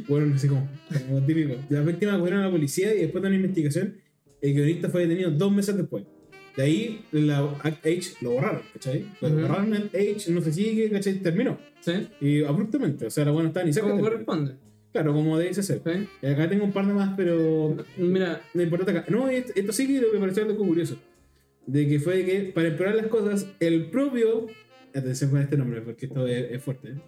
[0.07, 0.67] Bueno, así como,
[1.07, 1.53] como típico.
[1.69, 3.95] La víctima acudieron a la policía y después de una investigación,
[4.41, 6.03] el guionista fue detenido dos meses después.
[6.57, 9.05] De ahí, la Act Age lo borraron, ¿cachai?
[9.21, 9.41] Lo Ujú.
[9.41, 11.19] borraron el Age, no se sigue, ¿cachai?
[11.19, 11.57] Terminó.
[11.79, 11.93] ¿Sí?
[12.21, 13.89] Y abruptamente, o sea, la buena estaba ni cerca.
[13.89, 14.55] ¿Cómo corresponde?
[14.91, 15.81] Claro, como debe ser.
[15.85, 16.07] ¿Sí?
[16.21, 19.05] Y acá tengo un par de más, pero Mira, lo importante acá.
[19.09, 20.97] No, esto, esto sí que me pareció algo curioso.
[21.65, 24.47] De que fue que, para empeorar las cosas, el propio.
[24.93, 26.89] Atención con este nombre, porque esto es, es fuerte.
[26.89, 27.01] ¿eh?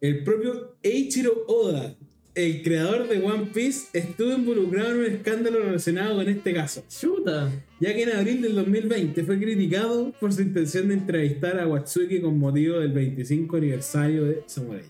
[0.00, 1.96] El propio Eiichiro Oda,
[2.44, 6.84] el creador de One Piece, estuvo involucrado en un escándalo relacionado con este caso.
[6.88, 7.50] chuta.
[7.80, 12.20] Ya que en abril del 2020 fue criticado por su intención de entrevistar a Watsuki
[12.20, 14.82] con motivo del 25 aniversario de Samurai.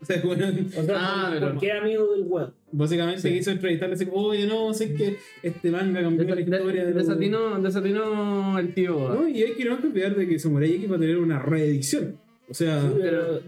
[0.00, 0.46] O sea, bueno,
[0.76, 2.48] O sea, Ah, ¿por- pero- ¿por qué amigo del web?
[2.70, 3.32] Básicamente Sí.
[3.34, 7.60] quiso entrevistarle así, oye, no, sé que este manga cambió la historia de, los- Desatino,
[7.60, 9.14] desatino el tío.
[9.14, 12.16] No, y hay que no olvidar de que Samurai X va a tener una reedición.
[12.48, 13.40] O sea, Sí, pero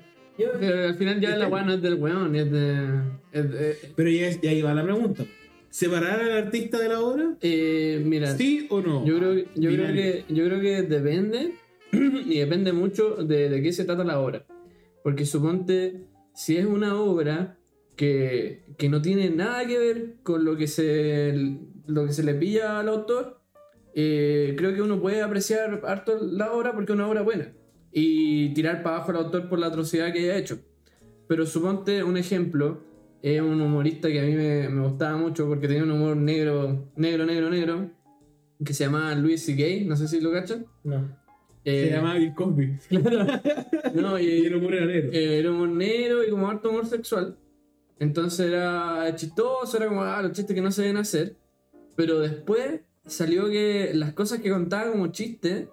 [0.60, 3.00] Pero al final ya la weá no es del weón, es de.
[3.32, 5.24] Es de pero ya, es- ya ahí va la pregunta.
[5.70, 7.36] ¿Separar al artista de la obra?
[7.42, 9.04] eh, mira, ¿Sí o no?
[9.04, 9.94] yo, creo, yo, creo Binario.
[10.02, 11.54] que, yo creo que depende,
[11.92, 14.46] y depende mucho de, de qué se trata la obra.
[15.02, 16.04] Porque suponte,
[16.34, 17.58] si es una obra
[17.96, 21.34] que, que no tiene nada que ver con lo que se,
[21.86, 23.40] lo que se le pilla al autor,
[23.94, 27.52] eh, creo que uno puede apreciar harto la obra porque es una obra buena.
[27.92, 30.58] Y tirar para abajo al autor por la atrocidad que haya hecho.
[31.26, 32.82] Pero suponte un ejemplo,
[33.22, 36.90] es un humorista que a mí me, me gustaba mucho porque tenía un humor negro,
[36.96, 37.90] negro, negro, negro,
[38.64, 40.66] que se llamaba Louis C.K., no sé si lo cachan.
[40.84, 41.16] no.
[41.64, 42.78] Se Eh, llama Bill Cosby.
[43.94, 45.10] no, y, Y el humor era negro.
[45.12, 47.36] eh, era humor negro y como harto humor sexual.
[47.98, 51.36] Entonces era chistoso, era como ah, los chistes que no se deben hacer.
[51.96, 55.68] Pero después salió que las cosas que contaba como chiste r-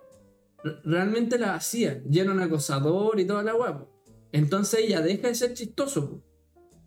[0.83, 2.01] realmente las hacía.
[2.05, 3.91] Ya era un acosador y toda la guapo.
[4.31, 6.21] Entonces ya deja de ser chistoso.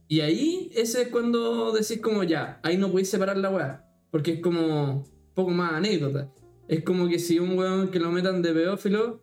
[0.08, 3.84] Y ahí ese es cuando decís como ya, ahí no podéis separar la weá.
[4.10, 6.32] Porque es como poco más anécdota.
[6.66, 9.22] Es como que si un weón que lo metan de pedófilo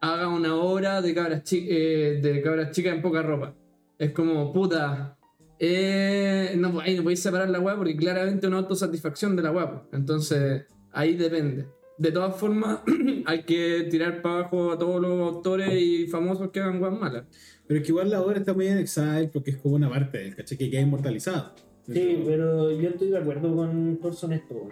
[0.00, 3.54] haga una obra de cabras, chi- eh, de cabras chicas en poca ropa.
[3.98, 5.18] Es como, puta.
[5.58, 9.82] eh, no, ahí no podéis separar la weá porque claramente una autosatisfacción de la weá.
[9.92, 11.66] Entonces, ahí depende.
[11.98, 12.80] De todas formas,
[13.26, 17.24] hay que tirar para abajo a todos los autores y famosos que hagan weas malas.
[17.66, 20.36] Pero es que igual la obra está muy anexada porque es como una parte del
[20.36, 21.54] caché que queda inmortalizada.
[21.86, 24.68] Sí, pero yo estoy de acuerdo con Torson esto.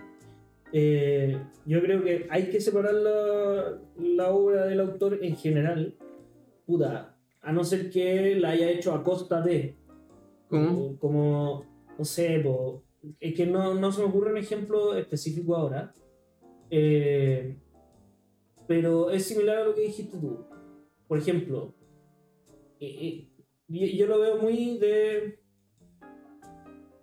[0.72, 5.94] Eh, yo creo que hay que separar la, la obra del autor en general.
[6.66, 9.76] Puta, a no ser que la haya hecho a costa de.
[10.48, 10.86] ¿Cómo?
[10.86, 12.82] O Como, no sé, po,
[13.20, 15.92] es que no, no se me ocurre un ejemplo específico ahora.
[16.76, 17.56] Eh,
[18.66, 20.44] pero es similar a lo que dijiste tú.
[21.06, 21.72] Por ejemplo,
[22.80, 23.28] eh,
[23.70, 25.38] eh, yo, lo veo muy de.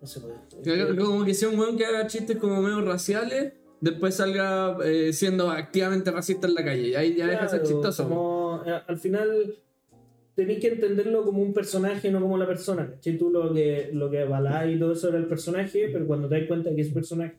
[0.01, 0.19] No sé,
[0.63, 4.77] Que- Como que sea un weón que haga chistes como medio raciales después salga
[5.11, 6.89] siendo activamente racista en la calle.
[6.89, 8.03] Y ahí ya deja de ser Claro, chistoso.
[8.09, 9.55] como, al final
[10.35, 12.89] tenéis que entenderlo como un personaje, no como la persona.
[12.91, 13.17] ¿cachai?
[13.17, 16.47] Tú lo que, lo que y todo eso era el personaje, pero cuando te das
[16.47, 17.35] cuenta que ese personaje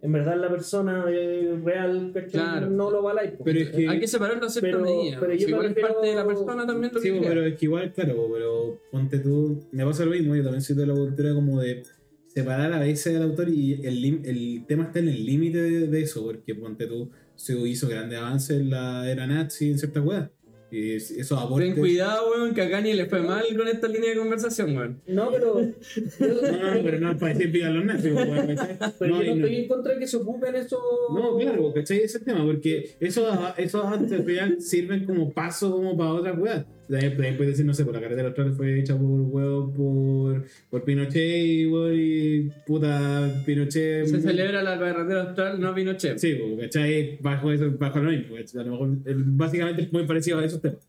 [0.00, 2.12] en verdad la persona eh, real.
[2.30, 2.70] Claro.
[2.70, 3.32] no lo avaláis.
[3.32, 5.18] po, Pero es que- Hay que separarlo a cierta Pero- medida.
[5.20, 7.28] pero yo Si me igual es parte de la persona también lo Sí, que crea.
[7.30, 10.62] pero es que igual, claro, po, pero ponte tú, me pasa lo mismo, yo también
[10.62, 11.82] soy de la cultura como de
[12.28, 15.86] separar a veces al autor y el, lim- el tema está en el límite de,
[15.88, 20.04] de eso, porque ponte tú, se hizo grandes avances en la era nazi en ciertas
[20.04, 20.30] weas.
[20.70, 21.56] Es- esos.
[21.58, 25.00] Ten cuidado, weón, que a Kanye le fue mal con esta línea de conversación, weón.
[25.06, 25.60] No, pero.
[25.60, 28.78] No, no, no, pero no para decir pica a los nazis, weón, ¿cachai?
[28.98, 30.78] Pero No, yo no no- estoy en contra de que se ocupen eso.
[31.14, 31.96] No, claro, ¿cachai?
[31.98, 33.26] Ese es el tema, porque esos,
[33.56, 33.84] esos
[34.26, 36.66] final sirven como paso como para otras weas.
[36.88, 40.44] También, también puedes decir, no sé, por la carretera austral fue hecha por huevos por,
[40.70, 44.06] por Pinochet y, puta Pinochet.
[44.06, 46.18] Se celebra la carretera austral, no Pinochet.
[46.18, 47.18] Sí, ¿cachai?
[47.20, 48.36] Bajo, eso, bajo lo mismo.
[48.36, 50.88] A lo mejor básicamente es muy parecido a esos temas.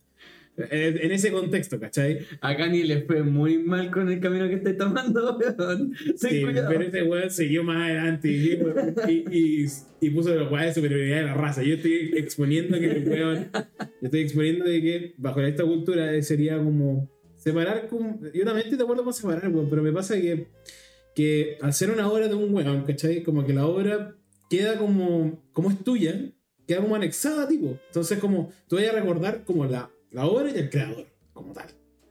[0.69, 2.19] En ese contexto, ¿cachai?
[2.41, 5.93] A Kanye le fue muy mal con el camino que estáis tomando, weón.
[6.15, 8.59] Sí, pero ese weón siguió más adelante y,
[9.07, 9.65] y, y,
[10.01, 11.63] y puso los weones de superioridad de la raza.
[11.63, 16.57] Yo estoy exponiendo que el weón, yo estoy exponiendo de que bajo esta cultura sería
[16.57, 20.47] como separar, como, yo también estoy de acuerdo con separar, weón, pero me pasa que,
[21.15, 23.23] que ser una obra de un weón, ¿cachai?
[23.23, 24.15] Como que la obra
[24.49, 26.31] queda como, como es tuya,
[26.67, 27.77] queda como anexada, tipo.
[27.87, 31.67] Entonces como tú vas a recordar como la, la obra y el creador, como tal.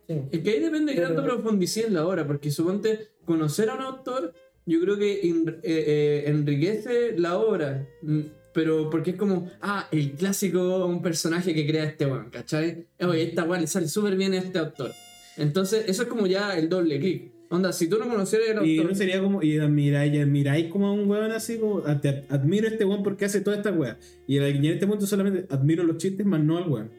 [0.09, 0.15] Sí.
[0.33, 3.83] Es que ahí depende de cuánto profundicé en la obra, porque suponte conocer a un
[3.83, 4.33] autor,
[4.65, 8.21] yo creo que en- eh, eh, enriquece la obra, mm,
[8.55, 12.87] pero porque es como, ah, el clásico, un personaje que crea este weón, ¿cachai?
[13.01, 14.93] Oye, esta weón le sale súper bien a este autor.
[15.37, 17.33] Entonces, eso es como ya el doble clic.
[17.51, 20.67] Onda, si tú no conocieras el Y autor, no sería como, y admiráis, y admiráis
[20.71, 23.57] como a un weón así, como, "Ah, te admiro a este weón porque hace toda
[23.57, 23.99] esta weá.
[24.27, 26.91] Y en este punto solamente admiro los chistes, más no al weón.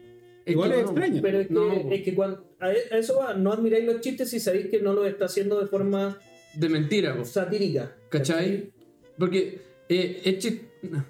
[0.44, 1.22] Es igual que es extraño.
[1.22, 1.72] Pero es que, No.
[1.92, 5.06] es que cuando, a eso va, no admiráis los chistes si sabéis que no lo
[5.06, 6.18] está haciendo de forma
[6.54, 7.24] de mentira, po.
[7.24, 7.94] satírica.
[8.08, 8.72] ¿cachai?
[9.18, 11.04] Porque eh, es chis- no.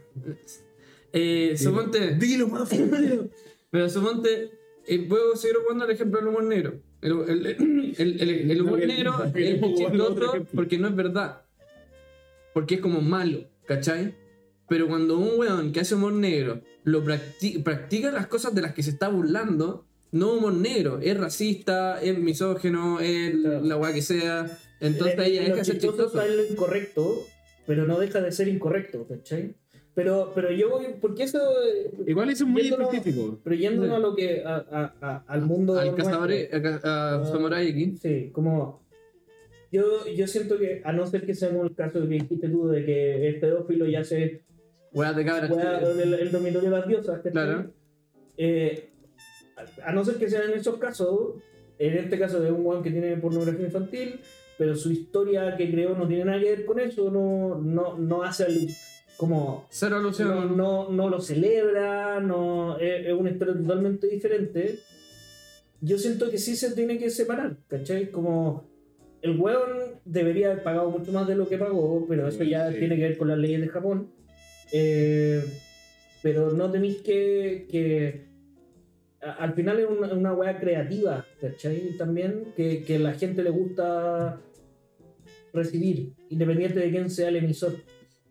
[1.12, 2.15] Eh, suponte...
[2.16, 3.31] Dilo, motherfucker.
[3.70, 4.51] Pero suponte,
[4.86, 6.81] eh, puedo seguir jugando el ejemplo del humor negro.
[7.02, 11.43] El, el- el- el- humor No, negro es chistoso porque no es verdad.
[12.52, 14.15] Porque es como malo, ¿cachai?
[14.70, 18.72] Pero cuando un weón que hace humor negro lo practi- practica las cosas de las
[18.72, 23.60] que se está burlando, no humor negro, es racista, es misógeno, es Claro.
[23.64, 24.47] la weá que sea.
[24.80, 27.26] Entonces Eh, ahí lo deja de ser chistoso está en lo incorrecto,
[27.66, 29.55] pero no deja de ser incorrecto, ¿cachai?
[29.97, 33.40] Pero, pero yo voy, porque eso, eh, Igual eso es muy específico.
[33.42, 33.97] pero yéndonos Sí.
[33.97, 36.36] a lo que, a, a- a- al mundo Al cazador, a,
[36.84, 37.24] Ah.
[37.30, 37.97] Samurai aquí.
[38.01, 38.80] Sí, como.
[39.72, 42.68] Yo, yo siento que, a no ser que sea como el caso que dijiste tú,
[42.68, 44.42] de que el pedófilo ya se.
[44.92, 45.48] Weá de cabra.
[45.48, 47.20] juega el, el dominio de las diosas.
[47.30, 47.70] Claro.
[48.36, 48.90] Eh,
[49.84, 51.34] a, a no ser que sean esos casos,
[51.78, 54.20] en este caso de un weón que tiene pornografía infantil,
[54.58, 58.22] pero su historia que creó no tiene nada que ver con eso, no, no, no
[58.22, 58.46] hace
[59.16, 60.56] como Cero no, alusión.
[60.56, 64.78] no, no lo celebra, no, es, es una historia totalmente diferente.
[65.82, 68.10] Yo siento que sí se tiene que separar, ¿cachai?
[68.10, 68.64] Como
[69.22, 72.78] el weón debería haber pagado mucho más de lo que pagó, pero eso ya Sí.
[72.78, 74.08] tiene que ver con las leyes de Japón.
[74.72, 75.42] Eh,
[76.22, 78.26] pero no tenéis que, que
[79.22, 81.97] a- al final es una, una weá creativa, ¿cachai?
[81.98, 84.40] También que, que la gente le gusta
[85.52, 87.76] recibir, independiente de quién sea el emisor.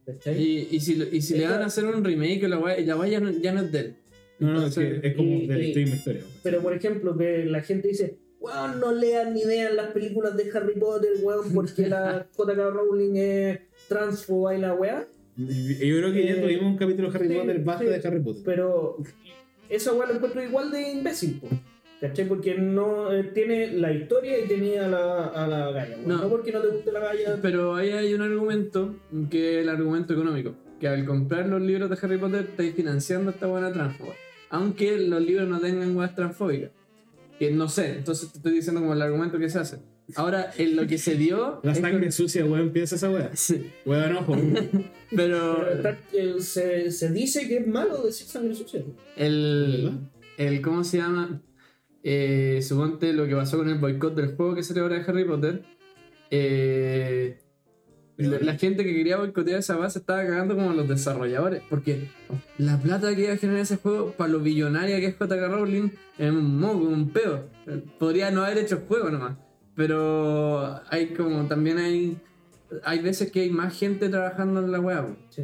[0.05, 0.41] ¿cachai?
[0.41, 3.09] Y, y si, y si le van a hacer un remake, la weá, la weá
[3.09, 3.95] ya, no, ya no es de él.
[4.39, 5.63] No, no, es, que es como Y- de la
[5.95, 6.23] historia.
[6.43, 10.49] Pero por ejemplo, que la gente dice, weón, no lean ni vean las películas de
[10.53, 13.59] Harry Potter, weón, porque la JK Rowling es
[13.89, 15.07] transfoba y la weá.
[15.47, 17.89] Yo creo que ya tuvimos un capítulo de Harry sí, Potter, basta sí.
[17.89, 18.41] de Harry Potter.
[18.43, 18.97] Pero
[19.69, 21.47] esa weá lo encuentro igual de imbécil, po,
[22.01, 22.27] ¿cachai?
[22.27, 25.97] Porque no eh, tiene la historia y tenía a la, a la galla.
[26.05, 26.27] No.
[26.29, 27.39] porque no te guste la galla.
[27.41, 28.95] Pero ahí hay un argumento
[29.29, 30.55] que es el argumento económico.
[30.79, 34.13] Que al comprar los libros de Harry Potter estáis financiando esta buena transfoba.
[34.49, 36.71] Aunque los libros no tengan weas transfóbicas.
[37.37, 39.77] Que no sé, entonces te estoy diciendo como el argumento que se hace.
[40.15, 41.59] Ahora, en lo que se dio.
[41.63, 43.31] La sangre que- sucia, weón, piensa esa weá.
[43.35, 44.35] Sí, Weón, ojo.
[45.15, 45.65] pero
[46.39, 48.83] se, se dice que es malo decir sangre sucia.
[49.15, 49.99] el,
[50.37, 50.61] el.
[50.61, 51.41] ¿Cómo se llama?
[52.03, 55.25] Eh, suponte lo que pasó con el boicot del juego que salió ahora de Harry
[55.25, 55.63] Potter.
[56.31, 57.37] Eh,
[58.17, 61.61] la, la gente que quería boicotear esa base estaba cagando como los desarrolladores.
[61.69, 62.09] Porque
[62.57, 65.89] la plata que iba a generar ese juego, para lo billonaria que es JK Rowling,
[66.17, 67.49] es un moco, un peo.
[67.97, 69.37] Podría no haber hecho el juego nomás.
[69.79, 72.17] Pero hay como también hay.
[72.83, 75.15] Hay veces que hay más gente trabajando en la web.
[75.29, 75.43] Sí.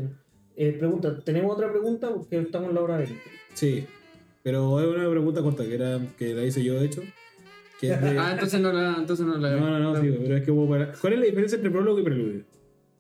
[0.58, 2.10] eh, pregunta, ¿tenemos otra pregunta?
[2.14, 3.16] Porque estamos en la hora 20.
[3.54, 3.86] Sí.
[4.44, 7.02] Pero es una pregunta corta que, era, que la hice yo, de hecho.
[7.80, 8.96] Que es de- Ah, entonces no la.
[9.00, 9.56] Entonces no la.
[9.56, 10.92] No, no, no, sí, pero es que hubo para...
[10.92, 12.44] ¿Cuál es la diferencia entre prólogo y preludio?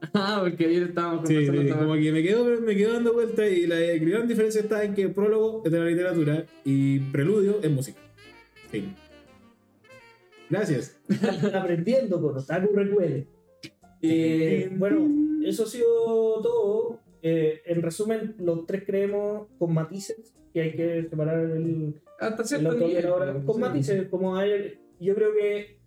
[0.13, 1.73] Ah, porque ayer estábamos Sí, conversando.
[1.73, 4.93] sí, como que me quedo, me quedo dando vueltas y la gran diferencia está en
[4.93, 7.99] que prólogo es de la literatura y preludio es música.
[8.69, 8.93] Fin.
[10.49, 10.99] Gracias.
[11.53, 13.27] Aprendiendo con Otaku Recuele.
[14.01, 15.07] Eh, bueno,
[15.43, 16.99] eso ha sido todo.
[17.21, 22.47] Eh, en resumen, los tres creemos con matices que hay que separar el, Hasta el
[22.47, 23.05] cierto nivel.
[23.07, 23.33] obra.
[23.33, 23.61] pues, Con sí.
[23.61, 25.79] matices, como hay, yo creo que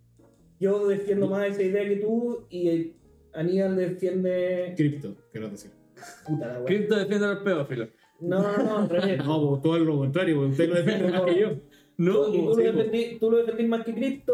[0.59, 2.93] yo defiendo más esa idea que tú y
[3.33, 4.75] Aníbal defiende.
[4.77, 5.71] Cripto, quiero decir.
[6.27, 6.65] Puta la wea.
[6.67, 7.89] Crypto defiende a los pedófilos.
[8.21, 9.19] No, no, no, al revés.
[9.25, 11.51] No, pues todo lo contrario, usted lo defiende más que yo.
[11.99, 14.33] Tú- y tú, sí, lo defendí, tú lo defendís más que Crypto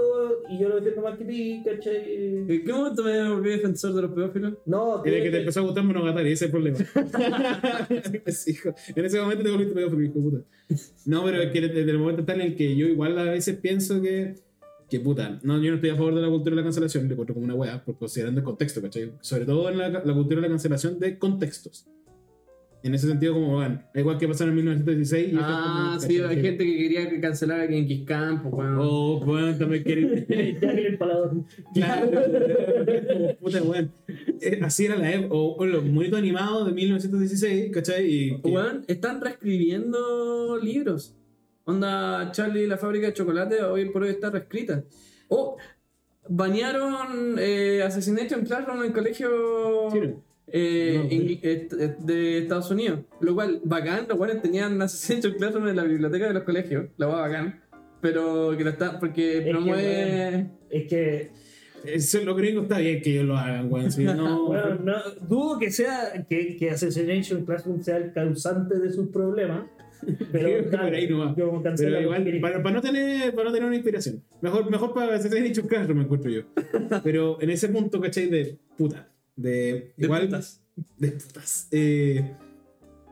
[0.51, 2.15] y yo lo defiendo más que ti, ¿cachai?
[2.47, 4.55] ¿En qué momento me volví defensor de los pedófilos?
[4.67, 6.79] No, tú Desde que te defiendes- empezó a gustar Monogatari, ese es el problema.
[8.27, 8.75] Sí, hijo.
[8.95, 10.45] en ese momento te volviste pedófilo, hijo de puta.
[11.07, 13.57] No, pero es que desde el momento tal en el que yo igual a veces
[13.57, 14.35] pienso que,
[14.91, 17.13] que puta, no, yo no estoy a favor de la cultura de la cancelación, le
[17.13, 19.13] encuentro como una weá, por considerando el contexto, ¿cachai?
[19.21, 21.87] Sobre todo en la, la cultura de la cancelación de contextos.
[22.85, 25.25] En ese sentido, como, bueno, igual que pasó en 1916.
[25.25, 28.43] y esto es Ah, como, sí, hay gente que quería que cancelara a Genghis Khan,
[28.43, 28.77] pues, weón.
[28.79, 30.27] Oh, bueno, también quiere.
[30.61, 30.99] Ya que el.
[31.75, 33.91] Claro, como puta, weón.
[34.41, 35.35] Eh, Así era la época.
[35.35, 38.07] O, o los monitos animados de 1916, ¿cachai?
[38.07, 41.17] Y Weón, están reescribiendo libros.
[41.65, 44.85] Onda, Charlie y la fábrica de chocolate hoy por hoy está reescrita.
[45.29, 45.57] Oh,
[46.29, 49.29] banearon eh, Assassination Classroom en el colegio
[49.91, 50.01] Sí.
[50.49, 53.01] Eh, No, eh, eh, de Estados Unidos.
[53.21, 56.87] Lo cual, bacán, los cuales tenían Assassination Classroom en la biblioteca de los colegios.
[56.97, 57.63] Lo va bacán.
[58.01, 60.51] Pero que lo está, porque que, promueve.
[60.69, 61.31] Es que,
[61.85, 63.91] Eso los gringos está bien que ellos lo hagan, weón.
[63.91, 64.95] Si no, bueno, no,
[65.27, 69.65] dudo que sea que, que Assassination Classroom sea el causante de sus problemas.
[70.33, 71.35] Pero, Sí, pero ahí no va.
[71.35, 74.23] yo pero lo igual, que para, para no tener, para no tener una inspiración.
[74.43, 76.43] Mejor, mejor para dicho claro, me encuentro yo.
[77.03, 78.27] Pero en ese punto, ¿cachai?
[78.27, 79.09] De puta.
[79.37, 80.63] De, de igual, putas.
[80.99, 81.69] de putas.
[81.71, 82.37] Eh,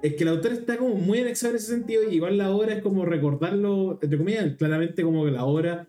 [0.02, 2.74] es que el autor está como muy anexado en ese sentido y igual la obra
[2.74, 5.88] es como recordarlo, entre comillas, claramente como que la obra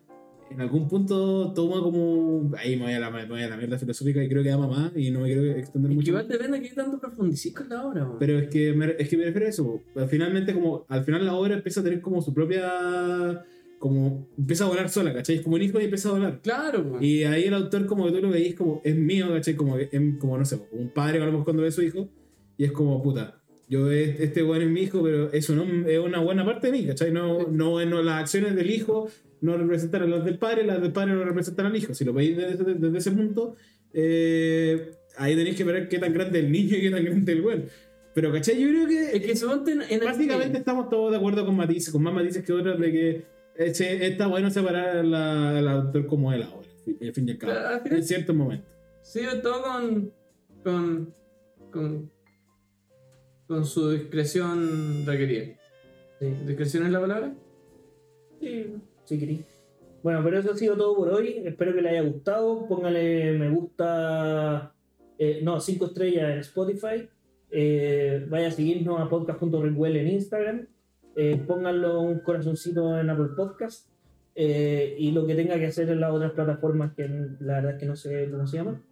[0.50, 2.52] en algún punto toma como...
[2.56, 4.68] Ahí me voy a la, me voy a la mierda filosófica y creo que ama
[4.68, 6.10] más y no me quiero extender Y mucho.
[6.10, 8.08] igual depende de qué tanto profundicís con la obra.
[8.20, 9.80] Pero es que, me, es que me refiero a eso.
[10.08, 13.42] Finalmente, como, al final la obra empieza a tener como su propia...
[13.84, 15.36] Como empieza a volar sola, ¿cachai?
[15.36, 16.40] Es como un hijo y empieza a volar.
[16.42, 17.04] Claro, weón.
[17.04, 19.56] Y ahí el autor, como que tú lo veís, como es mío, ¿cachai?
[19.56, 21.82] Como, em- como no sé, como un padre a lo mejor cuando ve a su
[21.82, 22.08] hijo,
[22.56, 25.98] y es como, puta, yo es- este bueno es mi hijo, pero eso no es
[25.98, 27.12] una buena parte de mí, ¿cachai?
[27.12, 29.10] No, no, no las acciones del hijo
[29.42, 31.92] no representan a las del padre, las del padre no representan al hijo.
[31.92, 33.54] Si lo veis desde, desde- desde ese punto,
[33.92, 37.30] eh, ahí tenéis que ver qué tan grande es el niño y qué tan grande
[37.32, 37.64] es el bueno.
[38.14, 38.58] Pero, ¿cachai?
[38.58, 39.00] Yo creo que...
[39.16, 42.44] Es que en, en el- Básicamente estamos todos de acuerdo con matices, con más matices
[42.44, 46.68] que otros de que ese- está bueno separar al autor como él ahora,
[47.00, 48.68] al fin y al cabo, Claro, al final- en ciertos momentos.
[49.02, 50.12] Sí, todo con,
[50.62, 51.14] con,
[51.70, 52.10] con,
[53.46, 55.54] con su discreción requerida.
[56.20, 57.34] Sí, ¿Discreción es la palabra?
[58.40, 58.74] sí,
[59.04, 59.44] sí, querí.
[60.02, 61.42] Bueno, pero eso ha sido todo por hoy.
[61.44, 62.66] Espero que les haya gustado.
[62.68, 64.74] Póngale me gusta.
[65.18, 67.08] eh, no, 5 estrellas en Spotify.
[67.50, 70.66] Eh, vaya a seguirnos a podcast.recuel en Instagram.
[71.16, 73.88] Eh, pónganlo un corazoncito en Apple Podcast.
[74.36, 77.08] Eh, y lo que tenga que hacer en las otras plataformas que
[77.40, 78.82] la verdad es que no sé cómo se llaman.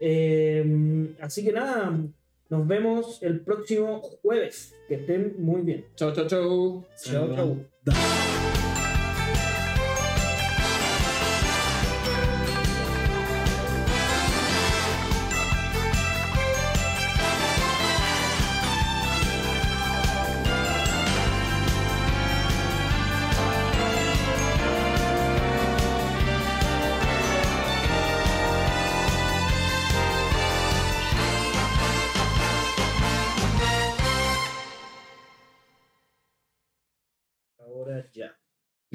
[0.00, 1.96] Eh, así que nada,
[2.48, 4.74] nos vemos el próximo jueves.
[4.88, 5.84] Que estén muy bien.
[5.94, 6.84] Chau, chau, chau.
[6.96, 8.27] Chao, chao.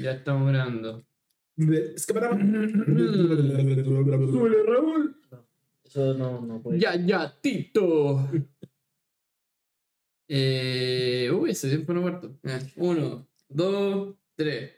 [0.04, 1.02] Ya estamos grabando.
[1.56, 2.28] Es que para...
[4.66, 5.16] Raúl!
[5.82, 6.78] Eso no, no puede.
[6.78, 8.28] Ya, ya, Tito.
[10.28, 12.38] eh, uy, ese tiempo no muerto.
[12.76, 14.72] Uno, dos, tres.